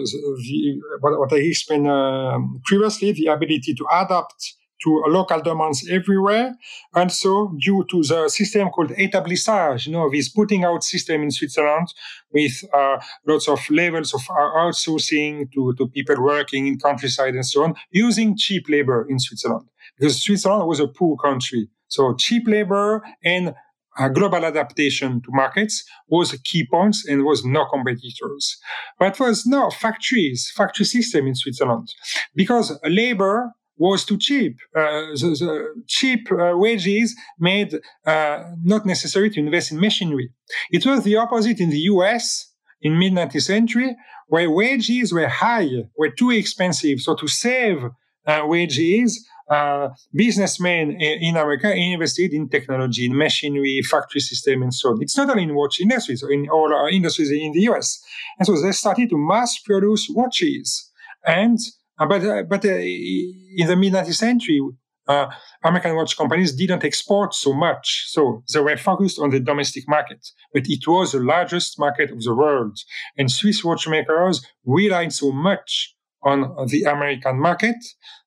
the, 0.46 0.80
what, 1.00 1.18
what 1.20 1.32
I 1.32 1.36
explained 1.36 1.86
uh, 1.86 2.38
previously, 2.64 3.12
the 3.12 3.26
ability 3.26 3.74
to 3.74 3.86
adapt 3.92 4.54
to 4.82 5.04
local 5.08 5.40
demands 5.40 5.88
everywhere. 5.90 6.54
And 6.94 7.10
so 7.10 7.54
due 7.58 7.84
to 7.90 8.02
the 8.02 8.28
system 8.28 8.68
called 8.70 8.90
établissage, 8.90 9.86
you 9.86 9.92
know, 9.92 10.10
this 10.10 10.28
putting 10.28 10.64
out 10.64 10.84
system 10.84 11.22
in 11.22 11.30
Switzerland 11.30 11.88
with 12.32 12.64
uh, 12.72 12.98
lots 13.26 13.48
of 13.48 13.60
levels 13.70 14.14
of 14.14 14.22
outsourcing 14.22 15.50
to, 15.52 15.74
to 15.74 15.88
people 15.88 16.22
working 16.22 16.66
in 16.66 16.78
countryside 16.78 17.34
and 17.34 17.46
so 17.46 17.64
on, 17.64 17.74
using 17.90 18.36
cheap 18.36 18.68
labor 18.68 19.06
in 19.08 19.18
Switzerland. 19.18 19.68
Because 19.98 20.22
Switzerland 20.22 20.68
was 20.68 20.80
a 20.80 20.88
poor 20.88 21.16
country. 21.16 21.68
So 21.88 22.14
cheap 22.14 22.48
labor 22.48 23.02
and 23.24 23.54
uh, 23.96 24.08
global 24.08 24.44
adaptation 24.44 25.20
to 25.22 25.30
markets 25.30 25.84
was 26.08 26.32
a 26.32 26.42
key 26.42 26.66
points 26.66 27.06
and 27.06 27.24
was 27.24 27.44
no 27.44 27.64
competitors. 27.66 28.58
But 28.98 29.20
was 29.20 29.46
no 29.46 29.70
factories, 29.70 30.52
factory 30.54 30.86
system 30.86 31.26
in 31.28 31.34
Switzerland 31.34 31.88
because 32.34 32.76
labor 32.84 33.52
was 33.76 34.04
too 34.04 34.18
cheap. 34.18 34.56
Uh, 34.76 35.12
the, 35.20 35.36
the, 35.38 35.82
cheap 35.86 36.30
uh, 36.30 36.56
wages 36.56 37.14
made 37.38 37.74
uh, 38.06 38.44
not 38.62 38.86
necessary 38.86 39.30
to 39.30 39.40
invest 39.40 39.72
in 39.72 39.80
machinery. 39.80 40.30
It 40.70 40.86
was 40.86 41.02
the 41.02 41.16
opposite 41.16 41.60
in 41.60 41.70
the 41.70 41.80
US 41.92 42.52
in 42.80 42.98
mid 42.98 43.12
19th 43.12 43.42
century, 43.42 43.96
where 44.28 44.50
wages 44.50 45.12
were 45.12 45.28
high, 45.28 45.68
were 45.96 46.10
too 46.10 46.30
expensive. 46.30 47.00
So 47.00 47.14
to 47.16 47.26
save 47.26 47.78
uh, 48.26 48.42
wages, 48.44 49.26
uh, 49.50 49.88
businessmen 50.14 50.92
in 51.00 51.36
America 51.36 51.70
invested 51.74 52.32
in 52.32 52.48
technology, 52.48 53.04
in 53.06 53.16
machinery, 53.16 53.82
factory 53.82 54.20
system, 54.20 54.62
and 54.62 54.72
so 54.72 54.90
on. 54.90 55.02
It's 55.02 55.16
not 55.16 55.30
only 55.30 55.42
in 55.42 55.54
watch 55.54 55.80
industries, 55.80 56.22
in 56.22 56.48
all 56.50 56.72
our 56.72 56.88
industries 56.88 57.30
in 57.30 57.52
the 57.52 57.60
US. 57.70 58.02
And 58.38 58.46
so 58.46 58.60
they 58.60 58.72
started 58.72 59.10
to 59.10 59.18
mass 59.18 59.58
produce 59.58 60.08
watches. 60.10 60.90
And 61.26 61.58
but 61.98 62.24
uh, 62.24 62.42
but 62.42 62.64
uh, 62.64 62.68
in 62.68 63.66
the 63.66 63.76
mid 63.76 63.92
19th 63.92 64.14
century, 64.14 64.60
uh, 65.06 65.26
American 65.62 65.94
watch 65.96 66.16
companies 66.16 66.54
didn't 66.54 66.84
export 66.84 67.34
so 67.34 67.52
much, 67.52 68.06
so 68.08 68.42
they 68.52 68.60
were 68.60 68.76
focused 68.76 69.18
on 69.18 69.30
the 69.30 69.40
domestic 69.40 69.88
market. 69.88 70.26
But 70.52 70.64
it 70.66 70.86
was 70.86 71.12
the 71.12 71.20
largest 71.20 71.78
market 71.78 72.10
of 72.10 72.22
the 72.22 72.34
world, 72.34 72.78
and 73.16 73.30
Swiss 73.30 73.62
watchmakers 73.64 74.44
relied 74.64 75.12
so 75.12 75.30
much 75.32 75.94
on 76.22 76.66
the 76.68 76.84
American 76.84 77.38
market 77.38 77.76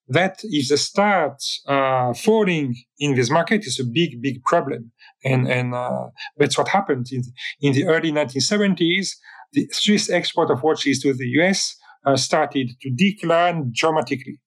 that 0.09 0.39
if 0.43 0.69
they 0.69 0.75
start 0.77 1.41
uh, 1.67 2.13
falling 2.13 2.75
in 2.99 3.15
this 3.15 3.29
market, 3.29 3.65
is 3.65 3.79
a 3.79 3.83
big, 3.83 4.21
big 4.21 4.43
problem. 4.43 4.91
And 5.23 5.47
and 5.47 5.73
uh, 5.73 6.07
that's 6.37 6.57
what 6.57 6.69
happened 6.69 7.07
in 7.11 7.23
in 7.59 7.73
the 7.73 7.85
early 7.85 8.11
1970s. 8.11 9.09
The 9.53 9.67
Swiss 9.71 10.09
export 10.09 10.51
of 10.51 10.63
watches 10.63 11.01
to 11.01 11.13
the 11.13 11.27
US 11.39 11.75
uh, 11.81 11.86
started 12.15 12.71
to 12.81 12.89
decline 12.89 13.71
dramatically. 13.73 14.39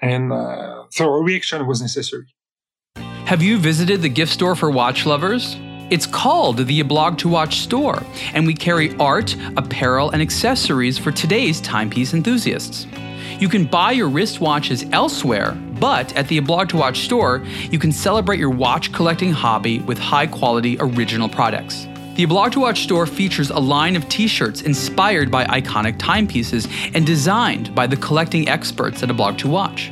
And 0.00 0.32
uh, 0.32 0.84
so 0.90 1.12
a 1.12 1.22
reaction 1.22 1.66
was 1.66 1.80
necessary. 1.80 2.26
Have 3.26 3.42
you 3.42 3.58
visited 3.58 4.02
the 4.02 4.08
gift 4.08 4.32
store 4.32 4.54
for 4.54 4.70
watch 4.70 5.06
lovers? 5.06 5.56
It's 5.90 6.06
called 6.06 6.58
the 6.58 6.82
Blog 6.82 7.18
to 7.18 7.28
Watch 7.28 7.60
store, 7.60 8.02
and 8.32 8.46
we 8.46 8.54
carry 8.54 8.94
art, 8.96 9.36
apparel, 9.56 10.10
and 10.10 10.20
accessories 10.22 10.98
for 10.98 11.12
today's 11.12 11.60
timepiece 11.60 12.14
enthusiasts. 12.14 12.86
You 13.38 13.48
can 13.48 13.64
buy 13.64 13.92
your 13.92 14.08
wristwatches 14.08 14.90
elsewhere, 14.92 15.52
but 15.80 16.14
at 16.16 16.28
the 16.28 16.40
Blog 16.40 16.68
to 16.70 16.76
Watch 16.76 17.00
store, 17.00 17.44
you 17.70 17.78
can 17.78 17.92
celebrate 17.92 18.38
your 18.38 18.50
watch 18.50 18.92
collecting 18.92 19.32
hobby 19.32 19.80
with 19.80 19.98
high 19.98 20.26
quality 20.26 20.76
original 20.80 21.28
products. 21.28 21.86
The 22.14 22.26
Blog 22.26 22.52
to 22.52 22.60
Watch 22.60 22.84
store 22.84 23.08
features 23.08 23.50
a 23.50 23.58
line 23.58 23.96
of 23.96 24.08
t 24.08 24.28
shirts 24.28 24.62
inspired 24.62 25.32
by 25.32 25.46
iconic 25.46 25.96
timepieces 25.98 26.68
and 26.94 27.04
designed 27.04 27.74
by 27.74 27.88
the 27.88 27.96
collecting 27.96 28.48
experts 28.48 29.02
at 29.02 29.10
A 29.10 29.12
Blog 29.12 29.36
to 29.38 29.48
Watch. 29.48 29.90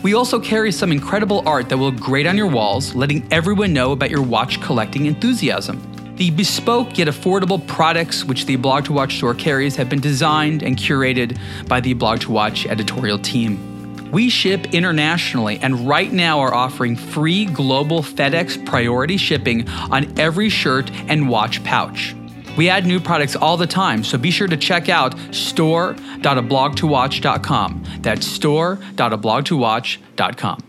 We 0.00 0.14
also 0.14 0.38
carry 0.38 0.70
some 0.70 0.92
incredible 0.92 1.42
art 1.44 1.68
that 1.70 1.76
will 1.76 1.90
grate 1.90 2.28
on 2.28 2.36
your 2.36 2.46
walls, 2.46 2.94
letting 2.94 3.26
everyone 3.32 3.72
know 3.72 3.90
about 3.90 4.10
your 4.10 4.22
watch 4.22 4.62
collecting 4.62 5.06
enthusiasm. 5.06 5.82
The 6.14 6.30
bespoke 6.30 6.98
yet 6.98 7.08
affordable 7.08 7.66
products 7.66 8.24
which 8.24 8.46
the 8.46 8.54
Blog 8.54 8.84
to 8.84 8.92
Watch 8.92 9.16
store 9.16 9.34
carries 9.34 9.74
have 9.74 9.88
been 9.88 10.00
designed 10.00 10.62
and 10.62 10.76
curated 10.76 11.36
by 11.66 11.80
the 11.80 11.94
Blog 11.94 12.20
to 12.20 12.30
Watch 12.30 12.66
editorial 12.66 13.18
team. 13.18 13.75
We 14.12 14.30
ship 14.30 14.74
internationally 14.74 15.58
and 15.60 15.86
right 15.86 16.12
now 16.12 16.40
are 16.40 16.52
offering 16.54 16.96
free 16.96 17.44
global 17.46 18.02
FedEx 18.02 18.66
priority 18.66 19.16
shipping 19.16 19.68
on 19.68 20.18
every 20.18 20.48
shirt 20.48 20.90
and 21.08 21.28
watch 21.28 21.62
pouch. 21.64 22.16
We 22.56 22.68
add 22.70 22.86
new 22.86 23.00
products 23.00 23.34
all 23.36 23.56
the 23.56 23.66
time, 23.66 24.04
so 24.04 24.16
be 24.16 24.30
sure 24.30 24.48
to 24.48 24.56
check 24.56 24.88
out 24.88 25.14
store.ablogtowatch.com. 25.34 27.84
That's 28.00 28.26
store.ablogtowatch.com. 28.26 30.62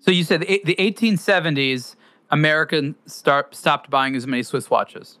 So 0.00 0.10
you 0.10 0.24
said 0.24 0.40
the 0.40 0.74
1870s, 0.78 1.96
Americans 2.30 2.96
start, 3.06 3.54
stopped 3.54 3.90
buying 3.90 4.16
as 4.16 4.26
many 4.26 4.42
Swiss 4.42 4.70
watches. 4.70 5.18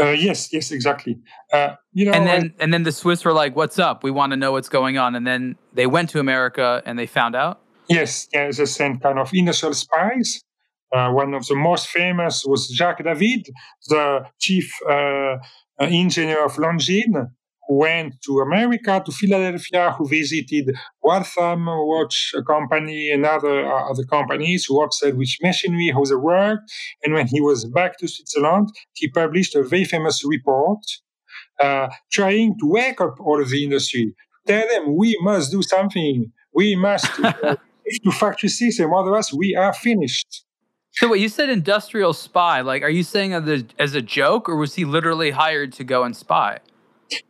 Uh, 0.00 0.10
yes, 0.10 0.52
yes, 0.52 0.70
exactly. 0.70 1.18
Uh, 1.52 1.74
you 1.92 2.04
know, 2.04 2.12
and 2.12 2.26
then 2.26 2.54
and 2.60 2.72
then 2.72 2.84
the 2.84 2.92
Swiss 2.92 3.24
were 3.24 3.32
like, 3.32 3.56
"What's 3.56 3.78
up? 3.78 4.04
We 4.04 4.10
want 4.10 4.30
to 4.32 4.36
know 4.36 4.52
what's 4.52 4.68
going 4.68 4.96
on." 4.96 5.16
And 5.16 5.26
then 5.26 5.56
they 5.72 5.86
went 5.86 6.10
to 6.10 6.20
America 6.20 6.82
and 6.86 6.98
they 6.98 7.06
found 7.06 7.34
out. 7.34 7.60
Yes, 7.88 8.28
yeah, 8.32 8.50
they 8.50 8.66
sent 8.66 9.02
kind 9.02 9.18
of 9.18 9.30
initial 9.34 9.74
spies. 9.74 10.40
Uh, 10.94 11.10
one 11.10 11.34
of 11.34 11.46
the 11.46 11.54
most 11.54 11.88
famous 11.88 12.44
was 12.44 12.68
Jacques 12.68 13.02
David, 13.02 13.48
the 13.88 14.24
chief 14.38 14.72
uh, 14.88 14.92
uh, 14.92 15.36
engineer 15.80 16.44
of 16.44 16.54
Longines, 16.54 17.28
went 17.68 18.20
to 18.22 18.40
America, 18.40 19.02
to 19.04 19.12
Philadelphia, 19.12 19.92
who 19.92 20.08
visited 20.08 20.74
Waltham 21.02 21.66
Watch 21.66 22.34
Company 22.46 23.10
and 23.10 23.26
other, 23.26 23.66
uh, 23.66 23.90
other 23.90 24.04
companies 24.04 24.64
who 24.64 24.82
observed 24.82 25.18
which 25.18 25.38
machinery, 25.42 25.90
how 25.92 26.04
they 26.04 26.14
worked. 26.14 26.72
And 27.04 27.12
when 27.14 27.26
he 27.26 27.40
was 27.40 27.66
back 27.66 27.98
to 27.98 28.08
Switzerland, 28.08 28.70
he 28.94 29.08
published 29.08 29.54
a 29.54 29.62
very 29.62 29.84
famous 29.84 30.24
report 30.24 30.80
uh, 31.60 31.88
trying 32.10 32.56
to 32.58 32.66
wake 32.66 33.00
up 33.00 33.20
all 33.20 33.40
of 33.40 33.50
the 33.50 33.64
industry, 33.64 34.14
tell 34.46 34.66
them 34.68 34.96
we 34.96 35.18
must 35.22 35.50
do 35.50 35.62
something. 35.62 36.32
We 36.54 36.76
must 36.76 37.06
uh, 37.20 37.56
to 38.04 38.10
factory 38.12 38.48
system, 38.48 38.92
otherwise 38.94 39.32
we 39.32 39.54
are 39.54 39.72
finished. 39.72 40.44
So 40.92 41.08
what 41.08 41.20
you 41.20 41.28
said 41.28 41.48
industrial 41.48 42.12
spy, 42.12 42.60
like 42.60 42.82
are 42.82 42.90
you 42.90 43.02
saying 43.02 43.32
as 43.32 43.48
a, 43.48 43.64
as 43.78 43.94
a 43.94 44.02
joke 44.02 44.48
or 44.48 44.56
was 44.56 44.74
he 44.74 44.84
literally 44.84 45.30
hired 45.30 45.72
to 45.74 45.84
go 45.84 46.02
and 46.02 46.16
spy? 46.16 46.58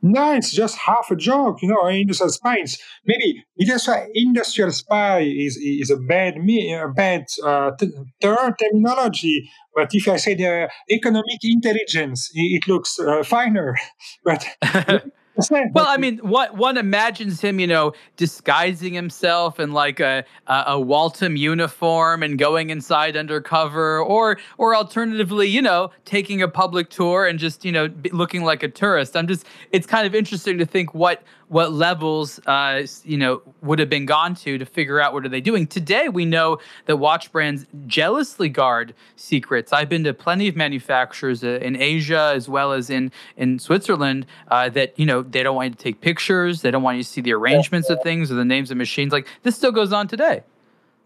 No, 0.02 0.34
it's 0.34 0.52
just 0.52 0.76
half 0.78 1.10
a 1.10 1.16
joke, 1.16 1.62
you 1.62 1.68
know. 1.68 1.86
Industrial 1.86 2.30
spies. 2.30 2.78
maybe 3.04 3.44
industrial 3.56 4.06
industrial 4.14 4.70
spy 4.72 5.20
is 5.20 5.56
is 5.56 5.90
a 5.90 5.96
bad 5.96 6.36
a 6.36 6.88
bad 6.88 7.24
uh, 7.44 7.70
t- 7.78 7.92
terminology. 8.20 9.50
But 9.74 9.90
if 9.92 10.08
I 10.08 10.16
say 10.16 10.34
the 10.34 10.68
economic 10.90 11.40
intelligence, 11.42 12.30
it, 12.34 12.62
it 12.62 12.68
looks 12.68 12.98
uh, 12.98 13.22
finer. 13.22 13.76
But 14.24 14.44
well, 15.50 15.86
I 15.86 15.96
mean, 15.96 16.18
what 16.18 16.56
one 16.56 16.76
imagines 16.76 17.40
him, 17.40 17.60
you 17.60 17.66
know, 17.66 17.92
disguising 18.16 18.92
himself 18.92 19.60
in 19.60 19.72
like 19.72 20.00
a, 20.00 20.24
a, 20.46 20.64
a 20.68 20.80
Waltham 20.80 21.36
uniform 21.36 22.22
and 22.22 22.38
going 22.38 22.70
inside 22.70 23.16
undercover, 23.16 24.00
or 24.00 24.38
or 24.56 24.74
alternatively, 24.74 25.48
you 25.48 25.62
know, 25.62 25.90
taking 26.04 26.42
a 26.42 26.48
public 26.48 26.90
tour 26.90 27.26
and 27.26 27.38
just 27.38 27.64
you 27.64 27.72
know 27.72 27.88
looking 28.12 28.42
like 28.42 28.62
a 28.62 28.68
tourist. 28.68 29.16
I'm 29.16 29.28
just, 29.28 29.46
it's 29.70 29.86
kind 29.86 30.06
of 30.06 30.14
interesting 30.14 30.58
to 30.58 30.66
think 30.66 30.92
what 30.94 31.22
what 31.48 31.72
levels 31.72 32.40
uh, 32.46 32.86
you 33.04 33.16
know 33.16 33.42
would 33.62 33.78
have 33.78 33.90
been 33.90 34.06
gone 34.06 34.34
to 34.36 34.58
to 34.58 34.66
figure 34.66 35.00
out 35.00 35.12
what 35.12 35.24
are 35.24 35.28
they 35.28 35.40
doing. 35.40 35.66
Today 35.66 36.08
we 36.08 36.24
know 36.24 36.58
that 36.86 36.96
watch 36.96 37.32
brands 37.32 37.66
jealously 37.86 38.48
guard 38.48 38.94
secrets. 39.16 39.72
I've 39.72 39.88
been 39.88 40.04
to 40.04 40.14
plenty 40.14 40.48
of 40.48 40.56
manufacturers 40.56 41.42
uh, 41.42 41.58
in 41.62 41.76
asia 41.76 42.32
as 42.34 42.48
well 42.48 42.72
as 42.72 42.90
in 42.90 43.10
in 43.36 43.58
switzerland 43.58 44.26
uh, 44.50 44.68
that 44.70 44.98
you 44.98 45.06
know 45.06 45.22
they 45.22 45.42
don't 45.42 45.56
want 45.56 45.70
you 45.70 45.74
to 45.74 45.82
take 45.82 46.00
pictures 46.00 46.62
they 46.62 46.70
don't 46.70 46.82
want 46.82 46.96
you 46.96 47.02
to 47.02 47.08
see 47.08 47.20
the 47.20 47.32
arrangements 47.32 47.88
of 47.90 48.00
things 48.02 48.30
or 48.30 48.34
the 48.34 48.44
names 48.44 48.70
of 48.70 48.76
machines 48.76 49.12
like 49.12 49.26
this 49.42 49.56
still 49.56 49.72
goes 49.72 49.92
on 49.92 50.06
today. 50.08 50.42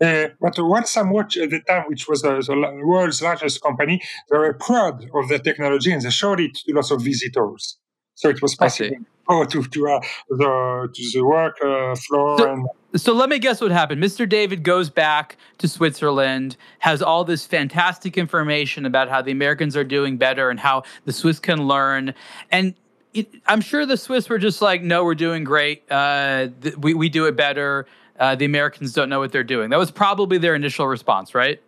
Uh, 0.01 0.29
but 0.41 0.59
Waltham 0.59 1.11
Watch 1.11 1.37
at 1.37 1.51
the 1.51 1.61
time, 1.61 1.85
which 1.87 2.09
was 2.09 2.25
uh, 2.25 2.41
the 2.41 2.83
world's 2.85 3.23
largest 3.23 3.63
company, 3.63 4.03
they 4.29 4.37
were 4.37 4.53
proud 4.55 5.09
of 5.15 5.29
their 5.29 5.39
technology 5.39 5.93
and 5.93 6.03
they 6.03 6.11
showed 6.11 6.41
it 6.41 6.55
to 6.57 6.75
lots 6.75 6.91
of 6.91 7.03
visitors. 7.03 7.79
So 8.15 8.29
it 8.29 8.43
was 8.43 8.57
possible 8.57 8.97
oh, 9.29 9.45
to 9.45 9.63
to 9.63 9.89
uh, 9.89 10.01
the 10.29 10.89
to 10.93 11.11
the 11.13 11.23
work 11.25 11.57
uh, 11.65 11.95
floor. 11.97 12.39
So, 12.39 12.53
and- 12.53 12.67
so 12.95 13.15
let 13.15 13.31
me 13.31 13.39
guess 13.39 13.61
what 13.63 13.71
happened. 13.71 14.03
Mr. 14.03 14.29
David 14.29 14.63
goes 14.65 14.91
back 14.91 15.39
to 15.59 15.67
Switzerland, 15.67 16.59
has 16.81 17.01
all 17.01 17.25
this 17.25 17.47
fantastic 17.47 18.19
information 18.19 18.85
about 18.85 19.09
how 19.09 19.23
the 19.23 19.33
Americans 19.33 19.77
are 19.79 19.85
doing 19.85 20.19
better 20.19 20.51
and 20.51 20.61
how 20.61 20.83
the 21.07 21.13
Swiss 21.13 21.39
can 21.39 21.67
learn. 21.67 22.13
And 22.51 22.75
it, 23.15 23.35
I'm 23.47 23.63
sure 23.63 23.87
the 23.87 23.97
Swiss 23.97 24.29
were 24.29 24.37
just 24.37 24.61
like, 24.61 24.83
no, 24.83 25.05
we're 25.05 25.15
doing 25.15 25.43
great. 25.43 25.91
Uh, 25.91 26.49
th- 26.61 26.77
we, 26.77 26.93
we 26.93 27.09
do 27.09 27.25
it 27.25 27.35
better. 27.35 27.87
Uh, 28.21 28.35
the 28.35 28.45
Americans 28.45 28.93
don't 28.93 29.09
know 29.09 29.21
what 29.21 29.33
they're 29.33 29.43
doing. 29.43 29.71
That 29.71 29.79
was 29.79 29.91
probably 29.91 30.37
their 30.37 30.55
initial 30.55 30.87
response, 30.87 31.35
right? 31.35 31.63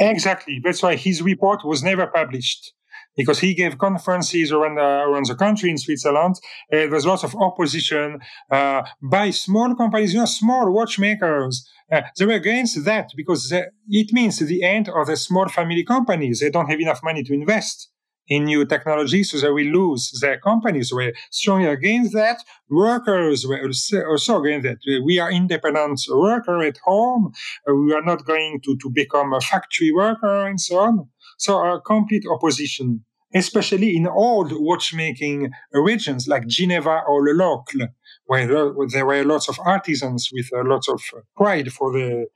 Exactly. 0.00 0.60
That's 0.62 0.82
why 0.82 0.96
his 0.96 1.22
report 1.22 1.64
was 1.64 1.84
never 1.84 2.08
published 2.08 2.72
because 3.16 3.38
he 3.38 3.54
gave 3.54 3.78
conferences 3.78 4.52
around, 4.52 4.78
uh, 4.78 5.08
around 5.08 5.26
the 5.26 5.34
country 5.34 5.70
in 5.70 5.78
Switzerland. 5.78 6.36
Uh, 6.72 6.86
there's 6.88 7.06
lots 7.06 7.24
of 7.24 7.34
opposition 7.36 8.18
uh, 8.50 8.82
by 9.02 9.30
small 9.30 9.74
companies, 9.74 10.12
you 10.12 10.20
know, 10.20 10.26
small 10.26 10.70
watchmakers. 10.72 11.68
Uh, 11.92 12.02
they 12.18 12.26
were 12.26 12.32
against 12.32 12.84
that 12.84 13.10
because 13.16 13.52
it 13.52 14.12
means 14.12 14.38
the 14.38 14.62
end 14.62 14.88
of 14.88 15.06
the 15.06 15.16
small 15.16 15.48
family 15.48 15.84
companies. 15.84 16.40
They 16.40 16.50
don't 16.50 16.70
have 16.70 16.80
enough 16.80 17.00
money 17.02 17.22
to 17.22 17.34
invest 17.34 17.90
in 18.28 18.44
new 18.44 18.64
technology, 18.64 19.22
so 19.22 19.38
they 19.38 19.50
will 19.50 19.66
lose 19.66 20.18
their 20.20 20.38
companies. 20.38 20.92
We're 20.92 21.12
strongly 21.30 21.66
against 21.66 22.14
that. 22.14 22.38
Workers 22.70 23.46
were 23.46 23.60
also 24.08 24.42
against 24.42 24.64
that. 24.64 25.02
We 25.04 25.18
are 25.18 25.30
independent 25.30 26.00
worker 26.08 26.62
at 26.62 26.78
home. 26.78 27.32
Uh, 27.68 27.74
we 27.74 27.92
are 27.92 28.02
not 28.02 28.24
going 28.24 28.60
to, 28.64 28.76
to 28.76 28.90
become 28.90 29.34
a 29.34 29.40
factory 29.40 29.92
worker 29.92 30.46
and 30.46 30.60
so 30.60 30.78
on. 30.78 31.08
So 31.38 31.58
a 31.58 31.80
complete 31.80 32.24
opposition, 32.30 33.04
especially 33.34 33.96
in 33.96 34.06
old 34.06 34.52
watchmaking 34.52 35.50
regions 35.72 36.28
like 36.28 36.46
Geneva 36.46 37.02
or 37.06 37.24
Le 37.24 37.34
Locle, 37.34 37.88
where 38.26 38.46
there 38.88 39.06
were 39.06 39.24
lots 39.24 39.48
of 39.48 39.58
artisans 39.64 40.30
with 40.32 40.48
a 40.52 40.62
lot 40.62 40.84
of 40.88 41.02
pride 41.36 41.72
for 41.72 41.92
the 41.92 42.26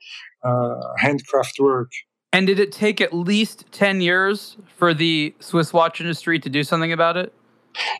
uh, 0.43 0.75
handcraft 0.97 1.59
work. 1.59 1.91
And 2.31 2.45
did 2.45 2.59
it 2.59 2.71
take 2.71 3.01
at 3.01 3.11
least 3.13 3.65
10 3.71 4.01
years 4.01 4.57
for 4.77 4.93
the 4.93 5.33
Swiss 5.39 5.73
watch 5.73 5.99
industry 5.99 6.39
to 6.39 6.49
do 6.49 6.63
something 6.63 6.91
about 6.91 7.17
it? 7.17 7.33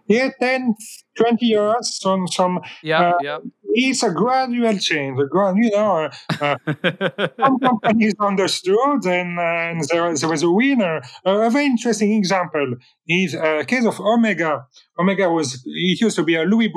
Yeah, 0.07 0.29
10, 0.39 0.75
20 1.17 1.45
years. 1.45 1.99
Some, 1.99 2.27
some. 2.27 2.59
Yeah, 2.83 3.09
uh, 3.09 3.17
yeah. 3.21 3.37
It's 3.71 4.03
a 4.03 4.11
gradual 4.11 4.77
change. 4.79 5.19
A 5.19 5.27
grad, 5.27 5.55
you 5.57 5.69
know, 5.69 6.09
uh, 6.41 6.57
uh 6.67 7.27
some 7.39 7.59
companies 7.59 8.15
understood, 8.19 9.05
and, 9.05 9.37
uh, 9.37 9.41
and 9.41 9.83
there, 9.89 10.13
there, 10.15 10.29
was 10.29 10.43
a 10.43 10.49
winner. 10.49 11.01
a 11.23 11.49
very 11.49 11.65
interesting 11.65 12.13
example 12.13 12.75
is 13.07 13.35
a 13.35 13.63
case 13.65 13.85
of 13.85 13.99
Omega. 13.99 14.65
Omega 14.97 15.29
was 15.29 15.61
it 15.65 16.01
used 16.01 16.15
to 16.15 16.23
be 16.23 16.35
a 16.35 16.43
Louis 16.43 16.73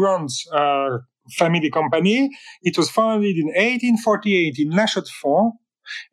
uh, 0.53 0.99
family 1.39 1.71
company. 1.71 2.31
It 2.63 2.77
was 2.77 2.91
founded 2.91 3.37
in 3.37 3.47
1848 3.47 4.59
in 4.59 4.71
La 4.71 4.87
Chaux-de-Fonds 4.87 5.57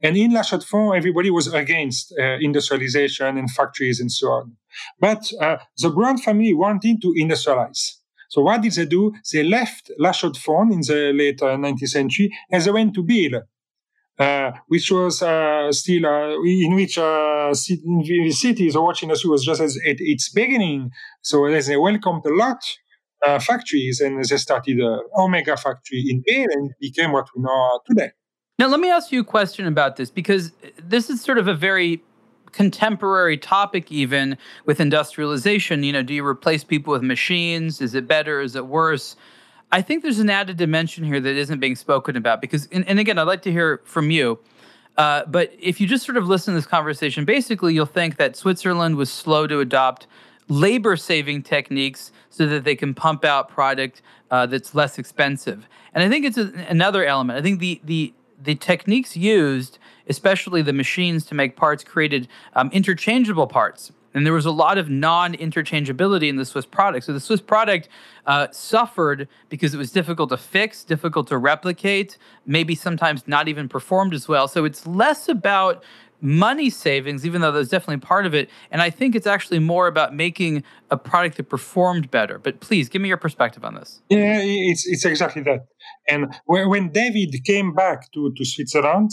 and 0.02 0.18
in 0.18 0.32
La 0.32 0.44
Chaux-de-Fonds, 0.44 0.96
everybody 0.96 1.30
was 1.30 1.52
against 1.54 2.14
uh, 2.20 2.38
industrialization 2.40 3.38
and 3.38 3.50
factories 3.52 4.00
and 4.00 4.12
so 4.12 4.28
on. 4.28 4.56
But 5.00 5.32
uh, 5.40 5.58
the 5.78 5.90
Brandt 5.90 6.22
family 6.22 6.54
wanted 6.54 7.02
to 7.02 7.14
industrialize. 7.18 8.00
So 8.30 8.42
what 8.42 8.62
did 8.62 8.74
they 8.74 8.86
do? 8.86 9.14
They 9.34 9.44
left 9.44 9.92
La 9.98 10.12
Chaux-de-Fonds 10.12 10.74
in 10.76 10.82
the 10.82 11.12
late 11.14 11.42
uh, 11.42 11.58
19th 11.58 11.90
century 11.90 12.32
and 12.52 12.64
they 12.64 12.72
went 12.72 12.94
to 12.94 13.04
Biel, 13.04 13.42
uh, 14.20 14.52
which 14.68 14.92
was 14.92 15.22
uh, 15.24 15.72
still 15.72 16.06
uh, 16.06 16.36
in 16.44 16.76
which 16.76 16.98
uh, 17.00 17.52
in 17.86 18.32
city 18.32 18.70
the 18.70 18.82
watch 18.82 19.02
industry 19.02 19.30
was 19.32 19.44
just 19.44 19.62
at 19.62 19.72
its 20.00 20.30
beginning. 20.30 20.92
So 21.22 21.50
they 21.50 21.78
welcomed 21.78 22.26
a 22.26 22.34
lot 22.36 22.60
uh, 23.26 23.40
factories 23.40 24.00
and 24.00 24.24
they 24.24 24.38
started 24.38 24.80
a 24.80 25.00
Omega 25.18 25.58
factory 25.58 26.06
in 26.10 26.22
Biel 26.26 26.48
and 26.52 26.72
became 26.80 27.12
what 27.12 27.28
we 27.36 27.42
know 27.42 27.80
today. 27.88 28.12
Now, 28.60 28.68
let 28.68 28.82
me 28.82 28.92
ask 28.92 29.12
you 29.12 29.22
a 29.22 29.26
question 29.26 29.66
about 29.66 29.96
this 29.96 30.12
because 30.12 30.52
this 30.78 31.10
is 31.10 31.22
sort 31.22 31.38
of 31.38 31.48
a 31.48 31.54
very 31.54 32.04
contemporary 32.52 33.38
topic, 33.38 33.92
even 33.92 34.38
with 34.66 34.80
industrialization. 34.80 35.84
You 35.84 35.94
know, 35.94 36.04
do 36.04 36.14
you 36.14 36.26
replace 36.26 36.64
people 36.64 36.92
with 36.92 37.04
machines? 37.04 37.82
Is 37.82 37.96
it 37.96 38.08
better? 38.08 38.42
Is 38.42 38.56
it 38.56 38.68
worse? 38.68 39.16
I 39.72 39.82
think 39.82 40.02
there's 40.04 40.20
an 40.20 40.30
added 40.30 40.58
dimension 40.58 41.04
here 41.04 41.20
that 41.20 41.36
isn't 41.36 41.60
being 41.60 41.76
spoken 41.76 42.16
about 42.16 42.42
because, 42.42 42.68
and, 42.72 42.88
and 42.88 43.00
again, 43.00 43.20
I'd 43.20 43.28
like 43.28 43.44
to 43.44 43.52
hear 43.52 43.82
from 43.86 44.10
you. 44.10 44.40
Uh, 44.98 45.26
but 45.26 45.54
if 45.60 45.80
you 45.80 45.88
just 45.88 46.06
sort 46.06 46.18
of 46.18 46.28
listen 46.28 46.54
to 46.54 46.58
this 46.60 46.68
conversation, 46.68 47.24
basically 47.24 47.74
you'll 47.74 47.86
think 47.86 48.18
that 48.18 48.36
Switzerland 48.36 48.98
was 48.98 49.12
slow 49.12 49.48
to 49.48 49.60
adopt 49.60 50.08
labor 50.50 50.98
saving 50.98 51.44
techniques 51.44 52.12
so 52.30 52.46
that 52.48 52.64
they 52.64 52.76
can 52.76 52.94
pump 52.94 53.24
out 53.24 53.48
product 53.50 54.02
uh, 54.32 54.46
that's 54.46 54.76
less 54.76 55.00
expensive. 55.00 55.68
And 55.94 56.04
I 56.04 56.10
think 56.10 56.26
it's 56.26 56.38
a, 56.38 56.52
another 56.68 57.06
element. 57.06 57.40
I 57.40 57.42
think 57.42 57.60
the 57.60 57.80
the 57.84 58.14
the 58.42 58.56
techniques 58.56 59.18
used, 59.18 59.80
especially 60.10 60.62
the 60.62 60.74
machines 60.74 61.26
to 61.28 61.36
make 61.36 61.56
parts, 61.56 61.84
created 61.84 62.28
um, 62.54 62.70
interchangeable 62.74 63.48
parts. 63.48 63.92
And 64.14 64.26
there 64.26 64.34
was 64.34 64.46
a 64.46 64.52
lot 64.52 64.78
of 64.78 64.90
non 64.90 65.36
interchangeability 65.36 66.30
in 66.30 66.36
the 66.36 66.46
Swiss 66.46 66.66
product. 66.66 67.06
So 67.06 67.14
the 67.14 67.20
Swiss 67.20 67.42
product 67.42 67.90
uh, 68.26 68.48
suffered 68.52 69.28
because 69.50 69.74
it 69.74 69.78
was 69.78 69.92
difficult 69.92 70.30
to 70.30 70.38
fix, 70.38 70.84
difficult 70.84 71.28
to 71.28 71.38
replicate, 71.38 72.18
maybe 72.46 72.74
sometimes 72.74 73.28
not 73.28 73.48
even 73.48 73.70
performed 73.70 74.14
as 74.14 74.28
well. 74.28 74.48
So 74.48 74.66
it's 74.66 74.88
less 74.88 75.30
about 75.30 75.84
money 76.22 76.70
savings, 76.70 77.26
even 77.26 77.42
though 77.42 77.52
that's 77.52 77.70
definitely 77.70 77.98
part 77.98 78.26
of 78.26 78.34
it. 78.34 78.50
And 78.72 78.82
I 78.82 78.90
think 78.90 79.16
it's 79.16 79.28
actually 79.28 79.60
more 79.60 79.88
about 79.88 80.14
making 80.14 80.64
a 80.92 80.98
product 80.98 81.38
that 81.38 81.50
performed 81.50 82.12
better. 82.12 82.40
But 82.40 82.60
please 82.60 82.90
give 82.90 83.02
me 83.02 83.08
your 83.08 83.18
perspective 83.18 83.64
on 83.64 83.76
this. 83.76 84.02
Yeah, 84.10 84.40
it's, 84.42 84.86
it's 84.88 85.06
exactly 85.06 85.44
that. 85.44 85.68
And 86.08 86.34
when 86.46 86.90
David 86.90 87.34
came 87.46 87.74
back 87.74 88.12
to, 88.14 88.34
to 88.36 88.46
Switzerland, 88.46 89.12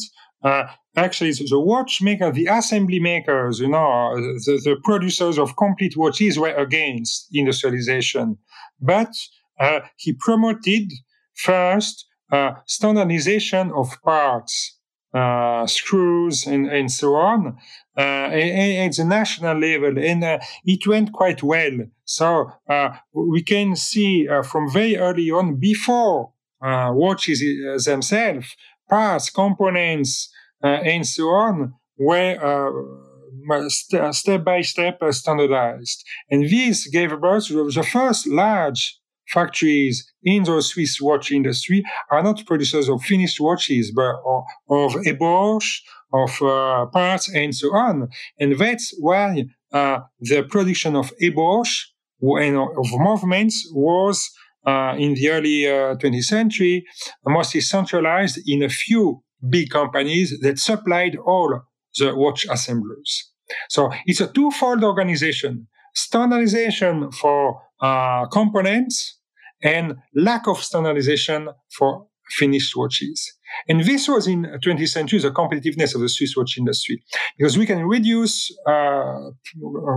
actually 0.97 1.33
the 1.33 1.61
watchmaker, 1.61 2.31
the 2.31 2.47
assembly 2.47 3.01
makers, 3.01 3.61
you 3.61 3.69
know, 3.69 4.15
the, 4.17 4.61
the, 4.65 4.77
producers 4.85 5.39
of 5.39 5.57
complete 5.57 5.97
watches 5.97 6.39
were 6.39 6.55
against 6.55 7.29
industrialization. 7.33 8.39
But 8.81 9.13
uh, 9.59 9.81
he 9.97 10.13
promoted 10.13 10.93
first 11.35 12.07
uh, 12.33 12.53
standardization 12.67 13.73
of 13.73 14.01
parts 14.03 14.77
uh, 15.15 15.67
screws 15.67 16.47
and, 16.47 16.67
and 16.67 16.91
so 16.91 17.15
on 17.15 17.57
uh, 17.97 18.01
at 18.01 18.93
the 18.97 19.05
national 19.05 19.59
level, 19.59 19.99
and 19.99 20.23
uh, 20.23 20.39
it 20.65 20.87
went 20.87 21.13
quite 21.13 21.43
well. 21.43 21.79
So 22.05 22.53
uh, 22.69 22.91
we 23.13 23.43
can 23.43 23.77
see 23.77 24.29
uh, 24.29 24.43
from 24.43 24.71
very 24.71 24.97
early 24.97 25.31
on, 25.31 25.57
before 25.57 26.33
uh, 26.63 26.91
watches 26.93 27.43
themselves, 27.85 28.55
parts, 28.89 29.31
components, 29.31 30.31
and 30.63 31.07
so 31.07 31.25
on, 31.29 31.75
were 31.99 33.69
st- 33.69 34.15
step 34.15 34.45
by 34.45 34.61
step 34.63 34.99
standardized. 35.11 36.05
And 36.31 36.49
this 36.49 36.87
gave 36.89 37.19
birth 37.21 37.47
to 37.49 37.71
the 37.71 37.83
first 37.83 38.27
large 38.27 38.99
factories 39.29 40.11
in 40.23 40.45
the 40.45 40.63
Swiss 40.63 41.01
watch 41.01 41.33
industry 41.33 41.85
are 42.11 42.23
not 42.23 42.47
producers 42.47 42.89
of 42.89 43.03
finished 43.03 43.41
watches, 43.41 43.93
but 43.95 44.15
of, 44.25 44.45
of 44.69 44.93
ébauche, 45.05 45.81
of 46.13 46.43
uh, 46.43 46.87
parts, 46.87 47.29
and 47.29 47.55
so 47.55 47.75
on. 47.75 48.09
And 48.39 48.59
that's 48.59 48.95
why 48.99 49.47
uh, 49.73 50.01
the 50.21 50.43
production 50.45 50.97
of 50.97 51.13
ébauche 51.21 51.87
and 52.21 52.57
of 52.57 52.87
movements 52.93 53.69
was 53.75 54.31
uh, 54.31 54.46
in 54.67 55.15
the 55.15 55.29
early 55.31 55.63
20th 55.63 56.19
uh, 56.19 56.23
century 56.23 56.85
mostly 57.27 57.61
centralized 57.61 58.39
in 58.47 58.63
a 58.63 58.69
few 58.69 59.23
big 59.49 59.71
companies 59.71 60.39
that 60.41 60.59
supplied 60.59 61.17
all 61.17 61.61
the 61.99 62.15
watch 62.15 62.47
assemblers. 62.51 63.31
So 63.69 63.91
it's 64.07 64.21
a 64.21 64.27
twofold 64.27 64.83
organization 64.83 65.69
standardization 65.95 67.11
for 67.11 67.63
uh, 67.81 68.27
components 68.27 69.19
and 69.63 69.97
lack 70.15 70.47
of 70.47 70.63
standardization 70.63 71.49
for 71.71 72.07
finished 72.31 72.77
watches. 72.77 73.33
And 73.69 73.85
this 73.85 74.09
was 74.09 74.27
in 74.27 74.43
20th 74.65 74.89
century 74.89 75.21
the 75.21 75.31
competitiveness 75.31 75.95
of 75.95 76.01
the 76.01 76.09
Swiss 76.09 76.37
watch 76.37 76.59
industry 76.59 77.03
because 77.39 77.57
we 77.57 77.67
can 77.67 77.85
reduce 77.85 78.51
uh, 78.67 79.31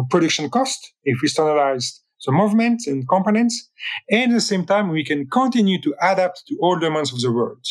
production 0.09 0.49
cost 0.49 0.93
if 1.03 1.19
we 1.21 1.27
standardize 1.27 2.01
the 2.25 2.31
movements 2.31 2.87
and 2.87 3.07
components, 3.07 3.69
and 4.09 4.31
at 4.31 4.35
the 4.35 4.41
same 4.41 4.65
time 4.65 4.89
we 4.89 5.03
can 5.03 5.27
continue 5.27 5.81
to 5.81 5.95
adapt 6.01 6.43
to 6.47 6.57
all 6.61 6.77
demands 6.77 7.13
of 7.13 7.21
the 7.21 7.31
world. 7.31 7.65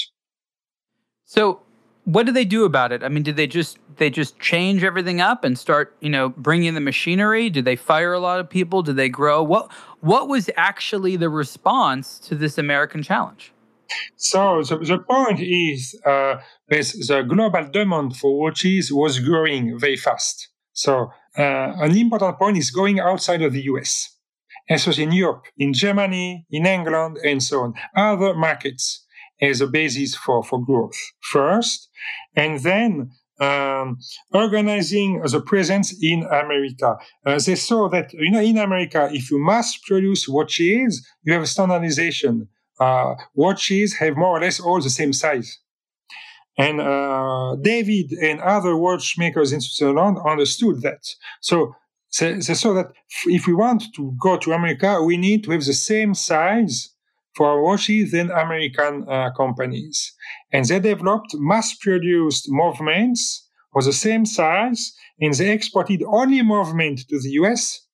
So 1.24 1.60
what 2.04 2.24
do 2.24 2.32
they 2.32 2.46
do 2.46 2.64
about 2.64 2.90
it? 2.90 3.04
I 3.04 3.10
mean, 3.10 3.22
did 3.22 3.36
they 3.36 3.46
just 3.46 3.78
they 3.96 4.08
just 4.08 4.38
change 4.40 4.82
everything 4.82 5.20
up 5.20 5.44
and 5.44 5.58
start, 5.58 5.94
you 6.00 6.08
know, 6.08 6.30
bringing 6.30 6.72
the 6.72 6.80
machinery? 6.80 7.50
Did 7.50 7.66
they 7.66 7.76
fire 7.76 8.14
a 8.14 8.20
lot 8.20 8.40
of 8.40 8.48
people? 8.48 8.82
Did 8.82 8.96
they 8.96 9.10
grow? 9.10 9.42
What 9.42 9.70
what 10.00 10.26
was 10.26 10.48
actually 10.56 11.16
the 11.16 11.28
response 11.28 12.18
to 12.20 12.34
this 12.34 12.56
American 12.56 13.02
challenge? 13.02 13.52
So 14.16 14.62
the, 14.62 14.78
the 14.78 14.98
point 14.98 15.40
is, 15.40 15.98
uh, 16.04 16.36
the 16.68 17.26
global 17.28 17.68
demand 17.70 18.16
for 18.16 18.38
watches 18.38 18.92
was 18.92 19.18
growing 19.18 19.78
very 19.78 19.96
fast. 19.96 20.48
So 20.72 21.10
uh, 21.36 21.72
an 21.84 21.96
important 21.96 22.38
point 22.38 22.56
is 22.56 22.70
going 22.70 23.00
outside 23.00 23.42
of 23.42 23.52
the 23.52 23.62
US, 23.64 24.16
especially 24.70 25.04
in 25.04 25.12
Europe, 25.12 25.44
in 25.56 25.72
Germany, 25.72 26.46
in 26.50 26.66
England, 26.66 27.18
and 27.24 27.42
so 27.42 27.60
on, 27.60 27.74
other 27.96 28.34
markets 28.34 29.04
as 29.40 29.60
a 29.60 29.66
basis 29.66 30.14
for, 30.14 30.42
for 30.42 30.64
growth 30.64 30.96
first, 31.20 31.88
and 32.34 32.60
then 32.60 33.10
um, 33.40 33.98
organizing 34.32 35.20
the 35.22 35.40
presence 35.40 35.94
in 36.02 36.24
America. 36.24 36.96
Uh, 37.24 37.38
they 37.38 37.54
saw 37.54 37.88
that, 37.88 38.12
you 38.12 38.30
know, 38.30 38.40
in 38.40 38.58
America, 38.58 39.08
if 39.12 39.30
you 39.30 39.44
mass 39.44 39.76
produce 39.76 40.28
watches, 40.28 41.06
you 41.22 41.32
have 41.32 41.48
standardization. 41.48 42.48
Uh, 42.80 43.14
watches 43.34 43.94
have 43.94 44.16
more 44.16 44.36
or 44.36 44.40
less 44.40 44.60
all 44.60 44.80
the 44.80 44.90
same 44.90 45.12
size. 45.12 45.58
And 46.56 46.80
uh, 46.80 47.56
David 47.62 48.12
and 48.20 48.40
other 48.40 48.76
watchmakers 48.76 49.52
in 49.52 49.60
Switzerland 49.60 50.18
understood 50.26 50.82
that. 50.82 51.04
So 51.40 51.76
they 52.18 52.40
saw 52.40 52.72
that 52.74 52.92
if 53.26 53.46
we 53.46 53.52
want 53.52 53.84
to 53.94 54.14
go 54.20 54.36
to 54.38 54.52
America, 54.52 55.02
we 55.02 55.16
need 55.16 55.44
to 55.44 55.50
have 55.52 55.64
the 55.64 55.74
same 55.74 56.14
size 56.14 56.90
for 57.34 57.46
our 57.46 57.62
watches 57.62 58.10
than 58.10 58.30
American 58.30 59.06
uh, 59.08 59.30
companies. 59.36 60.12
And 60.52 60.64
they 60.64 60.80
developed 60.80 61.34
mass-produced 61.34 62.46
movements 62.48 63.48
of 63.74 63.84
the 63.84 63.92
same 63.92 64.26
size, 64.26 64.92
and 65.20 65.34
they 65.34 65.52
exported 65.52 66.02
only 66.06 66.42
movement 66.42 67.00
to 67.08 67.20
the 67.20 67.30
US, 67.40 67.86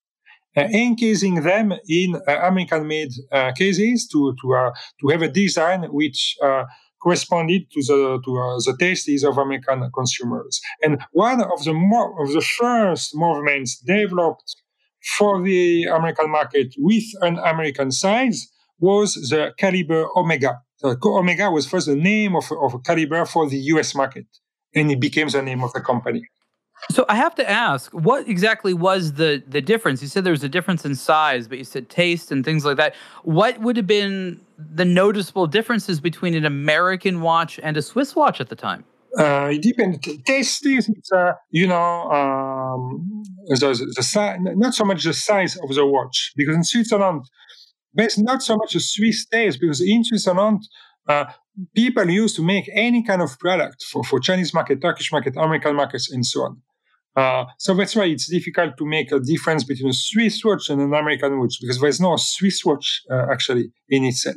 uh, 0.57 0.61
encasing 0.61 1.35
them 1.43 1.73
in 1.87 2.15
uh, 2.15 2.39
American-made 2.49 3.11
uh, 3.31 3.51
cases 3.51 4.07
to 4.07 4.33
to 4.41 4.53
uh, 4.55 4.71
to 5.01 5.07
have 5.09 5.21
a 5.21 5.27
design 5.27 5.81
which 5.91 6.37
uh, 6.41 6.63
corresponded 7.05 7.69
to 7.71 7.81
the 7.89 8.19
to 8.25 8.31
uh, 8.39 8.57
the 8.65 8.75
tastes 8.79 9.23
of 9.23 9.37
American 9.37 9.79
consumers. 9.93 10.59
And 10.81 10.93
one 11.11 11.41
of 11.41 11.63
the 11.63 11.73
of 12.21 12.27
the 12.33 12.41
first 12.41 13.11
movements 13.13 13.77
developed 13.79 14.49
for 15.17 15.43
the 15.43 15.83
American 15.83 16.31
market 16.31 16.73
with 16.79 17.03
an 17.21 17.37
American 17.37 17.91
size 17.91 18.47
was 18.79 19.13
the 19.29 19.53
caliber 19.57 20.07
Omega. 20.17 20.61
Omega 20.83 21.49
was 21.51 21.67
first 21.67 21.87
the 21.87 21.95
name 21.95 22.35
of, 22.35 22.51
of 22.51 22.73
a 22.73 22.79
caliber 22.79 23.25
for 23.25 23.47
the 23.47 23.57
US 23.73 23.93
market, 23.95 24.25
and 24.73 24.91
it 24.91 24.99
became 24.99 25.29
the 25.29 25.41
name 25.41 25.63
of 25.63 25.71
the 25.73 25.81
company. 25.81 26.23
So 26.91 27.05
I 27.09 27.15
have 27.15 27.35
to 27.35 27.49
ask, 27.49 27.91
what 27.91 28.27
exactly 28.27 28.73
was 28.73 29.13
the 29.13 29.43
the 29.47 29.61
difference? 29.61 30.01
You 30.01 30.07
said 30.07 30.23
there 30.23 30.31
was 30.31 30.43
a 30.43 30.49
difference 30.49 30.85
in 30.85 30.95
size, 30.95 31.47
but 31.47 31.57
you 31.57 31.63
said 31.63 31.89
taste 31.89 32.31
and 32.31 32.45
things 32.45 32.63
like 32.63 32.77
that. 32.77 32.95
What 33.23 33.59
would 33.59 33.75
have 33.77 33.87
been 33.87 34.39
the 34.57 34.85
noticeable 34.85 35.47
differences 35.47 35.99
between 35.99 36.35
an 36.35 36.45
American 36.45 37.21
watch 37.21 37.59
and 37.63 37.75
a 37.75 37.81
Swiss 37.81 38.15
watch 38.15 38.39
at 38.39 38.49
the 38.49 38.55
time? 38.55 38.85
Uh, 39.17 39.49
it 39.53 39.61
depends. 39.61 39.97
Taste 40.25 40.65
is, 40.65 40.89
uh, 41.15 41.31
you 41.49 41.67
know, 41.67 42.11
um, 42.11 43.23
the, 43.47 43.55
the 43.95 44.53
not 44.55 44.73
so 44.73 44.83
much 44.83 45.03
the 45.03 45.13
size 45.13 45.57
of 45.57 45.73
the 45.73 45.85
watch, 45.85 46.33
because 46.35 46.55
in 46.55 46.63
Switzerland, 46.63 47.23
there's 47.93 48.17
not 48.17 48.43
so 48.43 48.57
much 48.57 48.75
a 48.75 48.79
Swiss 48.79 49.25
taste, 49.25 49.59
because 49.61 49.81
in 49.81 50.03
Switzerland, 50.03 50.67
uh, 51.07 51.25
people 51.73 52.09
used 52.09 52.35
to 52.35 52.43
make 52.43 52.69
any 52.73 53.03
kind 53.03 53.21
of 53.21 53.39
product 53.39 53.83
for, 53.83 54.03
for 54.03 54.19
Chinese 54.19 54.53
market, 54.53 54.81
Turkish 54.81 55.11
market, 55.11 55.35
American 55.37 55.75
markets, 55.75 56.11
and 56.11 56.25
so 56.25 56.41
on. 56.41 56.61
Uh, 57.15 57.45
so 57.57 57.73
that's 57.73 57.95
why 57.95 58.05
it's 58.05 58.29
difficult 58.29 58.77
to 58.77 58.85
make 58.85 59.11
a 59.11 59.19
difference 59.19 59.63
between 59.63 59.89
a 59.89 59.93
Swiss 59.93 60.43
watch 60.43 60.69
and 60.69 60.81
an 60.81 60.93
American 60.93 61.39
watch 61.39 61.57
because 61.61 61.79
there's 61.79 62.01
no 62.01 62.17
Swiss 62.17 62.65
watch 62.65 63.01
uh, 63.09 63.27
actually 63.31 63.71
in 63.89 64.03
itself. 64.03 64.35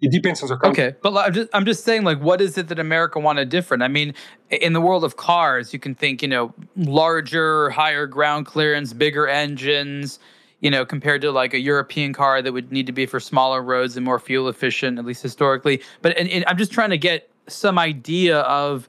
It 0.00 0.10
depends 0.10 0.42
on 0.42 0.48
the 0.50 0.56
country. 0.56 0.84
Okay, 0.84 0.96
but 1.02 1.16
I'm 1.16 1.32
just 1.32 1.48
I'm 1.54 1.64
just 1.64 1.84
saying 1.84 2.04
like 2.04 2.20
what 2.20 2.40
is 2.40 2.58
it 2.58 2.68
that 2.68 2.78
America 2.78 3.18
wanted 3.18 3.48
different? 3.48 3.82
I 3.82 3.88
mean, 3.88 4.12
in 4.50 4.74
the 4.74 4.80
world 4.80 5.04
of 5.04 5.16
cars, 5.16 5.72
you 5.72 5.78
can 5.78 5.94
think 5.94 6.20
you 6.20 6.28
know 6.28 6.52
larger, 6.76 7.70
higher 7.70 8.06
ground 8.06 8.46
clearance, 8.46 8.92
bigger 8.92 9.26
engines. 9.26 10.18
You 10.60 10.70
know, 10.70 10.86
compared 10.86 11.20
to 11.20 11.30
like 11.30 11.52
a 11.52 11.60
European 11.60 12.14
car 12.14 12.40
that 12.40 12.50
would 12.52 12.72
need 12.72 12.86
to 12.86 12.92
be 12.92 13.04
for 13.04 13.20
smaller 13.20 13.62
roads 13.62 13.94
and 13.94 14.04
more 14.04 14.18
fuel 14.18 14.48
efficient, 14.48 14.98
at 14.98 15.04
least 15.04 15.22
historically. 15.22 15.82
But 16.00 16.16
and, 16.16 16.28
and 16.30 16.44
I'm 16.46 16.56
just 16.56 16.72
trying 16.72 16.90
to 16.90 16.98
get 16.98 17.30
some 17.46 17.78
idea 17.78 18.40
of 18.40 18.88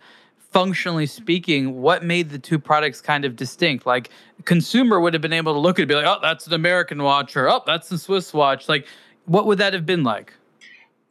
functionally 0.57 1.05
speaking, 1.05 1.79
what 1.83 2.03
made 2.03 2.31
the 2.31 2.39
two 2.39 2.57
products 2.57 2.99
kind 2.99 3.25
of 3.25 3.35
distinct? 3.35 3.85
Like, 3.85 4.09
consumer 4.45 4.99
would 4.99 5.13
have 5.13 5.21
been 5.21 5.31
able 5.31 5.53
to 5.53 5.59
look 5.59 5.77
at 5.77 5.81
it 5.81 5.83
and 5.83 5.89
be 5.89 5.93
like, 5.93 6.07
oh, 6.07 6.17
that's 6.19 6.47
an 6.47 6.53
American 6.53 7.03
watch, 7.03 7.37
or 7.37 7.47
oh, 7.47 7.61
that's 7.67 7.91
a 7.91 7.99
Swiss 7.99 8.33
watch. 8.33 8.67
Like, 8.67 8.87
what 9.25 9.45
would 9.45 9.59
that 9.59 9.73
have 9.73 9.85
been 9.85 10.03
like? 10.03 10.33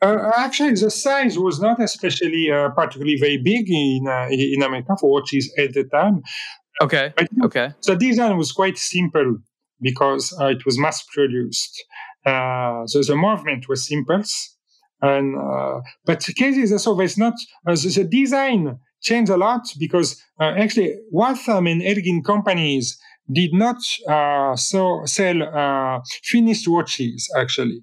Uh, 0.03 0.33
actually, 0.37 0.75
the 0.75 0.91
size 0.91 1.39
was 1.39 1.61
not 1.61 1.81
especially 1.81 2.51
uh, 2.51 2.71
particularly 2.71 3.17
very 3.21 3.39
big 3.39 3.71
in 3.71 4.09
uh, 4.09 4.27
in 4.31 4.65
America 4.65 4.97
for 5.01 5.13
watches 5.13 5.55
at 5.57 5.75
the 5.75 5.85
time. 5.85 6.23
Okay. 6.83 7.13
okay. 7.45 7.71
The 7.85 7.95
design 7.95 8.37
was 8.37 8.51
quite 8.51 8.77
simple 8.77 9.37
because 9.81 10.37
uh, 10.41 10.47
it 10.47 10.67
was 10.67 10.77
mass 10.77 11.05
produced. 11.15 11.85
Uh, 12.27 12.85
so 12.87 13.01
the 13.01 13.15
movement 13.15 13.69
was 13.69 13.87
simple, 13.87 14.25
and 15.03 15.37
uh, 15.39 15.81
but 16.05 16.19
the 16.25 16.35
case 16.35 16.57
is 16.57 16.73
also 16.73 16.97
there's 16.97 17.17
not 17.17 17.35
the, 17.65 17.77
the 17.77 18.05
design 18.05 18.81
changed 19.09 19.31
a 19.31 19.37
lot 19.37 19.65
because 19.79 20.09
uh, 20.41 20.53
actually 20.63 20.91
Waltham 21.11 21.67
and 21.67 21.81
Elgin 21.83 22.23
companies 22.33 22.99
did 23.39 23.53
not 23.53 23.81
uh, 24.09 24.55
so 24.57 25.03
sell 25.05 25.39
uh, 25.43 26.01
finished 26.33 26.67
watches 26.69 27.21
actually. 27.43 27.81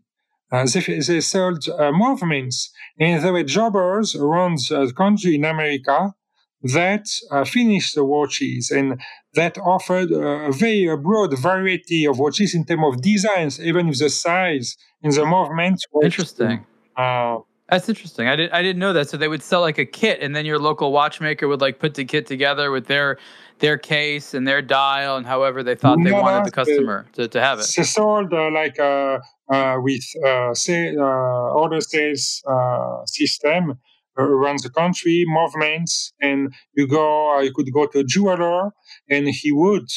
Uh, 0.52 0.66
they, 0.72 0.82
they 1.10 1.22
sold 1.22 1.62
uh, 1.68 1.92
movements 1.92 2.72
and 3.00 3.24
there 3.24 3.34
were 3.34 3.44
jobbers 3.44 4.16
around 4.16 4.58
the 4.70 4.94
country 4.96 5.36
in 5.36 5.46
America 5.46 6.14
that 6.76 7.06
uh, 7.32 7.44
finished 7.44 7.96
the 7.96 8.06
watches 8.06 8.72
and 8.72 9.02
that 9.34 9.58
offered 9.58 10.10
a 10.12 10.52
very 10.52 10.96
broad 10.98 11.38
variety 11.38 12.06
of 12.06 12.20
watches 12.20 12.54
in 12.56 12.64
terms 12.66 12.86
of 12.90 13.02
designs, 13.02 13.60
even 13.60 13.90
if 13.90 13.98
the 13.98 14.10
size 14.10 14.78
and 15.02 15.12
the 15.12 15.26
movement. 15.26 15.84
Interesting. 16.02 16.66
Uh, 16.96 17.40
that's 17.70 17.88
interesting. 17.90 18.28
I 18.28 18.36
didn't 18.36 18.54
I 18.54 18.62
didn't 18.62 18.80
know 18.80 18.94
that. 18.94 19.10
So 19.10 19.18
they 19.18 19.28
would 19.28 19.42
sell 19.44 19.62
like 19.62 19.78
a 19.78 19.86
kit, 19.86 20.20
and 20.22 20.36
then 20.36 20.46
your 20.46 20.60
local 20.60 20.92
watchmaker 20.92 21.48
would 21.48 21.62
like 21.62 21.80
put 21.80 21.96
the 21.96 22.06
kit 22.06 22.26
together 22.28 22.72
with 22.72 22.88
their 22.88 23.18
their 23.60 23.78
case 23.78 24.34
and 24.34 24.48
their 24.48 24.62
dial 24.62 25.16
and 25.16 25.26
however 25.26 25.64
they 25.64 25.76
thought 25.76 25.98
they 26.04 26.12
no, 26.12 26.22
wanted 26.22 26.46
the 26.46 26.52
customer 26.52 27.06
to, 27.14 27.28
to 27.28 27.40
have 27.40 27.60
it. 27.60 27.68
They 27.78 27.84
sold 27.84 28.34
uh, 28.34 28.52
like 28.52 28.78
uh, 28.80 29.20
uh, 29.50 29.78
with 29.80 30.04
uh, 30.26 30.54
say, 30.54 30.96
uh, 30.96 31.02
order 31.02 31.80
sales 31.80 32.42
uh, 32.50 33.06
system 33.06 33.80
around 34.18 34.60
the 34.64 34.70
country, 34.70 35.24
movements, 35.28 36.14
and 36.22 36.54
you 36.74 36.88
go. 36.88 37.40
you 37.40 37.52
could 37.54 37.72
go 37.74 37.88
to 37.88 38.00
a 38.00 38.04
jeweler, 38.04 38.72
and 39.10 39.28
he 39.28 39.52
would 39.52 39.90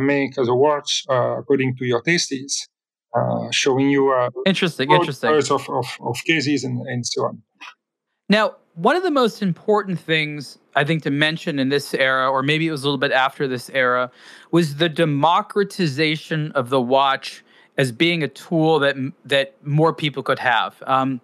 make 0.00 0.34
the 0.34 0.54
watch 0.54 1.04
according 1.08 1.76
to 1.76 1.84
your 1.84 2.02
tastes. 2.02 2.68
Uh, 3.12 3.48
showing 3.50 3.90
you 3.90 4.12
uh, 4.12 4.30
interesting, 4.46 4.88
interesting 4.92 5.30
of, 5.30 5.68
of, 5.68 5.86
of 6.00 6.16
cases 6.24 6.62
and, 6.62 6.80
and 6.86 7.04
so 7.04 7.24
on. 7.24 7.42
Now, 8.28 8.54
one 8.74 8.94
of 8.94 9.02
the 9.02 9.10
most 9.10 9.42
important 9.42 9.98
things 9.98 10.58
I 10.76 10.84
think 10.84 11.02
to 11.02 11.10
mention 11.10 11.58
in 11.58 11.70
this 11.70 11.92
era, 11.92 12.30
or 12.30 12.44
maybe 12.44 12.68
it 12.68 12.70
was 12.70 12.84
a 12.84 12.86
little 12.86 12.98
bit 12.98 13.10
after 13.10 13.48
this 13.48 13.68
era, 13.70 14.12
was 14.52 14.76
the 14.76 14.88
democratization 14.88 16.52
of 16.52 16.70
the 16.70 16.80
watch 16.80 17.42
as 17.76 17.90
being 17.90 18.22
a 18.22 18.28
tool 18.28 18.78
that 18.78 18.94
that 19.24 19.56
more 19.66 19.92
people 19.92 20.22
could 20.22 20.38
have. 20.38 20.80
Um, 20.86 21.20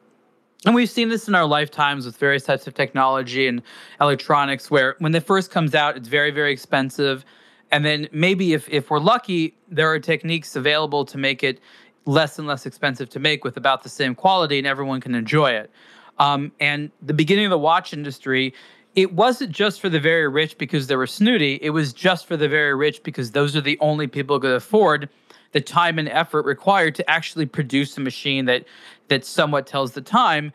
and 0.64 0.74
we've 0.74 0.90
seen 0.90 1.08
this 1.08 1.28
in 1.28 1.36
our 1.36 1.46
lifetimes 1.46 2.04
with 2.04 2.16
various 2.16 2.42
types 2.42 2.66
of 2.66 2.74
technology 2.74 3.46
and 3.46 3.62
electronics, 4.00 4.70
where 4.72 4.96
when 4.98 5.14
it 5.14 5.22
first 5.22 5.52
comes 5.52 5.74
out, 5.74 5.96
it's 5.96 6.08
very, 6.08 6.32
very 6.32 6.52
expensive. 6.52 7.24
And 7.70 7.84
then 7.84 8.08
maybe 8.12 8.52
if, 8.52 8.68
if 8.68 8.90
we're 8.90 9.00
lucky, 9.00 9.54
there 9.68 9.90
are 9.90 9.98
techniques 9.98 10.54
available 10.56 11.04
to 11.06 11.18
make 11.18 11.42
it 11.42 11.60
less 12.04 12.38
and 12.38 12.46
less 12.46 12.66
expensive 12.66 13.08
to 13.10 13.18
make 13.18 13.44
with 13.44 13.56
about 13.56 13.82
the 13.82 13.88
same 13.88 14.14
quality 14.14 14.58
and 14.58 14.66
everyone 14.66 15.00
can 15.00 15.14
enjoy 15.14 15.50
it. 15.50 15.70
Um, 16.18 16.52
and 16.60 16.90
the 17.02 17.12
beginning 17.12 17.46
of 17.46 17.50
the 17.50 17.58
watch 17.58 17.92
industry, 17.92 18.54
it 18.94 19.12
wasn't 19.12 19.50
just 19.50 19.80
for 19.80 19.88
the 19.88 20.00
very 20.00 20.28
rich 20.28 20.56
because 20.56 20.86
they 20.86 20.96
were 20.96 21.06
snooty. 21.06 21.58
It 21.60 21.70
was 21.70 21.92
just 21.92 22.26
for 22.26 22.36
the 22.36 22.48
very 22.48 22.74
rich 22.74 23.02
because 23.02 23.32
those 23.32 23.54
are 23.54 23.60
the 23.60 23.78
only 23.80 24.06
people 24.06 24.36
who 24.36 24.40
could 24.40 24.54
afford 24.54 25.08
the 25.52 25.60
time 25.60 25.98
and 25.98 26.08
effort 26.08 26.44
required 26.46 26.94
to 26.94 27.10
actually 27.10 27.46
produce 27.46 27.96
a 27.96 28.00
machine 28.00 28.46
that 28.46 28.64
that 29.08 29.24
somewhat 29.24 29.66
tells 29.66 29.92
the 29.92 30.00
time. 30.00 30.52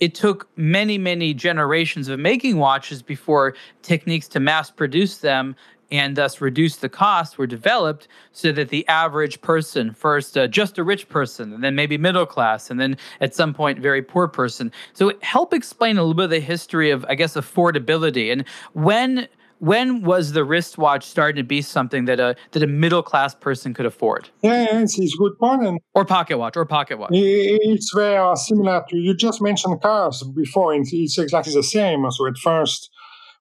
It 0.00 0.14
took 0.14 0.48
many, 0.56 0.98
many 0.98 1.34
generations 1.34 2.08
of 2.08 2.18
making 2.18 2.56
watches 2.56 3.02
before 3.02 3.54
techniques 3.82 4.26
to 4.28 4.40
mass 4.40 4.70
produce 4.70 5.18
them 5.18 5.54
and 5.90 6.16
thus 6.16 6.40
reduce 6.40 6.76
the 6.76 6.88
cost 6.88 7.38
were 7.38 7.46
developed 7.46 8.08
so 8.32 8.52
that 8.52 8.68
the 8.68 8.86
average 8.88 9.40
person, 9.40 9.92
first 9.92 10.36
uh, 10.36 10.46
just 10.46 10.78
a 10.78 10.84
rich 10.84 11.08
person, 11.08 11.52
and 11.52 11.62
then 11.62 11.74
maybe 11.74 11.98
middle 11.98 12.26
class, 12.26 12.70
and 12.70 12.80
then 12.80 12.96
at 13.20 13.34
some 13.34 13.54
point 13.54 13.78
very 13.78 14.02
poor 14.02 14.28
person. 14.28 14.72
So 14.92 15.12
help 15.22 15.52
explain 15.54 15.98
a 15.98 16.02
little 16.02 16.14
bit 16.14 16.24
of 16.24 16.30
the 16.30 16.40
history 16.40 16.90
of, 16.90 17.04
I 17.08 17.14
guess, 17.14 17.34
affordability 17.34 18.32
and 18.32 18.44
when 18.72 19.28
when 19.58 20.02
was 20.02 20.32
the 20.32 20.44
wristwatch 20.44 21.06
starting 21.06 21.36
to 21.36 21.46
be 21.46 21.62
something 21.62 22.04
that 22.04 22.20
a 22.20 22.36
that 22.52 22.62
a 22.62 22.66
middle 22.66 23.02
class 23.02 23.34
person 23.34 23.72
could 23.72 23.86
afford? 23.86 24.28
Yeah, 24.42 24.80
it's, 24.80 24.98
it's 24.98 25.14
a 25.14 25.16
good 25.16 25.38
point. 25.38 25.64
And 25.64 25.80
or 25.94 26.04
pocket 26.04 26.38
watch, 26.38 26.56
or 26.56 26.66
pocket 26.66 26.98
watch. 26.98 27.10
It's 27.12 27.92
very 27.94 28.36
similar 28.36 28.84
to 28.90 28.96
you 28.96 29.14
just 29.14 29.40
mentioned 29.40 29.80
cars 29.80 30.22
before, 30.34 30.74
and 30.74 30.86
it's 30.90 31.18
exactly 31.18 31.54
the 31.54 31.62
same. 31.62 32.04
So 32.10 32.26
at 32.26 32.36
first, 32.36 32.90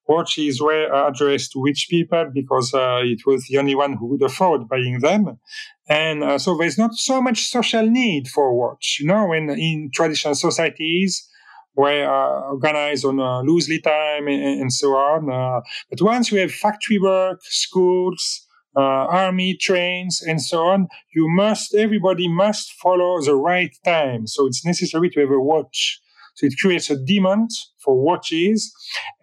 watches 0.08 0.62
were 0.62 0.92
addressed 1.08 1.52
to 1.52 1.64
rich 1.64 1.88
people 1.90 2.30
because 2.34 2.74
uh, 2.74 3.00
it 3.04 3.26
was 3.26 3.46
the 3.48 3.58
only 3.58 3.76
one 3.76 3.94
who 3.94 4.12
could 4.12 4.26
afford 4.26 4.68
buying 4.68 5.00
them. 5.00 5.40
And 5.88 6.24
uh, 6.24 6.40
so 6.40 6.58
there's 6.58 6.78
not 6.78 6.94
so 6.94 7.22
much 7.22 7.48
social 7.48 7.86
need 7.86 8.28
for 8.28 8.48
a 8.48 8.56
watch, 8.56 8.98
you 9.00 9.08
know, 9.08 9.28
when 9.28 9.50
in 9.50 9.92
traditional 9.94 10.36
societies 10.36 11.28
were 11.76 12.06
uh, 12.06 12.52
organized 12.52 13.06
on 13.06 13.20
uh, 13.20 13.42
loosely 13.42 13.80
time 13.80 14.28
and, 14.28 14.62
and 14.62 14.74
so 14.74 14.90
on. 14.90 15.32
Uh, 15.32 15.62
but 15.90 16.02
once 16.02 16.32
you 16.32 16.40
have 16.40 16.52
factory 16.52 17.00
work, 17.00 17.40
schools, 17.44 18.48
uh, 18.76 18.80
army 18.80 19.56
trains 19.56 20.22
and 20.22 20.42
so 20.42 20.66
on, 20.68 20.88
you 21.14 21.28
must, 21.28 21.76
everybody 21.76 22.28
must 22.28 22.74
follow 22.74 23.22
the 23.22 23.36
right 23.36 23.76
time. 23.86 24.28
So 24.28 24.48
it's 24.48 24.66
necessary 24.66 25.10
to 25.12 25.20
have 25.22 25.32
a 25.32 25.40
watch. 25.40 26.00
So 26.36 26.48
it 26.48 26.54
creates 26.60 26.90
a 26.90 26.98
demand 26.98 27.50
for 27.80 27.96
watches, 27.96 28.74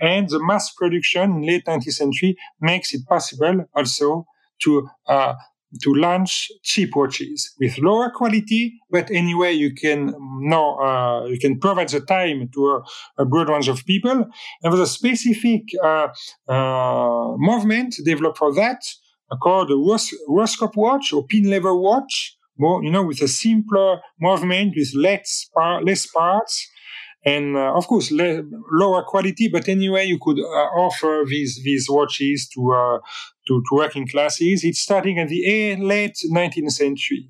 and 0.00 0.28
the 0.28 0.42
mass 0.42 0.72
production 0.72 1.30
in 1.32 1.42
late 1.42 1.64
19th 1.66 1.92
century 1.92 2.36
makes 2.60 2.94
it 2.94 3.06
possible 3.06 3.64
also 3.74 4.26
to 4.62 4.88
uh, 5.08 5.34
to 5.82 5.94
launch 5.94 6.50
cheap 6.62 6.96
watches 6.96 7.54
with 7.60 7.78
lower 7.78 8.10
quality, 8.10 8.80
but 8.90 9.10
anyway, 9.10 9.52
you 9.52 9.72
can 9.72 10.14
know 10.40 10.76
uh, 10.80 11.26
you 11.26 11.38
can 11.38 11.58
provide 11.58 11.88
the 11.88 12.00
time 12.00 12.48
to 12.54 12.66
a, 12.66 13.22
a, 13.22 13.24
broad 13.24 13.48
range 13.48 13.68
of 13.68 13.84
people. 13.86 14.10
And 14.10 14.72
there's 14.72 14.80
a 14.80 14.86
specific 14.86 15.62
uh, 15.82 16.08
uh, 16.48 17.36
movement 17.36 17.94
developed 18.04 18.38
for 18.38 18.52
that 18.54 18.82
uh, 19.30 19.36
called 19.36 19.70
a 19.70 19.74
Roskopf 19.74 20.74
watch 20.76 21.12
or 21.12 21.24
pin 21.26 21.48
lever 21.48 21.76
watch. 21.76 22.36
More, 22.58 22.82
you 22.84 22.90
know, 22.90 23.04
with 23.04 23.22
a 23.22 23.28
simpler 23.28 24.00
movement 24.20 24.74
with 24.76 24.92
less, 24.94 25.48
less 25.82 26.06
parts 26.06 26.68
and 27.24 27.56
uh, 27.56 27.72
of 27.74 27.86
course 27.86 28.10
le- 28.10 28.42
lower 28.72 29.02
quality 29.02 29.48
but 29.48 29.68
anyway 29.68 30.04
you 30.04 30.18
could 30.20 30.38
uh, 30.38 30.68
offer 30.76 31.24
these 31.26 31.60
these 31.64 31.88
watches 31.90 32.48
to 32.48 32.72
uh, 32.72 32.98
to, 33.46 33.62
to 33.68 33.74
working 33.76 34.06
classes 34.06 34.64
it's 34.64 34.80
starting 34.80 35.18
at 35.18 35.28
the 35.28 35.76
late 35.76 36.16
19th 36.30 36.72
century 36.72 37.28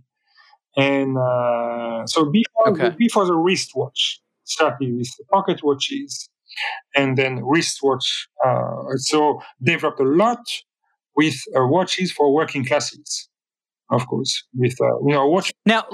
and 0.77 1.17
uh, 1.19 2.07
so 2.07 2.31
before 2.31 2.69
okay. 2.69 2.95
before 2.97 3.25
the 3.27 3.35
wristwatch 3.35 4.21
starting 4.45 4.97
with 4.97 5.09
pocket 5.33 5.63
watches 5.63 6.29
and 6.95 7.17
then 7.17 7.45
wristwatch 7.45 8.29
uh, 8.45 8.97
so 8.97 9.41
developed 9.63 10.01
a 10.01 10.05
lot 10.05 10.41
with 11.17 11.37
uh, 11.57 11.67
watches 11.67 12.13
for 12.13 12.33
working 12.33 12.65
classes 12.65 13.29
of 13.91 14.07
course 14.07 14.45
with 14.55 14.77
you 14.81 15.13
know 15.15 15.27
watch 15.27 15.53
now 15.67 15.85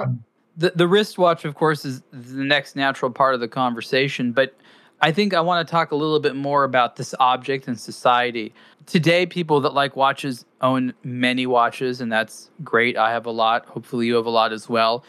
the 0.57 0.73
the 0.75 0.89
wristwatch, 0.89 1.45
of 1.45 1.55
course, 1.55 1.85
is 1.85 2.03
the 2.11 2.45
next 2.45 2.77
natural 2.77 3.11
part 3.11 3.35
of 3.35 3.41
the 3.41 3.49
conversation. 3.49 4.33
But 4.33 4.55
I 5.01 5.13
think 5.13 5.35
I 5.35 5.41
want 5.41 5.67
to 5.67 5.71
talk 5.71 5.91
a 5.91 5.97
little 5.97 6.21
bit 6.21 6.35
more 6.35 6.65
about 6.65 6.97
this 6.97 7.15
object 7.21 7.69
in 7.69 7.77
society. 7.77 8.55
Today, 8.87 9.27
people 9.27 9.61
that 9.61 9.75
like 9.75 9.97
watches 9.97 10.45
own 10.63 10.95
many 11.05 11.47
watches, 11.47 12.01
and 12.01 12.11
that's 12.11 12.51
great. 12.65 12.97
I 12.97 13.11
have 13.11 13.27
a 13.27 13.31
lot. 13.31 13.67
Hopefully, 13.67 14.07
you 14.07 14.15
have 14.15 14.27
a 14.27 14.31
lot 14.31 14.53
as 14.53 14.69
well. 14.69 15.05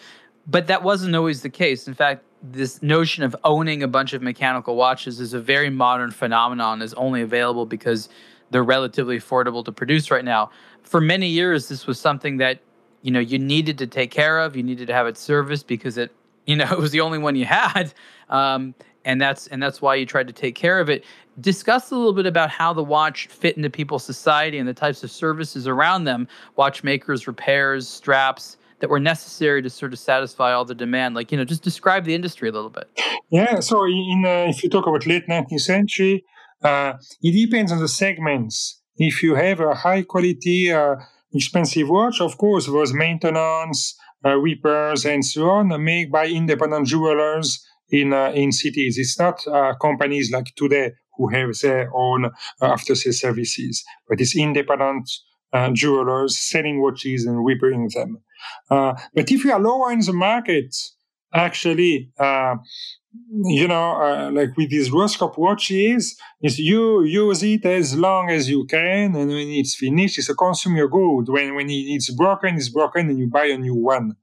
But 0.45 0.67
that 0.67 0.83
wasn't 0.83 1.15
always 1.15 1.41
the 1.41 1.49
case. 1.49 1.87
In 1.87 1.93
fact, 1.93 2.23
this 2.41 2.81
notion 2.81 3.23
of 3.23 3.35
owning 3.43 3.83
a 3.83 3.87
bunch 3.87 4.13
of 4.13 4.21
mechanical 4.21 4.75
watches 4.75 5.19
is 5.19 5.33
a 5.33 5.39
very 5.39 5.69
modern 5.69 6.11
phenomenon, 6.11 6.81
is 6.81 6.93
only 6.93 7.21
available 7.21 7.65
because 7.65 8.09
they're 8.51 8.63
relatively 8.63 9.17
affordable 9.17 9.63
to 9.65 9.71
produce 9.71 10.09
right 10.11 10.23
now. 10.23 10.49
For 10.83 11.01
many 11.01 11.27
years, 11.27 11.67
this 11.67 11.85
was 11.85 11.99
something 11.99 12.37
that 12.37 12.59
you 13.01 13.11
know 13.11 13.19
you 13.19 13.39
needed 13.39 13.77
to 13.77 13.87
take 13.87 14.11
care 14.11 14.39
of 14.39 14.55
you 14.55 14.63
needed 14.63 14.87
to 14.87 14.93
have 14.93 15.07
it 15.07 15.17
serviced 15.17 15.67
because 15.67 15.97
it 15.97 16.11
you 16.47 16.55
know 16.55 16.65
it 16.71 16.79
was 16.79 16.91
the 16.91 17.01
only 17.01 17.19
one 17.19 17.35
you 17.35 17.45
had. 17.45 17.93
Um, 18.29 18.73
and 19.05 19.21
that's 19.21 19.47
and 19.47 19.63
that's 19.63 19.81
why 19.81 19.95
you 19.95 20.05
tried 20.05 20.27
to 20.27 20.33
take 20.33 20.55
care 20.55 20.79
of 20.79 20.89
it. 20.89 21.05
Discuss 21.39 21.91
a 21.91 21.95
little 21.95 22.13
bit 22.13 22.25
about 22.25 22.49
how 22.49 22.73
the 22.73 22.83
watch 22.83 23.27
fit 23.27 23.55
into 23.55 23.69
people's 23.69 24.03
society 24.03 24.57
and 24.57 24.67
the 24.67 24.73
types 24.73 25.03
of 25.03 25.11
services 25.11 25.67
around 25.67 26.03
them 26.03 26.27
watchmakers 26.55 27.25
repairs 27.25 27.87
straps 27.87 28.57
that 28.79 28.89
were 28.89 28.99
necessary 28.99 29.61
to 29.61 29.69
sort 29.69 29.93
of 29.93 29.99
satisfy 29.99 30.51
all 30.51 30.65
the 30.65 30.75
demand. 30.75 31.15
Like 31.15 31.31
you 31.31 31.37
know 31.37 31.45
just 31.45 31.63
describe 31.63 32.03
the 32.03 32.15
industry 32.15 32.49
a 32.49 32.51
little 32.51 32.69
bit. 32.69 32.89
Yeah 33.29 33.59
so 33.61 33.85
in 33.85 34.23
uh, 34.25 34.49
if 34.49 34.61
you 34.63 34.69
talk 34.69 34.87
about 34.87 35.05
late 35.05 35.25
19th 35.27 35.61
century 35.61 36.25
uh, 36.63 36.93
it 37.21 37.31
depends 37.31 37.71
on 37.71 37.79
the 37.79 37.87
segments. 37.87 38.81
If 38.97 39.21
you 39.21 39.35
have 39.35 39.59
a 39.59 39.75
high 39.75 40.01
quality 40.01 40.73
uh, 40.73 40.95
expensive 41.33 41.89
watch, 41.89 42.21
of 42.21 42.37
course, 42.37 42.67
was 42.67 42.93
maintenance, 42.93 43.95
uh, 44.25 44.35
repairs, 44.35 45.05
and 45.05 45.23
so 45.25 45.49
on, 45.49 45.83
made 45.83 46.11
by 46.11 46.27
independent 46.27 46.87
jewelers 46.87 47.63
in 47.89 48.13
uh, 48.13 48.31
in 48.31 48.51
cities. 48.51 48.97
It's 48.97 49.19
not 49.19 49.45
uh, 49.47 49.73
companies 49.81 50.31
like 50.31 50.53
today 50.55 50.91
who 51.15 51.29
have 51.29 51.55
their 51.61 51.89
own 51.95 52.25
uh, 52.25 52.29
after 52.61 52.95
sales 52.95 53.19
services, 53.19 53.83
but 54.07 54.21
it's 54.21 54.35
independent 54.35 55.09
uh, 55.53 55.69
jewelers 55.71 56.37
selling 56.37 56.81
watches 56.81 57.25
and 57.25 57.43
repairing 57.45 57.89
them. 57.93 58.17
Uh, 58.69 58.93
but 59.15 59.31
if 59.31 59.43
you 59.43 59.51
are 59.51 59.59
lower 59.59 59.91
in 59.91 59.99
the 59.99 60.13
market, 60.13 60.75
actually, 61.33 62.11
you 63.29 63.67
know, 63.67 64.01
uh, 64.01 64.31
like 64.31 64.55
with 64.57 64.69
these 64.69 64.89
Roskopf 64.89 65.37
watches, 65.37 66.17
is 66.41 66.59
you 66.59 67.03
use 67.03 67.43
it 67.43 67.65
as 67.65 67.97
long 67.97 68.29
as 68.29 68.49
you 68.49 68.65
can, 68.65 69.15
and 69.15 69.29
when 69.29 69.49
it's 69.49 69.75
finished, 69.75 70.17
it's 70.17 70.29
a 70.29 70.35
consumer 70.35 70.87
good. 70.87 71.29
When 71.29 71.55
when 71.55 71.67
it's 71.69 72.11
broken, 72.13 72.55
it's 72.55 72.69
broken, 72.69 73.09
and 73.09 73.19
you 73.19 73.27
buy 73.27 73.45
a 73.45 73.57
new 73.57 73.75
one. 73.75 74.15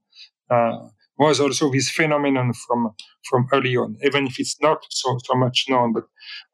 Uh, 0.49 0.87
was 1.17 1.39
also 1.39 1.71
this 1.71 1.89
phenomenon 1.89 2.53
from 2.67 2.91
from 3.29 3.47
early 3.53 3.75
on, 3.77 3.95
even 4.03 4.27
if 4.27 4.39
it's 4.39 4.61
not 4.61 4.79
so 4.89 5.17
so 5.23 5.35
much 5.35 5.65
known. 5.69 5.93
But 5.93 6.03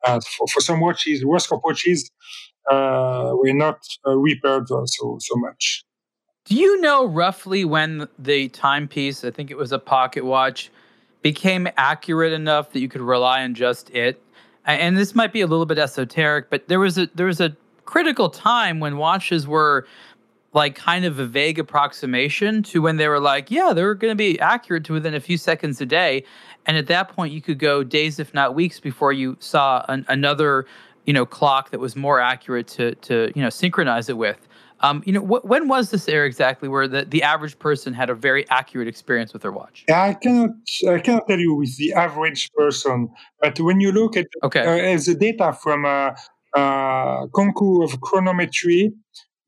uh, 0.05 0.19
for, 0.37 0.47
for 0.47 0.61
some 0.61 0.79
watches, 0.79 1.23
Roskopf 1.23 1.61
watches 1.63 2.11
uh, 2.69 3.31
were 3.33 3.53
not 3.53 3.79
uh, 4.05 4.15
repaired 4.17 4.67
so 4.67 5.17
so 5.19 5.35
much. 5.35 5.83
Do 6.45 6.55
you 6.55 6.81
know 6.81 7.05
roughly 7.05 7.65
when 7.65 8.07
the 8.17 8.49
timepiece? 8.49 9.23
I 9.23 9.31
think 9.31 9.51
it 9.51 9.57
was 9.57 9.71
a 9.71 9.79
pocket 9.79 10.25
watch 10.25 10.71
became 11.21 11.67
accurate 11.77 12.33
enough 12.33 12.71
that 12.71 12.79
you 12.79 12.89
could 12.89 13.01
rely 13.01 13.43
on 13.43 13.53
just 13.53 13.89
it. 13.91 14.21
And 14.65 14.97
this 14.97 15.15
might 15.15 15.33
be 15.33 15.41
a 15.41 15.47
little 15.47 15.65
bit 15.65 15.79
esoteric, 15.79 16.49
but 16.49 16.67
there 16.67 16.79
was 16.79 16.97
a 16.97 17.07
there 17.15 17.25
was 17.25 17.41
a 17.41 17.55
critical 17.85 18.29
time 18.29 18.79
when 18.79 18.97
watches 18.97 19.47
were 19.47 19.87
like 20.53 20.75
kind 20.75 21.05
of 21.05 21.17
a 21.19 21.25
vague 21.25 21.57
approximation 21.59 22.61
to 22.61 22.81
when 22.81 22.97
they 22.97 23.07
were 23.07 23.19
like, 23.19 23.49
yeah, 23.49 23.71
they're 23.73 23.95
going 23.95 24.11
to 24.11 24.15
be 24.15 24.39
accurate 24.39 24.83
to 24.85 24.93
within 24.93 25.13
a 25.15 25.19
few 25.19 25.37
seconds 25.37 25.79
a 25.79 25.85
day. 25.85 26.23
And 26.65 26.77
at 26.77 26.87
that 26.87 27.09
point, 27.09 27.33
you 27.33 27.41
could 27.41 27.57
go 27.57 27.83
days, 27.83 28.19
if 28.19 28.33
not 28.33 28.53
weeks, 28.53 28.79
before 28.79 29.13
you 29.13 29.37
saw 29.39 29.85
an, 29.87 30.05
another, 30.09 30.65
you 31.05 31.13
know, 31.13 31.25
clock 31.25 31.71
that 31.71 31.79
was 31.79 31.95
more 31.95 32.19
accurate 32.19 32.67
to 32.67 32.95
to 32.95 33.31
you 33.35 33.41
know 33.41 33.49
synchronize 33.49 34.09
it 34.09 34.17
with. 34.17 34.47
Um, 34.81 35.03
you 35.05 35.13
know, 35.13 35.21
wh- 35.21 35.45
when 35.45 35.67
was 35.67 35.91
this 35.91 36.07
era 36.07 36.25
exactly 36.25 36.67
where 36.67 36.87
the, 36.87 37.05
the 37.05 37.23
average 37.23 37.57
person 37.59 37.93
had 37.93 38.09
a 38.09 38.15
very 38.15 38.49
accurate 38.49 38.87
experience 38.87 39.33
with 39.33 39.41
their 39.41 39.51
watch? 39.51 39.85
I 39.89 40.13
cannot, 40.13 40.51
I 40.87 40.99
cannot 40.99 41.27
tell 41.27 41.39
you 41.39 41.55
with 41.55 41.77
the 41.77 41.93
average 41.93 42.51
person, 42.53 43.09
but 43.39 43.59
when 43.59 43.79
you 43.79 43.91
look 43.91 44.17
at 44.17 44.27
okay. 44.43 44.93
uh, 44.93 44.97
the 44.97 45.15
data 45.15 45.53
from 45.53 45.85
a 45.85 46.15
uh, 46.55 46.59
uh, 46.59 47.27
concours 47.27 47.93
of 47.93 47.99
chronometry, 48.01 48.91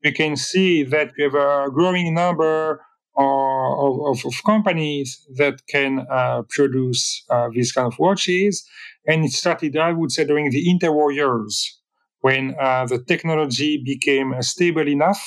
we 0.02 0.12
can 0.12 0.36
see 0.36 0.82
that 0.84 1.12
we 1.16 1.24
have 1.24 1.34
a 1.34 1.70
growing 1.70 2.14
number 2.14 2.80
of, 3.16 4.00
of, 4.06 4.24
of 4.24 4.34
companies 4.44 5.26
that 5.36 5.60
can 5.68 6.06
uh, 6.10 6.42
produce 6.50 7.24
uh, 7.30 7.48
these 7.52 7.72
kind 7.72 7.86
of 7.86 7.98
watches. 7.98 8.66
And 9.06 9.24
it 9.24 9.32
started, 9.32 9.76
I 9.76 9.92
would 9.92 10.12
say, 10.12 10.24
during 10.24 10.50
the 10.50 10.64
interwar 10.66 11.14
years 11.14 11.78
when 12.24 12.54
uh, 12.58 12.86
the 12.86 12.98
technology 13.04 13.82
became 13.84 14.32
uh, 14.32 14.40
stable 14.40 14.88
enough 14.88 15.20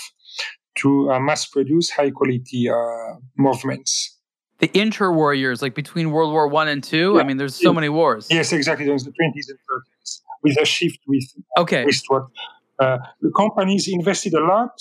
to 0.79 1.11
uh, 1.11 1.19
mass 1.19 1.45
produce 1.45 1.91
high 1.91 2.09
quality 2.09 2.67
uh, 2.67 3.13
movements. 3.37 4.17
The 4.57 4.69
interwar 4.69 5.37
years, 5.37 5.61
like 5.61 5.75
between 5.75 6.09
World 6.09 6.33
War 6.33 6.47
One 6.47 6.67
and 6.67 6.83
Two. 6.83 7.13
Yeah. 7.13 7.21
I 7.21 7.23
mean, 7.23 7.37
there's 7.37 7.53
so 7.53 7.71
many 7.71 7.87
wars. 7.87 8.25
Yes, 8.31 8.51
exactly. 8.51 8.85
During 8.85 8.97
the 8.97 9.11
20s 9.11 9.47
and 9.53 9.59
30s, 9.69 10.21
with 10.41 10.57
a 10.59 10.65
shift 10.65 10.97
with 11.05 11.23
okay. 11.59 11.85
what 12.07 12.23
uh, 12.79 12.97
the 13.21 13.31
companies 13.37 13.87
invested 13.87 14.33
a 14.33 14.43
lot 14.43 14.71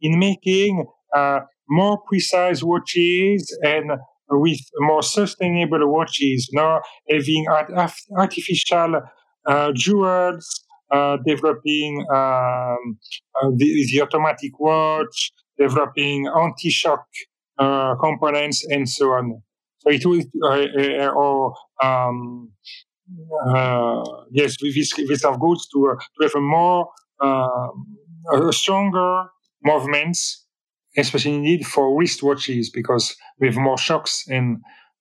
in 0.00 0.18
making 0.18 0.86
uh, 1.14 1.40
more 1.68 1.98
precise 2.08 2.62
watches 2.62 3.54
and 3.62 3.90
with 4.30 4.60
more 4.78 5.02
sustainable 5.02 5.92
watches, 5.92 6.48
now 6.54 6.80
having 7.10 7.44
art- 7.50 7.92
artificial 8.16 9.02
uh, 9.46 9.72
jewels 9.74 10.65
developing 11.26 12.06
um, 12.10 12.98
uh, 13.34 13.50
the, 13.56 13.86
the, 13.92 14.00
automatic 14.02 14.58
watch, 14.58 15.32
developing 15.58 16.26
anti-shock 16.28 17.06
uh, 17.58 17.94
components, 17.96 18.64
and 18.70 18.88
so 18.88 19.10
on. 19.12 19.42
So 19.78 19.90
it 19.90 20.06
will, 20.06 20.22
uh, 20.44 21.08
or 21.08 21.54
um, 21.82 22.50
yes, 24.32 24.56
this, 24.60 24.92
this 24.94 25.24
have 25.24 25.40
goods 25.40 25.68
to, 25.68 25.96
to 26.18 26.26
have 26.26 26.34
a 26.34 26.40
more 26.40 26.88
stronger 28.50 29.24
movements, 29.64 30.46
especially 30.96 31.38
need 31.38 31.66
for 31.66 31.90
wristwatches 31.98 32.66
because 32.72 33.16
have 33.42 33.56
more 33.56 33.78
shocks 33.78 34.24
and 34.28 34.58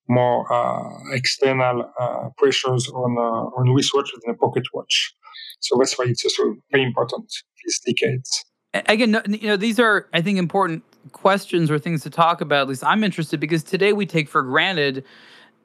more 0.07 0.51
uh, 0.51 1.13
external 1.13 1.91
uh, 1.99 2.29
pressures 2.38 2.88
on 2.89 3.17
uh, 3.17 3.59
on 3.59 3.73
wristwatch 3.73 4.11
than 4.25 4.36
a 4.36 4.38
pocket 4.38 4.63
watch. 4.73 5.13
So 5.60 5.78
that's 5.78 5.97
why 5.97 6.06
it's 6.06 6.24
also 6.24 6.56
very 6.72 6.84
important 6.84 7.32
these 7.64 7.80
decades. 7.80 8.45
Again, 8.74 9.22
you 9.28 9.47
know, 9.47 9.58
these 9.58 9.80
are 9.80 10.08
I 10.14 10.22
think 10.22 10.38
important 10.38 10.84
questions 11.12 11.72
or 11.72 11.80
things 11.80 12.03
to 12.03 12.10
talk 12.10 12.41
about. 12.41 12.64
At 12.64 12.68
least 12.68 12.84
I'm 12.84 13.03
interested 13.03 13.39
because 13.39 13.64
today 13.64 13.93
we 13.93 14.06
take 14.06 14.28
for 14.28 14.41
granted 14.41 15.03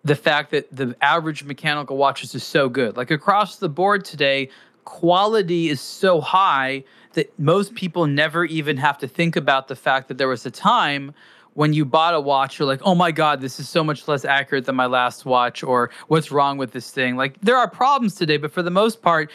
the 0.05 0.15
fact 0.15 0.51
that 0.53 0.75
the 0.75 0.95
average 1.01 1.45
mechanical 1.45 1.97
watches 1.97 2.35
is 2.35 2.45
so 2.45 2.69
good. 2.69 2.97
Like 2.97 3.11
across 3.11 3.57
the 3.57 3.69
board 3.69 4.05
today, 4.05 4.49
quality 4.85 5.69
is 5.69 5.81
so 5.81 6.21
high 6.21 6.85
that 7.15 7.37
most 7.39 7.75
people 7.75 8.07
never 8.07 8.45
even 8.45 8.77
have 8.77 8.97
to 8.99 9.09
think 9.09 9.37
about 9.37 9.69
the 9.69 9.77
fact 9.77 10.09
that 10.09 10.19
there 10.19 10.29
was 10.29 10.47
a 10.47 10.51
time 10.51 11.13
when 11.55 11.73
you 11.73 11.85
bought 11.85 12.15
a 12.15 12.21
watch, 12.21 12.59
you're 12.59 12.67
like, 12.69 12.81
oh 12.85 12.95
my 12.95 13.11
God, 13.11 13.41
this 13.41 13.59
is 13.59 13.69
so 13.69 13.83
much 13.83 14.07
less 14.07 14.25
accurate 14.25 14.65
than 14.65 14.77
my 14.77 14.87
last 14.87 15.25
watch, 15.25 15.65
or 15.65 15.91
what's 16.07 16.31
wrong 16.31 16.59
with 16.59 16.71
this 16.71 16.91
thing? 16.93 17.17
Like, 17.17 17.41
there 17.41 17.57
are 17.57 17.69
problems 17.69 18.15
today, 18.15 18.37
but 18.37 18.53
for 18.53 18.63
the 18.63 18.71
most 18.71 19.03
part, 19.03 19.31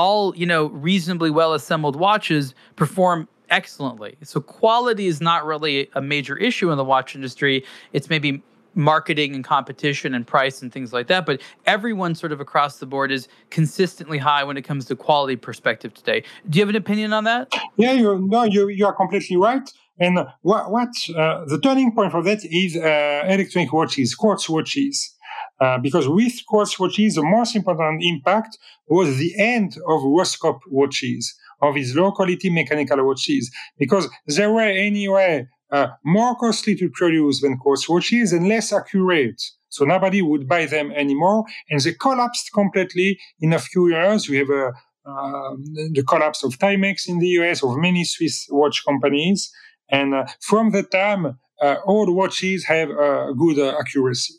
all 0.00 0.34
you 0.34 0.46
know 0.46 0.66
reasonably 0.66 1.30
well 1.30 1.52
assembled 1.52 1.94
watches 1.94 2.54
perform 2.76 3.28
excellently. 3.50 4.16
So 4.22 4.40
quality 4.40 5.06
is 5.06 5.20
not 5.20 5.44
really 5.44 5.90
a 5.94 6.00
major 6.00 6.36
issue 6.36 6.70
in 6.70 6.78
the 6.78 6.84
watch 6.84 7.14
industry. 7.14 7.64
It's 7.92 8.08
maybe 8.08 8.42
marketing 8.74 9.34
and 9.34 9.44
competition 9.44 10.14
and 10.14 10.26
price 10.26 10.62
and 10.62 10.72
things 10.72 10.92
like 10.92 11.08
that. 11.08 11.26
But 11.26 11.42
everyone 11.66 12.14
sort 12.14 12.32
of 12.32 12.40
across 12.40 12.78
the 12.78 12.86
board 12.86 13.10
is 13.12 13.28
consistently 13.50 14.16
high 14.16 14.44
when 14.44 14.56
it 14.56 14.62
comes 14.62 14.86
to 14.86 14.96
quality 14.96 15.36
perspective 15.36 15.92
today. 15.92 16.22
Do 16.48 16.58
you 16.58 16.62
have 16.62 16.70
an 16.70 16.76
opinion 16.76 17.12
on 17.12 17.24
that? 17.24 17.52
Yeah, 17.76 17.92
you 17.92 18.18
no, 18.26 18.44
you 18.44 18.68
you 18.68 18.86
are 18.86 18.94
completely 18.94 19.36
right. 19.36 19.68
And 19.98 20.18
what 20.40 20.70
what 20.70 20.88
uh, 21.14 21.44
the 21.44 21.60
turning 21.62 21.92
point 21.94 22.12
for 22.12 22.22
that 22.22 22.40
is 22.44 22.76
uh, 22.76 23.24
electronic 23.34 23.70
watches, 23.72 24.14
quartz 24.14 24.48
watches. 24.48 25.14
Uh, 25.60 25.76
because 25.78 26.08
with 26.08 26.32
quartz 26.46 26.78
watches, 26.78 27.16
the 27.16 27.22
most 27.22 27.54
important 27.54 28.02
impact 28.02 28.56
was 28.88 29.18
the 29.18 29.34
end 29.38 29.76
of 29.88 30.00
Roskopf 30.00 30.60
watches, 30.68 31.34
of 31.60 31.74
these 31.74 31.94
low 31.94 32.12
quality 32.12 32.48
mechanical 32.48 33.04
watches, 33.06 33.50
because 33.78 34.08
they 34.26 34.46
were 34.46 34.62
anyway 34.62 35.46
uh, 35.70 35.88
more 36.04 36.34
costly 36.36 36.74
to 36.74 36.88
produce 36.90 37.42
than 37.42 37.58
quartz 37.58 37.88
watches 37.88 38.32
and 38.32 38.48
less 38.48 38.72
accurate. 38.72 39.42
So 39.68 39.84
nobody 39.84 40.22
would 40.22 40.48
buy 40.48 40.66
them 40.66 40.90
anymore, 40.92 41.44
and 41.68 41.80
they 41.80 41.92
collapsed 41.92 42.50
completely 42.52 43.18
in 43.40 43.52
a 43.52 43.58
few 43.58 43.88
years. 43.88 44.28
We 44.28 44.38
have 44.38 44.50
a, 44.50 44.72
uh, 45.06 45.56
the 45.92 46.04
collapse 46.08 46.42
of 46.42 46.58
Timex 46.58 47.08
in 47.08 47.18
the 47.18 47.28
US, 47.40 47.62
of 47.62 47.76
many 47.76 48.04
Swiss 48.04 48.48
watch 48.50 48.84
companies, 48.84 49.52
and 49.90 50.14
uh, 50.14 50.24
from 50.40 50.70
that 50.70 50.90
time, 50.90 51.38
uh, 51.60 51.76
old 51.84 52.08
watches 52.08 52.64
have 52.64 52.88
a 52.88 53.32
good 53.36 53.58
uh, 53.58 53.76
accuracy. 53.78 54.34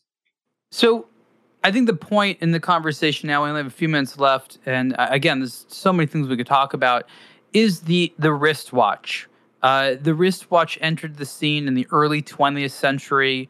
So 0.72 1.07
I 1.64 1.72
think 1.72 1.88
the 1.88 1.95
point 1.95 2.39
in 2.41 2.51
the 2.51 2.59
conversation 2.59 3.28
now, 3.28 3.43
we 3.43 3.49
only 3.49 3.59
have 3.59 3.68
a 3.68 3.76
few 3.76 3.88
minutes 3.88 4.18
left, 4.18 4.57
and 4.66 4.95
uh, 4.97 5.07
again, 5.12 5.39
there's 5.39 5.66
so 5.68 5.93
many 5.93 6.07
things 6.07 6.28
we 6.28 6.38
could 6.38 6.47
talk 6.47 6.74
about. 6.74 7.05
Is 7.53 7.82
the 7.82 8.14
the 8.18 8.34
wristwatch? 8.34 9.28
Uh, 9.62 9.95
the 10.01 10.16
wristwatch 10.16 10.80
entered 10.82 11.18
the 11.18 11.26
scene 11.26 11.68
in 11.68 11.76
the 11.76 11.88
early 11.91 12.22
20th 12.22 12.72
century. 12.72 13.47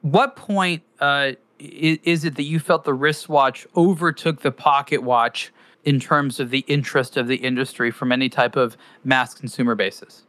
What 0.00 0.36
point 0.36 0.82
uh, 1.00 1.32
is, 1.58 1.98
is, 2.04 2.24
it 2.24 2.36
that 2.36 2.44
you 2.44 2.58
felt 2.58 2.84
the 2.84 2.94
wristwatch 2.94 3.66
overtook 3.76 4.40
the 4.40 4.52
pocket 4.52 5.02
watch 5.02 5.52
in 5.84 6.00
terms 6.00 6.40
of 6.40 6.48
the 6.48 6.60
interest 6.60 7.18
of 7.18 7.28
the 7.28 7.36
industry 7.36 7.90
from 7.90 8.10
any 8.10 8.30
type 8.30 8.56
of 8.56 8.78
mass 9.04 9.34
consumer 9.34 9.74
basis? 9.74 10.22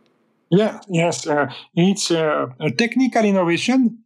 Yeah, 0.50 0.82
yes, 0.90 1.26
uh, 1.26 1.48
it's 1.76 2.12
a 2.12 2.50
technical 2.78 3.24
innovation, 3.24 4.00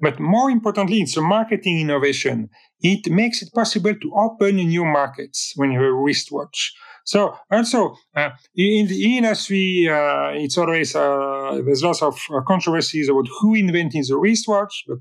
but 0.00 0.20
more 0.20 0.48
importantly, 0.48 1.00
it's 1.00 1.16
a 1.16 1.20
marketing 1.20 1.80
innovation. 1.80 2.50
It 2.80 3.10
makes 3.10 3.42
it 3.42 3.52
possible 3.52 3.94
to 3.94 4.12
open 4.14 4.56
new 4.56 4.84
markets 4.84 5.52
when 5.56 5.72
you 5.72 5.78
have 5.78 5.88
a 5.88 5.92
wristwatch. 5.92 6.74
So 7.04 7.34
also 7.50 7.94
uh, 8.14 8.30
in 8.54 8.86
the 8.86 9.16
industry, 9.16 9.88
uh, 9.90 10.30
it's 10.34 10.58
always 10.58 10.94
uh, 10.94 11.60
there's 11.64 11.82
lots 11.82 12.02
of 12.02 12.18
uh, 12.30 12.40
controversies 12.42 13.08
about 13.08 13.26
who 13.40 13.54
invented 13.54 14.06
the 14.06 14.16
wristwatch, 14.16 14.84
but 14.86 14.98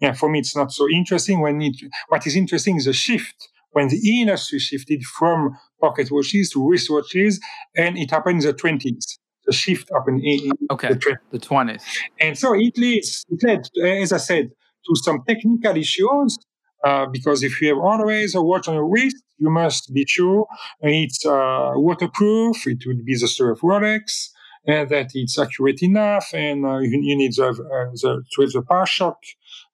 yeah, 0.00 0.12
for 0.12 0.28
me 0.28 0.40
it's 0.40 0.54
not 0.54 0.70
so 0.72 0.88
interesting. 0.88 1.40
When 1.40 1.62
it, 1.62 1.76
what 2.08 2.26
is 2.26 2.36
interesting 2.36 2.76
is 2.76 2.84
the 2.84 2.92
shift 2.92 3.48
when 3.70 3.88
the 3.88 4.20
industry 4.20 4.58
shifted 4.58 5.02
from 5.04 5.54
pocket 5.80 6.10
watches 6.10 6.50
to 6.50 6.60
wristwatches, 6.60 7.36
and 7.76 7.98
it 7.98 8.10
happened 8.10 8.42
in 8.42 8.46
the 8.46 8.52
twenties 8.52 9.18
the 9.46 9.52
shift 9.52 9.88
happened 9.92 10.20
in, 10.22 10.50
okay, 10.70 10.88
the, 10.88 11.38
20s. 11.38 11.82
And 12.20 12.36
so 12.36 12.52
it 12.54 12.76
leads, 12.76 13.24
it 13.30 13.42
led, 13.42 13.68
as 14.00 14.12
I 14.12 14.18
said, 14.18 14.50
to 14.50 14.96
some 14.96 15.22
technical 15.26 15.76
issues. 15.76 16.38
Uh, 16.84 17.06
because 17.06 17.42
if 17.42 17.60
you 17.60 17.68
have 17.68 17.78
always 17.78 18.34
a 18.34 18.42
watch 18.42 18.68
on 18.68 18.74
your 18.74 18.88
wrist, 18.88 19.16
you 19.38 19.50
must 19.50 19.92
be 19.92 20.04
sure 20.06 20.46
it's 20.80 21.24
uh, 21.26 21.72
waterproof. 21.74 22.66
It 22.66 22.84
would 22.86 23.04
be 23.04 23.16
the 23.16 23.28
story 23.28 23.52
of 23.52 23.60
Rolex, 23.60 24.28
and 24.66 24.88
that 24.90 25.10
it's 25.14 25.38
accurate 25.38 25.82
enough, 25.82 26.32
and 26.32 26.64
uh, 26.64 26.78
you, 26.78 27.00
you, 27.02 27.16
need 27.16 27.34
the, 27.34 27.48
uh, 27.48 27.90
the, 28.02 28.22
to 28.32 28.42
have 28.42 28.52
the 28.52 28.62
power 28.62 28.86
shock 28.86 29.18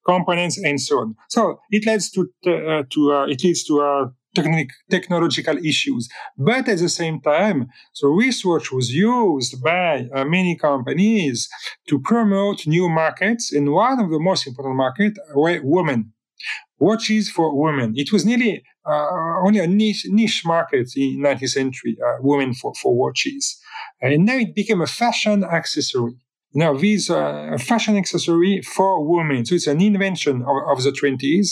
components 0.06 0.58
and 0.58 0.80
so 0.80 0.98
on. 0.98 1.14
So 1.28 1.60
it 1.70 1.86
leads 1.86 2.10
to 2.12 2.20
uh, 2.46 2.82
to 2.90 3.26
it 3.28 3.42
leads 3.44 3.64
to 3.64 4.12
technic- 4.34 4.72
technological 4.90 5.58
issues. 5.58 6.08
But 6.36 6.68
at 6.68 6.78
the 6.78 6.88
same 6.88 7.20
time, 7.20 7.68
the 8.00 8.08
research 8.08 8.72
was 8.72 8.90
used 8.92 9.62
by 9.62 10.08
uh, 10.14 10.24
many 10.24 10.56
companies 10.56 11.48
to 11.88 12.00
promote 12.00 12.66
new 12.66 12.88
markets, 12.88 13.52
and 13.52 13.70
one 13.72 14.00
of 14.00 14.10
the 14.10 14.20
most 14.20 14.46
important 14.46 14.76
markets 14.76 15.18
were 15.34 15.60
women. 15.62 16.12
Watches 16.82 17.30
for 17.30 17.46
women. 17.64 17.92
It 17.94 18.12
was 18.12 18.24
nearly 18.24 18.64
uh, 18.84 19.06
only 19.46 19.60
a 19.60 19.68
niche, 19.68 20.04
niche 20.08 20.42
market 20.44 20.88
in 20.96 21.20
19th 21.20 21.48
century, 21.50 21.96
uh, 22.04 22.16
women 22.20 22.54
for, 22.54 22.74
for 22.74 22.92
watches. 22.96 23.44
And 24.00 24.26
now 24.26 24.38
it 24.38 24.52
became 24.54 24.80
a 24.80 24.88
fashion 24.88 25.44
accessory. 25.44 26.14
Now, 26.54 26.76
these 26.76 27.08
uh, 27.08 27.50
a 27.52 27.58
fashion 27.58 27.96
accessory 27.96 28.62
for 28.62 28.90
women. 29.14 29.46
So 29.46 29.54
it's 29.54 29.68
an 29.68 29.80
invention 29.80 30.42
of, 30.42 30.56
of, 30.70 30.82
the 30.82 30.90
20s. 30.90 31.48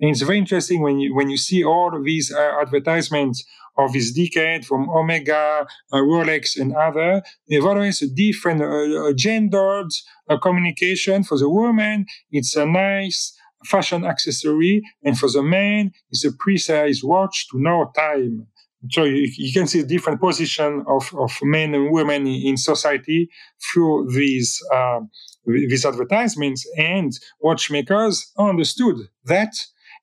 And 0.00 0.10
it's 0.10 0.22
very 0.22 0.38
interesting 0.38 0.82
when 0.82 0.98
you, 0.98 1.14
when 1.14 1.30
you 1.30 1.36
see 1.36 1.62
all 1.62 1.96
of 1.96 2.04
these 2.04 2.32
uh, 2.32 2.60
advertisements 2.60 3.44
of 3.78 3.92
this 3.92 4.12
decade 4.12 4.66
from 4.66 4.88
Omega, 4.90 5.66
uh, 5.92 5.96
Rolex, 5.96 6.58
and 6.60 6.74
other. 6.74 7.22
They've 7.48 7.64
always 7.64 8.02
a 8.02 8.08
different 8.08 8.60
uh, 8.62 9.08
uh, 9.08 9.12
gendered 9.12 9.90
uh, 10.28 10.38
communication. 10.38 11.24
For 11.24 11.38
the 11.38 11.48
woman, 11.48 12.06
it's 12.30 12.56
a 12.56 12.66
nice 12.66 13.36
fashion 13.64 14.04
accessory. 14.04 14.82
And 15.02 15.18
for 15.18 15.30
the 15.30 15.42
man, 15.42 15.92
it's 16.10 16.24
a 16.24 16.32
precise 16.32 17.02
watch 17.02 17.48
to 17.50 17.60
know 17.60 17.90
time 17.96 18.46
so 18.90 19.04
you, 19.04 19.30
you, 19.36 19.52
can 19.52 19.66
see 19.66 19.82
different 19.82 20.20
position 20.20 20.84
of, 20.86 21.10
of 21.16 21.32
men 21.42 21.74
and 21.74 21.90
women 21.90 22.26
in 22.26 22.56
society 22.56 23.30
through 23.62 24.10
these 24.12 24.60
uh, 24.72 25.00
these 25.46 25.84
advertisements 25.84 26.66
and 26.76 27.12
watchmakers 27.40 28.32
understood 28.38 28.96
that 29.24 29.54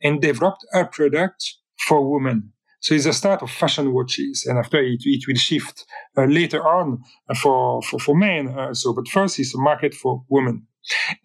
and 0.02 0.22
developed 0.22 0.66
a 0.74 0.86
product 0.86 1.56
for 1.78 2.12
women 2.12 2.52
so 2.80 2.96
it's 2.96 3.06
the 3.06 3.14
start 3.14 3.42
of 3.42 3.52
fashion 3.52 3.94
watches 3.94 4.46
and 4.48 4.58
after 4.58 4.80
it, 4.82 5.02
it 5.04 5.28
will 5.28 5.36
shift 5.36 5.86
uh, 6.18 6.26
later 6.26 6.66
on 6.68 7.00
for 7.42 7.82
for, 7.84 8.00
for 8.00 8.16
men 8.16 8.48
uh, 8.50 8.74
so 8.74 8.94
but 8.94 9.08
first 9.08 9.40
it's 9.40 9.56
a 9.56 9.60
market 9.60 9.94
for 9.94 10.24
women 10.30 10.66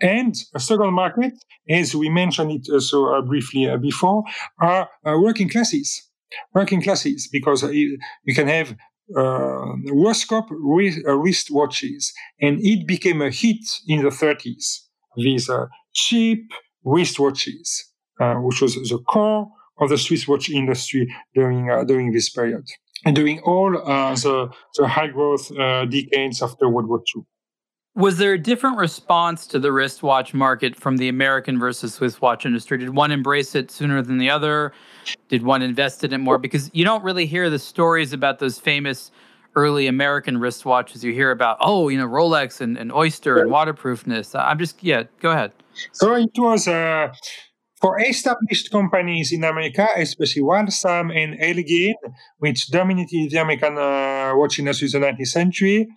and 0.00 0.34
a 0.54 0.61
second 0.61 0.92
market 0.92 1.32
as 1.68 1.94
we 1.94 2.09
mentioned 2.09 2.50
it 2.50 2.66
also 2.72 3.07
uh, 3.07 3.22
briefly 3.22 3.68
uh, 3.68 3.76
before 3.76 4.22
are 4.61 4.88
uh, 5.04 5.16
working 5.18 5.48
classes 5.48 6.07
working 6.54 6.82
classes 6.82 7.28
because 7.30 7.62
you, 7.62 7.98
you 8.24 8.34
can 8.34 8.48
have 8.48 8.76
uh, 9.16 9.76
wrist 9.92 11.48
watches, 11.50 12.12
and 12.40 12.59
it 12.61 12.86
became 12.86 13.22
a 13.22 13.30
hit 13.30 13.64
in 13.86 14.02
the 14.02 14.11
30s. 14.11 14.80
These 15.16 15.48
uh, 15.48 15.66
cheap 15.94 16.50
wristwatches, 16.84 17.82
uh, 18.20 18.34
which 18.34 18.61
was 18.61 18.74
the 18.74 18.98
core 19.09 19.48
of 19.78 19.90
the 19.90 19.98
Swiss 19.98 20.26
watch 20.26 20.50
industry 20.50 21.14
during 21.34 21.70
uh, 21.70 21.84
during 21.84 22.12
this 22.12 22.30
period, 22.30 22.64
and 23.04 23.14
during 23.14 23.40
all 23.40 23.76
uh, 23.76 24.14
the 24.14 24.48
the 24.76 24.88
high 24.88 25.09
growth 25.09 25.50
uh, 25.52 25.84
decades 25.86 26.42
after 26.42 26.68
World 26.68 26.88
War 26.88 27.02
II. 27.14 27.22
Was 27.97 28.18
there 28.18 28.34
a 28.34 28.38
different 28.38 28.76
response 28.76 29.47
to 29.47 29.59
the 29.59 29.72
wristwatch 29.72 30.34
market 30.34 30.76
from 30.76 30.99
the 30.99 31.09
American 31.09 31.59
versus 31.59 31.94
Swiss 31.94 32.20
watch 32.20 32.44
industry? 32.44 32.76
Did 32.76 32.90
one 32.90 33.11
embrace 33.11 33.55
it 33.55 33.70
sooner 33.70 34.03
than 34.03 34.18
the 34.18 34.28
other? 34.28 34.74
Did 35.28 35.42
one 35.42 35.62
invest 35.62 36.05
in 36.05 36.12
it 36.12 36.18
more? 36.18 36.36
Because 36.36 36.70
you 36.74 36.84
don't 36.84 37.03
really 37.03 37.24
hear 37.24 37.49
the 37.49 37.59
stories 37.59 38.12
about 38.12 38.38
those 38.38 38.59
famous 38.59 39.11
early 39.55 39.86
American 39.86 40.36
wristwatches. 40.36 41.03
You 41.03 41.14
hear 41.14 41.30
about, 41.30 41.57
oh, 41.62 41.88
you 41.88 41.97
know, 41.97 42.07
Rolex 42.07 42.61
and, 42.61 42.76
and 42.76 42.92
Oyster 42.92 43.38
and 43.38 43.51
waterproofness. 43.51 44.34
I'm 44.34 44.59
just, 44.59 44.84
yeah, 44.84 45.05
go 45.20 45.30
ahead. 45.30 45.53
So 45.92 46.14
it 46.16 46.28
was 46.36 46.68
uh, 46.68 47.14
for 47.81 48.01
established 48.01 48.70
companies 48.70 49.33
in 49.33 49.45
America, 49.45 49.87
especially 49.97 50.43
Waltham 50.43 51.11
and 51.11 51.37
Elgin, 51.41 51.95
which 52.39 52.70
dominated 52.70 53.31
the 53.31 53.37
American 53.37 53.77
uh, 53.77 54.33
watch 54.35 54.59
industry 54.59 54.89
in 54.93 55.01
the 55.01 55.07
19th 55.07 55.27
century, 55.27 55.89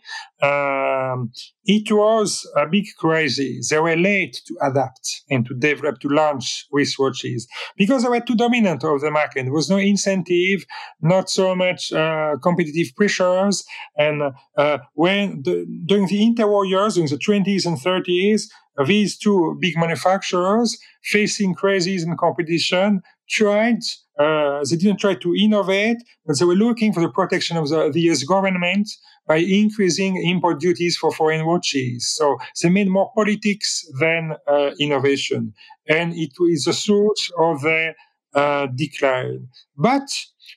um, 0.42 1.32
it 1.64 1.92
was 1.92 2.50
a 2.58 2.66
big 2.68 2.86
crisis. 2.98 3.70
They 3.70 3.80
were 3.80 3.96
late 3.96 4.42
to 4.48 4.58
adapt 4.62 5.24
and 5.30 5.46
to 5.46 5.54
develop, 5.56 6.00
to 6.00 6.10
launch 6.10 6.66
wristwatches 6.74 7.44
because 7.78 8.04
they 8.04 8.10
were 8.10 8.20
too 8.20 8.36
dominant 8.36 8.84
of 8.84 9.02
the 9.02 9.12
market. 9.12 9.44
There 9.44 9.54
was 9.54 9.70
no 9.70 9.78
incentive, 9.78 10.66
not 11.02 11.30
so 11.30 11.56
much 11.56 11.94
uh, 11.94 12.36
competitive 12.42 12.96
pressures. 12.96 13.64
And 13.98 14.34
uh, 14.58 14.78
when 14.94 15.44
the, 15.44 15.66
during 15.86 16.08
the 16.08 16.22
interwar 16.22 16.68
years, 16.68 16.96
during 16.96 17.10
the 17.10 17.18
20s 17.18 17.66
and 17.66 17.78
30s, 17.78 18.50
these 18.86 19.18
two 19.18 19.58
big 19.60 19.78
manufacturers 19.78 20.78
facing 21.04 21.54
crises 21.54 22.04
and 22.04 22.18
competition 22.18 23.02
tried 23.30 23.80
uh, 24.20 24.62
they 24.70 24.76
didn't 24.76 25.00
try 25.00 25.16
to 25.16 25.34
innovate, 25.34 25.98
but 26.26 26.38
they 26.38 26.44
were 26.44 26.54
looking 26.54 26.92
for 26.92 27.00
the 27.00 27.10
protection 27.10 27.56
of 27.56 27.70
the, 27.70 27.90
the 27.90 28.02
US 28.12 28.24
government 28.24 28.90
by 29.26 29.38
increasing 29.38 30.22
import 30.26 30.60
duties 30.60 30.98
for 30.98 31.10
foreign 31.12 31.46
watches. 31.46 32.14
So 32.16 32.38
they 32.62 32.70
made 32.70 32.90
more 32.90 33.10
politics 33.16 33.86
than 34.00 34.36
uh, 34.46 34.72
innovation. 34.78 35.54
And 35.88 36.14
it 36.16 36.32
is 36.50 36.68
a 36.68 36.74
source 36.74 37.32
of 37.40 37.62
their 37.62 37.96
uh, 38.36 38.68
decline. 38.76 39.48
But 39.78 40.10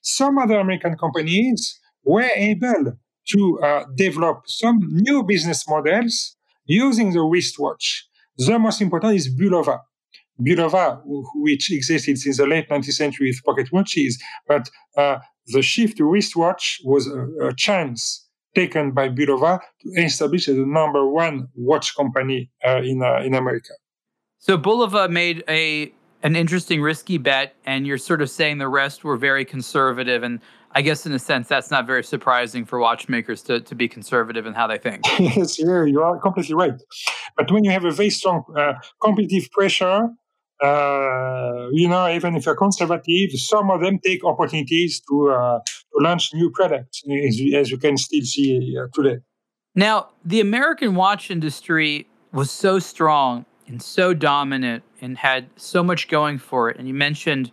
some 0.03 0.39
other 0.39 0.59
American 0.59 0.97
companies 0.97 1.79
were 2.03 2.31
able 2.35 2.99
to 3.29 3.61
uh, 3.61 3.85
develop 3.95 4.43
some 4.47 4.81
new 4.91 5.23
business 5.23 5.68
models 5.68 6.37
using 6.64 7.12
the 7.12 7.23
wristwatch. 7.23 8.09
The 8.39 8.59
most 8.59 8.80
important 8.80 9.14
is 9.14 9.35
Bulova. 9.35 9.80
Bulova, 10.41 11.01
which 11.35 11.70
existed 11.72 12.18
since 12.18 12.37
the 12.39 12.47
late 12.47 12.68
19th 12.68 12.93
century 12.93 13.28
with 13.28 13.45
pocket 13.45 13.70
watches, 13.72 14.20
but 14.49 14.68
uh, 14.97 15.18
the 15.47 15.62
shift 15.62 15.99
to 15.99 16.05
wristwatch 16.05 16.80
was 16.85 17.07
a, 17.07 17.49
a, 17.49 17.55
chance 17.55 18.26
taken 18.55 18.93
by 18.93 19.09
Bulova 19.09 19.61
to 19.80 20.03
establish 20.03 20.47
the 20.47 20.55
number 20.55 21.09
one 21.09 21.49
watch 21.55 21.95
company 21.97 22.51
uh, 22.66 22.80
in 22.83 23.03
uh, 23.03 23.20
in 23.22 23.35
America. 23.35 23.72
So 24.39 24.57
Bulova 24.57 25.11
made 25.11 25.45
a 25.49 25.93
an 26.22 26.37
interesting 26.37 26.80
risky 26.80 27.18
bet, 27.18 27.55
and 27.66 27.87
you're 27.87 27.99
sort 27.99 28.22
of 28.22 28.30
saying 28.30 28.59
the 28.59 28.68
rest 28.68 29.05
were 29.05 29.16
very 29.16 29.45
conservative. 29.45 30.22
And 30.22 30.41
I 30.75 30.83
guess 30.83 31.05
in 31.07 31.12
a 31.12 31.18
sense, 31.18 31.49
that's 31.49 31.70
not 31.70 31.87
very 31.87 32.03
surprising 32.03 32.64
for 32.64 32.79
watchmakers 32.79 33.43
to, 33.43 33.61
to 33.61 33.75
be 33.75 33.89
conservative 33.89 34.47
in 34.47 34.55
how 34.55 34.66
they 34.66 34.79
think. 34.79 35.05
yes, 35.18 35.59
yeah, 35.59 35.85
you 35.85 36.03
are 36.03 36.18
completely 36.18 36.55
right. 36.55 36.81
But 37.37 37.51
when 37.51 37.64
you 37.64 37.70
have 37.70 37.85
a 37.85 37.91
very 37.91 38.11
strong 38.11 38.45
uh, 38.57 38.75
competitive 39.03 39.51
pressure, 39.51 40.09
uh, 40.62 41.68
you 41.73 41.89
know, 41.89 42.09
even 42.09 42.37
if 42.37 42.47
you're 42.47 42.57
conservative, 42.57 43.31
some 43.33 43.70
of 43.70 43.81
them 43.81 43.99
take 43.99 44.25
opportunities 44.25 45.01
to, 45.09 45.31
uh, 45.31 45.59
to 45.59 46.05
launch 46.05 46.33
new 46.33 46.51
products, 46.51 47.03
as, 47.27 47.41
as 47.55 47.70
you 47.70 47.79
can 47.79 47.97
still 47.97 48.23
see 48.23 48.77
uh, 48.79 48.87
today. 48.95 49.18
Now, 49.75 50.11
the 50.25 50.41
American 50.41 50.95
watch 50.95 51.31
industry 51.31 52.07
was 52.33 52.51
so 52.51 52.79
strong 52.79 53.45
and 53.66 53.83
so 53.83 54.14
dominant 54.14 54.85
and 55.01 55.18
had 55.18 55.49
so 55.57 55.83
much 55.83 56.09
going 56.09 56.39
for 56.39 56.70
it. 56.70 56.79
And 56.79 56.87
you 56.87 56.95
mentioned 56.95 57.51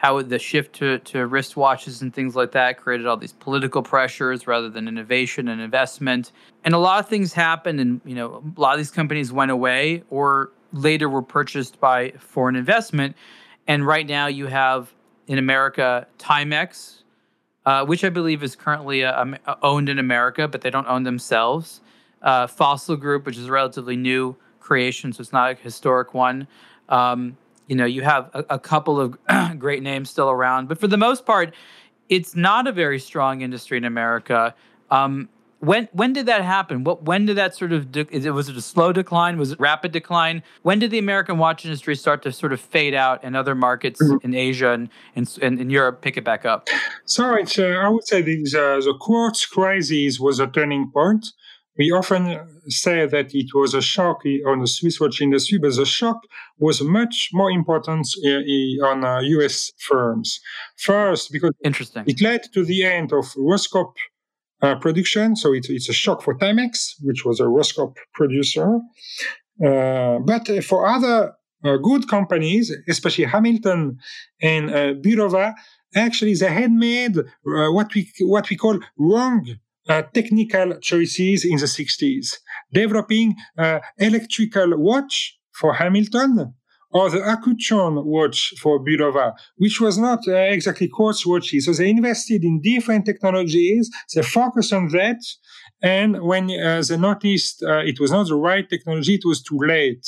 how 0.00 0.22
the 0.22 0.38
shift 0.38 0.76
to, 0.76 0.98
to 1.00 1.18
wristwatches 1.28 2.00
and 2.00 2.14
things 2.14 2.34
like 2.34 2.52
that 2.52 2.78
created 2.78 3.06
all 3.06 3.18
these 3.18 3.34
political 3.34 3.82
pressures 3.82 4.46
rather 4.46 4.70
than 4.70 4.88
innovation 4.88 5.46
and 5.46 5.60
investment. 5.60 6.32
And 6.64 6.72
a 6.72 6.78
lot 6.78 7.00
of 7.00 7.06
things 7.10 7.34
happened, 7.34 7.78
and 7.80 8.00
you 8.06 8.14
know, 8.14 8.42
a 8.56 8.58
lot 8.58 8.72
of 8.72 8.78
these 8.78 8.90
companies 8.90 9.30
went 9.30 9.50
away 9.50 10.02
or 10.08 10.52
later 10.72 11.06
were 11.06 11.20
purchased 11.20 11.78
by 11.80 12.12
foreign 12.12 12.56
investment. 12.56 13.14
And 13.66 13.86
right 13.86 14.06
now, 14.06 14.26
you 14.26 14.46
have 14.46 14.90
in 15.26 15.36
America 15.36 16.06
Timex, 16.18 17.02
uh, 17.66 17.84
which 17.84 18.02
I 18.02 18.08
believe 18.08 18.42
is 18.42 18.56
currently 18.56 19.04
uh, 19.04 19.34
owned 19.62 19.90
in 19.90 19.98
America, 19.98 20.48
but 20.48 20.62
they 20.62 20.70
don't 20.70 20.86
own 20.86 21.02
themselves. 21.02 21.82
Uh, 22.22 22.46
Fossil 22.46 22.96
Group, 22.96 23.26
which 23.26 23.36
is 23.36 23.48
a 23.48 23.52
relatively 23.52 23.96
new 23.96 24.34
creation, 24.60 25.12
so 25.12 25.20
it's 25.20 25.32
not 25.34 25.50
a 25.50 25.54
historic 25.56 26.14
one. 26.14 26.48
Um, 26.88 27.36
you 27.70 27.76
know, 27.76 27.86
you 27.86 28.02
have 28.02 28.28
a, 28.34 28.44
a 28.50 28.58
couple 28.58 29.00
of 29.00 29.16
great 29.58 29.82
names 29.82 30.10
still 30.10 30.28
around, 30.28 30.68
but 30.68 30.78
for 30.78 30.88
the 30.88 30.96
most 30.96 31.24
part, 31.24 31.54
it's 32.08 32.34
not 32.34 32.66
a 32.66 32.72
very 32.72 32.98
strong 32.98 33.42
industry 33.42 33.78
in 33.78 33.84
America. 33.84 34.52
Um, 34.90 35.28
when 35.60 35.88
when 35.92 36.12
did 36.12 36.26
that 36.26 36.42
happen? 36.42 36.82
What 36.82 37.04
when 37.04 37.26
did 37.26 37.36
that 37.36 37.54
sort 37.54 37.72
of 37.72 37.92
de- 37.92 38.08
it 38.10 38.30
was 38.30 38.48
it 38.48 38.56
a 38.56 38.60
slow 38.60 38.92
decline? 38.92 39.38
Was 39.38 39.52
it 39.52 39.60
rapid 39.60 39.92
decline? 39.92 40.42
When 40.62 40.80
did 40.80 40.90
the 40.90 40.98
American 40.98 41.38
watch 41.38 41.64
industry 41.64 41.94
start 41.94 42.22
to 42.22 42.32
sort 42.32 42.52
of 42.52 42.60
fade 42.60 42.94
out, 42.94 43.20
and 43.22 43.36
other 43.36 43.54
markets 43.54 44.02
mm-hmm. 44.02 44.16
in 44.24 44.34
Asia 44.34 44.72
and, 44.72 44.88
and, 45.14 45.38
and 45.40 45.60
in 45.60 45.70
Europe 45.70 46.00
pick 46.00 46.16
it 46.16 46.24
back 46.24 46.44
up? 46.44 46.68
So 47.04 47.34
it's 47.34 47.56
uh, 47.56 47.66
I 47.66 47.88
would 47.88 48.06
say 48.08 48.20
the, 48.20 48.42
the 48.42 48.96
quartz 48.98 49.46
crisis 49.46 50.18
was 50.18 50.40
a 50.40 50.48
turning 50.48 50.90
point. 50.90 51.28
We 51.78 51.92
often 51.92 52.24
say 52.68 53.06
that 53.06 53.34
it 53.34 53.54
was 53.54 53.74
a 53.74 53.80
shock 53.80 54.22
on 54.46 54.60
the 54.60 54.66
Swiss 54.66 55.00
watch 55.00 55.20
industry, 55.20 55.58
but 55.58 55.74
the 55.76 55.86
shock 55.86 56.20
was 56.58 56.82
much 56.82 57.30
more 57.32 57.50
important 57.50 58.06
on 58.84 59.24
US 59.24 59.70
uh, 59.70 59.72
firms. 59.88 60.40
First, 60.76 61.32
because 61.32 61.52
Interesting. 61.64 62.04
it 62.06 62.20
led 62.20 62.42
to 62.54 62.64
the 62.64 62.84
end 62.84 63.12
of 63.12 63.24
Roskopf 63.34 63.94
uh, 64.62 64.74
production. 64.76 65.36
So 65.36 65.54
it's, 65.54 65.70
it's 65.70 65.88
a 65.88 65.92
shock 65.92 66.22
for 66.22 66.36
Timex, 66.36 66.94
which 67.02 67.24
was 67.24 67.40
a 67.40 67.44
Roskopf 67.44 67.94
producer. 68.14 68.78
Uh, 69.64 70.18
but 70.18 70.48
for 70.64 70.86
other 70.86 71.32
uh, 71.64 71.76
good 71.76 72.08
companies, 72.08 72.74
especially 72.88 73.24
Hamilton 73.24 73.98
and 74.42 74.70
uh, 74.70 74.94
Bulova, 74.94 75.54
actually 75.94 76.34
they 76.34 76.52
had 76.52 76.72
made 76.72 77.18
uh, 77.18 77.24
what 77.44 77.94
we 77.94 78.10
what 78.20 78.48
we 78.48 78.56
call 78.56 78.78
wrong 78.98 79.46
uh, 79.88 80.02
technical 80.14 80.78
choices 80.80 81.44
in 81.44 81.56
the 81.56 81.66
60s, 81.66 82.36
developing 82.72 83.34
uh, 83.58 83.80
electrical 83.98 84.76
watch 84.76 85.38
for 85.52 85.74
Hamilton 85.74 86.54
or 86.92 87.08
the 87.08 87.18
Accutron 87.18 88.04
watch 88.04 88.52
for 88.60 88.84
Bulova, 88.84 89.32
which 89.56 89.80
was 89.80 89.96
not 89.96 90.26
uh, 90.26 90.34
exactly 90.34 90.88
quartz 90.88 91.24
watches. 91.24 91.66
So 91.66 91.72
they 91.72 91.90
invested 91.90 92.42
in 92.42 92.60
different 92.60 93.06
technologies, 93.06 93.88
they 94.14 94.22
focused 94.22 94.72
on 94.72 94.88
that, 94.88 95.20
and 95.82 96.20
when 96.22 96.50
uh, 96.50 96.82
they 96.86 96.96
noticed 96.96 97.62
it 97.62 98.00
was 98.00 98.10
not 98.10 98.26
the 98.26 98.34
right 98.34 98.68
technology, 98.68 99.14
it 99.14 99.24
was 99.24 99.42
too 99.42 99.58
late. 99.58 100.04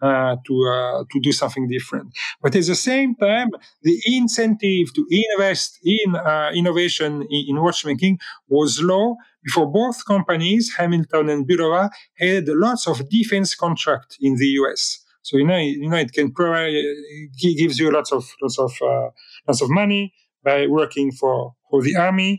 Uh, 0.00 0.36
to 0.46 0.54
uh, 0.64 1.02
to 1.10 1.18
do 1.18 1.32
something 1.32 1.66
different. 1.66 2.16
But 2.40 2.54
at 2.54 2.64
the 2.64 2.76
same 2.76 3.16
time, 3.16 3.48
the 3.82 4.00
incentive 4.06 4.94
to 4.94 5.04
invest 5.10 5.80
in 5.84 6.14
uh, 6.14 6.52
innovation 6.54 7.26
in, 7.28 7.46
in, 7.48 7.60
watchmaking 7.60 8.20
was 8.46 8.80
low. 8.80 9.16
Before 9.42 9.66
both 9.66 10.06
companies, 10.06 10.72
Hamilton 10.76 11.28
and 11.30 11.48
Bulova, 11.48 11.90
had 12.16 12.46
lots 12.46 12.86
of 12.86 13.08
defense 13.08 13.56
contract 13.56 14.16
in 14.20 14.36
the 14.36 14.46
U.S. 14.60 15.04
So 15.22 15.36
you 15.36 15.44
know, 15.44 15.58
you 15.58 15.90
know, 15.90 15.96
it 15.96 16.12
can 16.12 16.30
provide, 16.30 16.74
it 16.74 17.58
gives 17.58 17.80
you 17.80 17.90
lots 17.90 18.12
of 18.12 18.24
lots 18.40 18.56
of 18.56 18.72
uh, 18.80 19.08
lots 19.48 19.62
of 19.62 19.68
money 19.68 20.14
by 20.48 20.66
working 20.66 21.08
for, 21.20 21.36
for 21.68 21.80
the 21.86 21.94
army. 21.96 22.32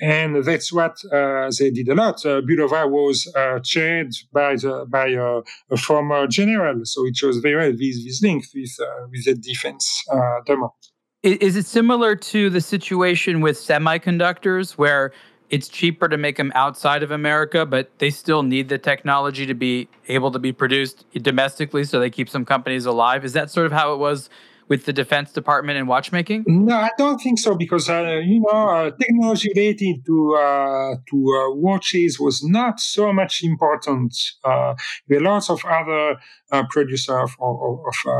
And 0.00 0.30
that's 0.48 0.68
what 0.78 0.94
uh, 1.12 1.50
they 1.58 1.70
did 1.78 1.88
a 1.94 1.96
lot. 2.02 2.16
Uh, 2.24 2.40
Bulova 2.48 2.82
was 2.98 3.16
uh, 3.36 3.58
chaired 3.72 4.12
by, 4.32 4.52
the, 4.62 4.86
by 4.96 5.08
uh, 5.14 5.42
a 5.70 5.76
former 5.76 6.26
general. 6.26 6.76
So 6.84 7.06
it 7.08 7.16
shows 7.16 7.36
very 7.38 7.56
well 7.62 7.76
this, 7.82 7.96
this 8.04 8.22
link 8.22 8.44
with, 8.54 8.74
uh, 8.80 9.06
with 9.10 9.24
the 9.26 9.34
defense 9.34 9.84
uh, 10.10 10.38
demo. 10.46 10.74
Is 11.22 11.54
it 11.56 11.66
similar 11.66 12.16
to 12.32 12.48
the 12.48 12.62
situation 12.62 13.42
with 13.42 13.56
semiconductors 13.58 14.78
where 14.82 15.12
it's 15.50 15.68
cheaper 15.68 16.08
to 16.08 16.16
make 16.16 16.36
them 16.36 16.50
outside 16.54 17.02
of 17.02 17.10
America, 17.10 17.66
but 17.66 17.90
they 17.98 18.08
still 18.08 18.42
need 18.42 18.70
the 18.70 18.78
technology 18.78 19.44
to 19.44 19.52
be 19.52 19.88
able 20.08 20.30
to 20.30 20.38
be 20.38 20.52
produced 20.52 21.04
domestically 21.30 21.84
so 21.84 22.00
they 22.00 22.08
keep 22.08 22.28
some 22.30 22.44
companies 22.46 22.86
alive? 22.86 23.22
Is 23.24 23.34
that 23.34 23.50
sort 23.50 23.66
of 23.66 23.72
how 23.72 23.92
it 23.92 23.98
was 23.98 24.30
with 24.70 24.86
the 24.86 24.92
Defense 24.92 25.32
Department 25.32 25.76
and 25.78 25.88
watchmaking? 25.88 26.44
No, 26.46 26.76
I 26.76 26.90
don't 26.96 27.18
think 27.18 27.40
so 27.40 27.56
because 27.56 27.90
uh, 27.90 28.20
you 28.24 28.40
know 28.40 28.68
uh, 28.68 28.90
technology 28.92 29.50
related 29.54 30.06
to 30.06 30.36
uh, 30.36 30.94
to 31.10 31.16
uh, 31.16 31.54
watches 31.56 32.18
was 32.18 32.42
not 32.42 32.80
so 32.80 33.12
much 33.12 33.42
important. 33.42 34.16
Uh, 34.44 34.74
there 35.08 35.18
are 35.18 35.22
lots 35.22 35.50
of 35.50 35.62
other 35.64 36.16
uh, 36.52 36.62
producers 36.70 37.10
of, 37.10 37.36
of, 37.40 37.80
of 38.06 38.14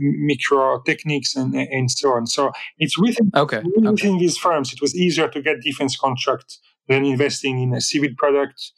micro 0.00 0.80
techniques 0.82 1.34
and, 1.34 1.54
and 1.54 1.90
so 1.90 2.12
on. 2.12 2.26
So 2.26 2.52
it's 2.78 2.96
within 2.96 3.30
okay. 3.34 3.60
within 3.74 3.88
okay. 3.88 4.18
these 4.18 4.38
firms, 4.38 4.72
it 4.72 4.80
was 4.80 4.94
easier 4.94 5.28
to 5.28 5.42
get 5.42 5.60
defense 5.60 5.96
contract 5.98 6.58
than 6.88 7.04
investing 7.04 7.60
in 7.60 7.74
a 7.74 7.80
civil 7.80 8.10
product 8.16 8.72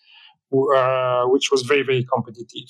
uh, 0.53 1.25
which 1.27 1.51
was 1.51 1.63
very, 1.63 1.83
very 1.83 2.05
competitive. 2.13 2.69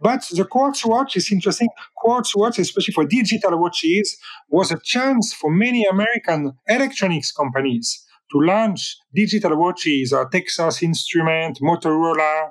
But 0.00 0.24
the 0.32 0.44
quartz 0.44 0.84
watch 0.84 1.16
is 1.16 1.32
interesting. 1.32 1.68
Quartz 1.96 2.36
watch, 2.36 2.58
especially 2.58 2.92
for 2.92 3.04
digital 3.04 3.58
watches, 3.58 4.16
was 4.48 4.70
a 4.70 4.78
chance 4.82 5.32
for 5.32 5.50
many 5.50 5.84
American 5.84 6.52
electronics 6.68 7.32
companies 7.32 8.04
to 8.32 8.38
launch 8.40 8.96
digital 9.14 9.56
watches. 9.56 10.12
Uh, 10.12 10.24
Texas 10.30 10.82
Instrument, 10.82 11.58
Motorola, 11.62 12.50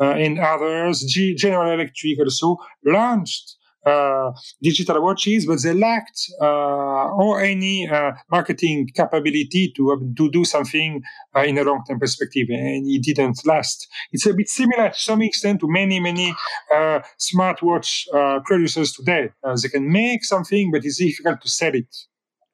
uh, 0.00 0.10
and 0.10 0.38
others, 0.38 1.04
G- 1.08 1.34
General 1.34 1.72
Electric 1.72 2.18
also 2.20 2.56
launched 2.84 3.56
Uh, 3.86 4.32
digital 4.60 5.00
watches, 5.00 5.46
but 5.46 5.62
they 5.62 5.72
lacked 5.72 6.28
uh, 6.40 7.06
or 7.14 7.40
any 7.40 7.88
uh, 7.88 8.10
marketing 8.32 8.88
capability 8.92 9.72
to, 9.76 9.92
uh, 9.92 9.96
to 10.16 10.28
do 10.28 10.44
something 10.44 11.00
uh, 11.36 11.42
in 11.42 11.56
a 11.56 11.62
long-term 11.62 12.00
perspective, 12.00 12.48
and 12.50 12.84
it 12.88 13.02
didn't 13.04 13.38
last. 13.46 13.86
It's 14.10 14.26
a 14.26 14.34
bit 14.34 14.48
similar 14.48 14.88
to 14.88 14.98
some 14.98 15.22
extent 15.22 15.60
to 15.60 15.68
many, 15.68 16.00
many 16.00 16.34
smartwatch 17.20 18.06
producers 18.44 18.92
today. 18.92 19.30
they 19.62 19.68
can 19.68 19.88
make 19.88 20.24
something, 20.24 20.72
but 20.72 20.84
it's 20.84 20.98
difficult 20.98 21.40
to 21.42 21.48
sell 21.48 21.74
it. 21.74 21.94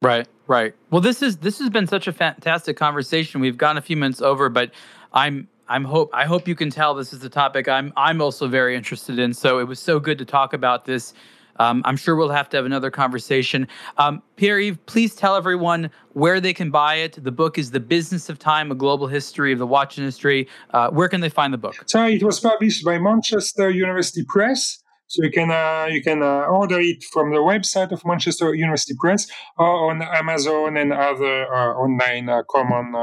Right, 0.03 0.29
right. 0.49 0.75
Well, 0.91 1.01
this 1.01 1.23
is 1.23 1.39
this 1.39 1.59
has 1.61 1.71
been 1.71 1.87
such 1.87 2.07
a 2.09 2.13
fantastic 2.13 2.77
conversation. 2.77 3.41
We've 3.41 3.57
gone 3.57 3.79
a 3.79 3.83
few 3.83 3.97
minutes 3.97 4.21
over, 4.21 4.51
but 4.51 4.73
I'm 5.15 5.49
I'm 5.69 5.85
hope 5.85 6.11
I 6.13 6.25
hope 6.25 6.49
you 6.49 6.55
can 6.55 6.71
tell 6.71 6.95
this 6.95 7.13
is 7.13 7.25
a 7.25 7.29
topic 7.29 7.69
I'm 7.69 7.93
I'm 7.97 8.21
also 8.21 8.49
very 8.49 8.77
interested 8.77 9.19
in. 9.19 9.33
So 9.35 9.59
it 9.59 9.65
was 9.65 9.81
so 9.81 9.99
good 10.01 10.19
to 10.19 10.25
talk 10.25 10.53
about 10.53 10.85
this. 10.85 11.15
Um, 11.57 11.83
I'm 11.85 11.97
sure 11.97 12.17
we'll 12.17 12.31
have 12.31 12.49
to 12.51 12.57
have 12.57 12.67
another 12.67 12.91
conversation. 12.91 13.69
Um, 13.99 14.23
Pierre 14.37 14.59
Yves, 14.59 14.79
please 14.87 15.15
tell 15.15 15.37
everyone 15.37 15.91
where 16.15 16.41
they 16.41 16.55
can 16.55 16.71
buy 16.71 16.97
it. 16.97 17.23
The 17.23 17.33
book 17.33 17.59
is 17.59 17.71
The 17.71 17.81
Business 17.81 18.29
of 18.29 18.39
Time, 18.39 18.73
A 18.73 18.75
Global 18.75 19.07
History 19.07 19.53
of 19.53 19.59
the 19.59 19.67
Watch 19.67 19.99
Industry. 19.99 20.49
Uh, 20.71 20.91
where 20.91 21.09
can 21.09 21.21
they 21.21 21.29
find 21.29 21.53
the 21.53 21.59
book? 21.59 21.83
So 21.87 22.07
it 22.07 22.23
was 22.23 22.41
published 22.41 22.85
by 22.85 22.99
Manchester 22.99 23.71
University 23.71 24.25
Press. 24.27 24.83
So 25.09 25.23
you 25.23 25.31
can 25.31 25.51
uh, 25.51 25.89
you 25.91 26.03
can 26.03 26.23
uh, 26.23 26.47
order 26.47 26.81
it 26.81 27.05
from 27.05 27.33
the 27.33 27.41
website 27.41 27.93
of 27.93 28.03
Manchester 28.07 28.55
University 28.55 28.95
Press 28.99 29.27
or 29.59 29.91
on 29.91 30.01
Amazon 30.01 30.79
and 30.79 30.91
other 30.91 31.53
uh, 31.53 31.75
online 31.75 32.31
uh, 32.31 32.43
common 32.49 32.95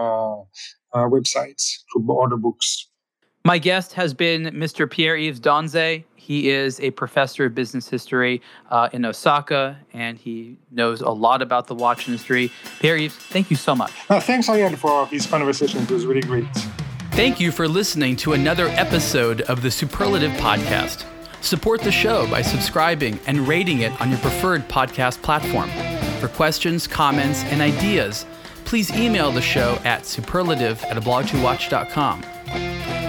uh, 0.94 1.06
websites 1.06 1.80
to 1.94 2.06
order 2.08 2.38
books. 2.38 2.88
My 3.46 3.58
guest 3.58 3.94
has 3.94 4.14
been 4.14 4.46
Mr. 4.48 4.90
Pierre 4.90 5.16
Yves 5.16 5.40
Donze. 5.40 6.04
He 6.16 6.50
is 6.50 6.80
a 6.82 6.92
professor 6.92 7.46
of 7.46 7.56
business 7.56 7.90
history 7.90 8.42
uh, 8.70 8.90
in 8.92 9.06
Osaka, 9.06 9.78
and 9.94 10.18
he 10.18 10.58
knows 10.72 11.02
a 11.02 11.10
lot 11.10 11.42
about 11.42 11.68
the 11.68 11.74
watch 11.74 12.08
industry. 12.08 12.52
Pierre 12.80 12.98
Yves, 12.98 13.16
thank 13.16 13.50
you 13.50 13.56
so 13.56 13.74
much. 13.74 13.94
Uh, 14.10 14.20
thanks 14.20 14.50
again 14.50 14.76
for 14.76 15.08
this 15.08 15.26
conversation. 15.26 15.82
It 15.84 15.90
was 15.90 16.06
really 16.06 16.22
great. 16.22 16.46
Thank 17.14 17.40
you 17.40 17.52
for 17.52 17.68
listening 17.68 18.16
to 18.18 18.34
another 18.34 18.68
episode 18.68 19.42
of 19.42 19.62
the 19.62 19.72
Superlative 19.72 20.32
Podcast. 20.34 21.06
Support 21.42 21.82
the 21.82 21.92
show 21.92 22.30
by 22.30 22.42
subscribing 22.42 23.20
and 23.26 23.48
rating 23.48 23.80
it 23.80 24.00
on 24.02 24.10
your 24.10 24.20
preferred 24.20 24.68
podcast 24.68 25.22
platform. 25.22 25.70
For 26.20 26.28
questions, 26.28 26.86
comments, 26.86 27.44
and 27.46 27.62
ideas, 27.62 28.26
please 28.70 28.92
email 28.92 29.32
the 29.32 29.42
show 29.42 29.80
at 29.84 30.06
superlative 30.06 30.84
at 30.84 30.96
ablogtowatch.com. 30.96 32.22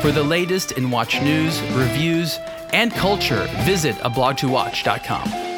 For 0.01 0.11
the 0.11 0.23
latest 0.23 0.73
in 0.73 0.91
watch 0.91 1.21
news, 1.21 1.61
reviews, 1.73 2.39
and 2.73 2.91
culture, 2.93 3.47
visit 3.65 3.95
ablogtowatch.com. 3.97 5.50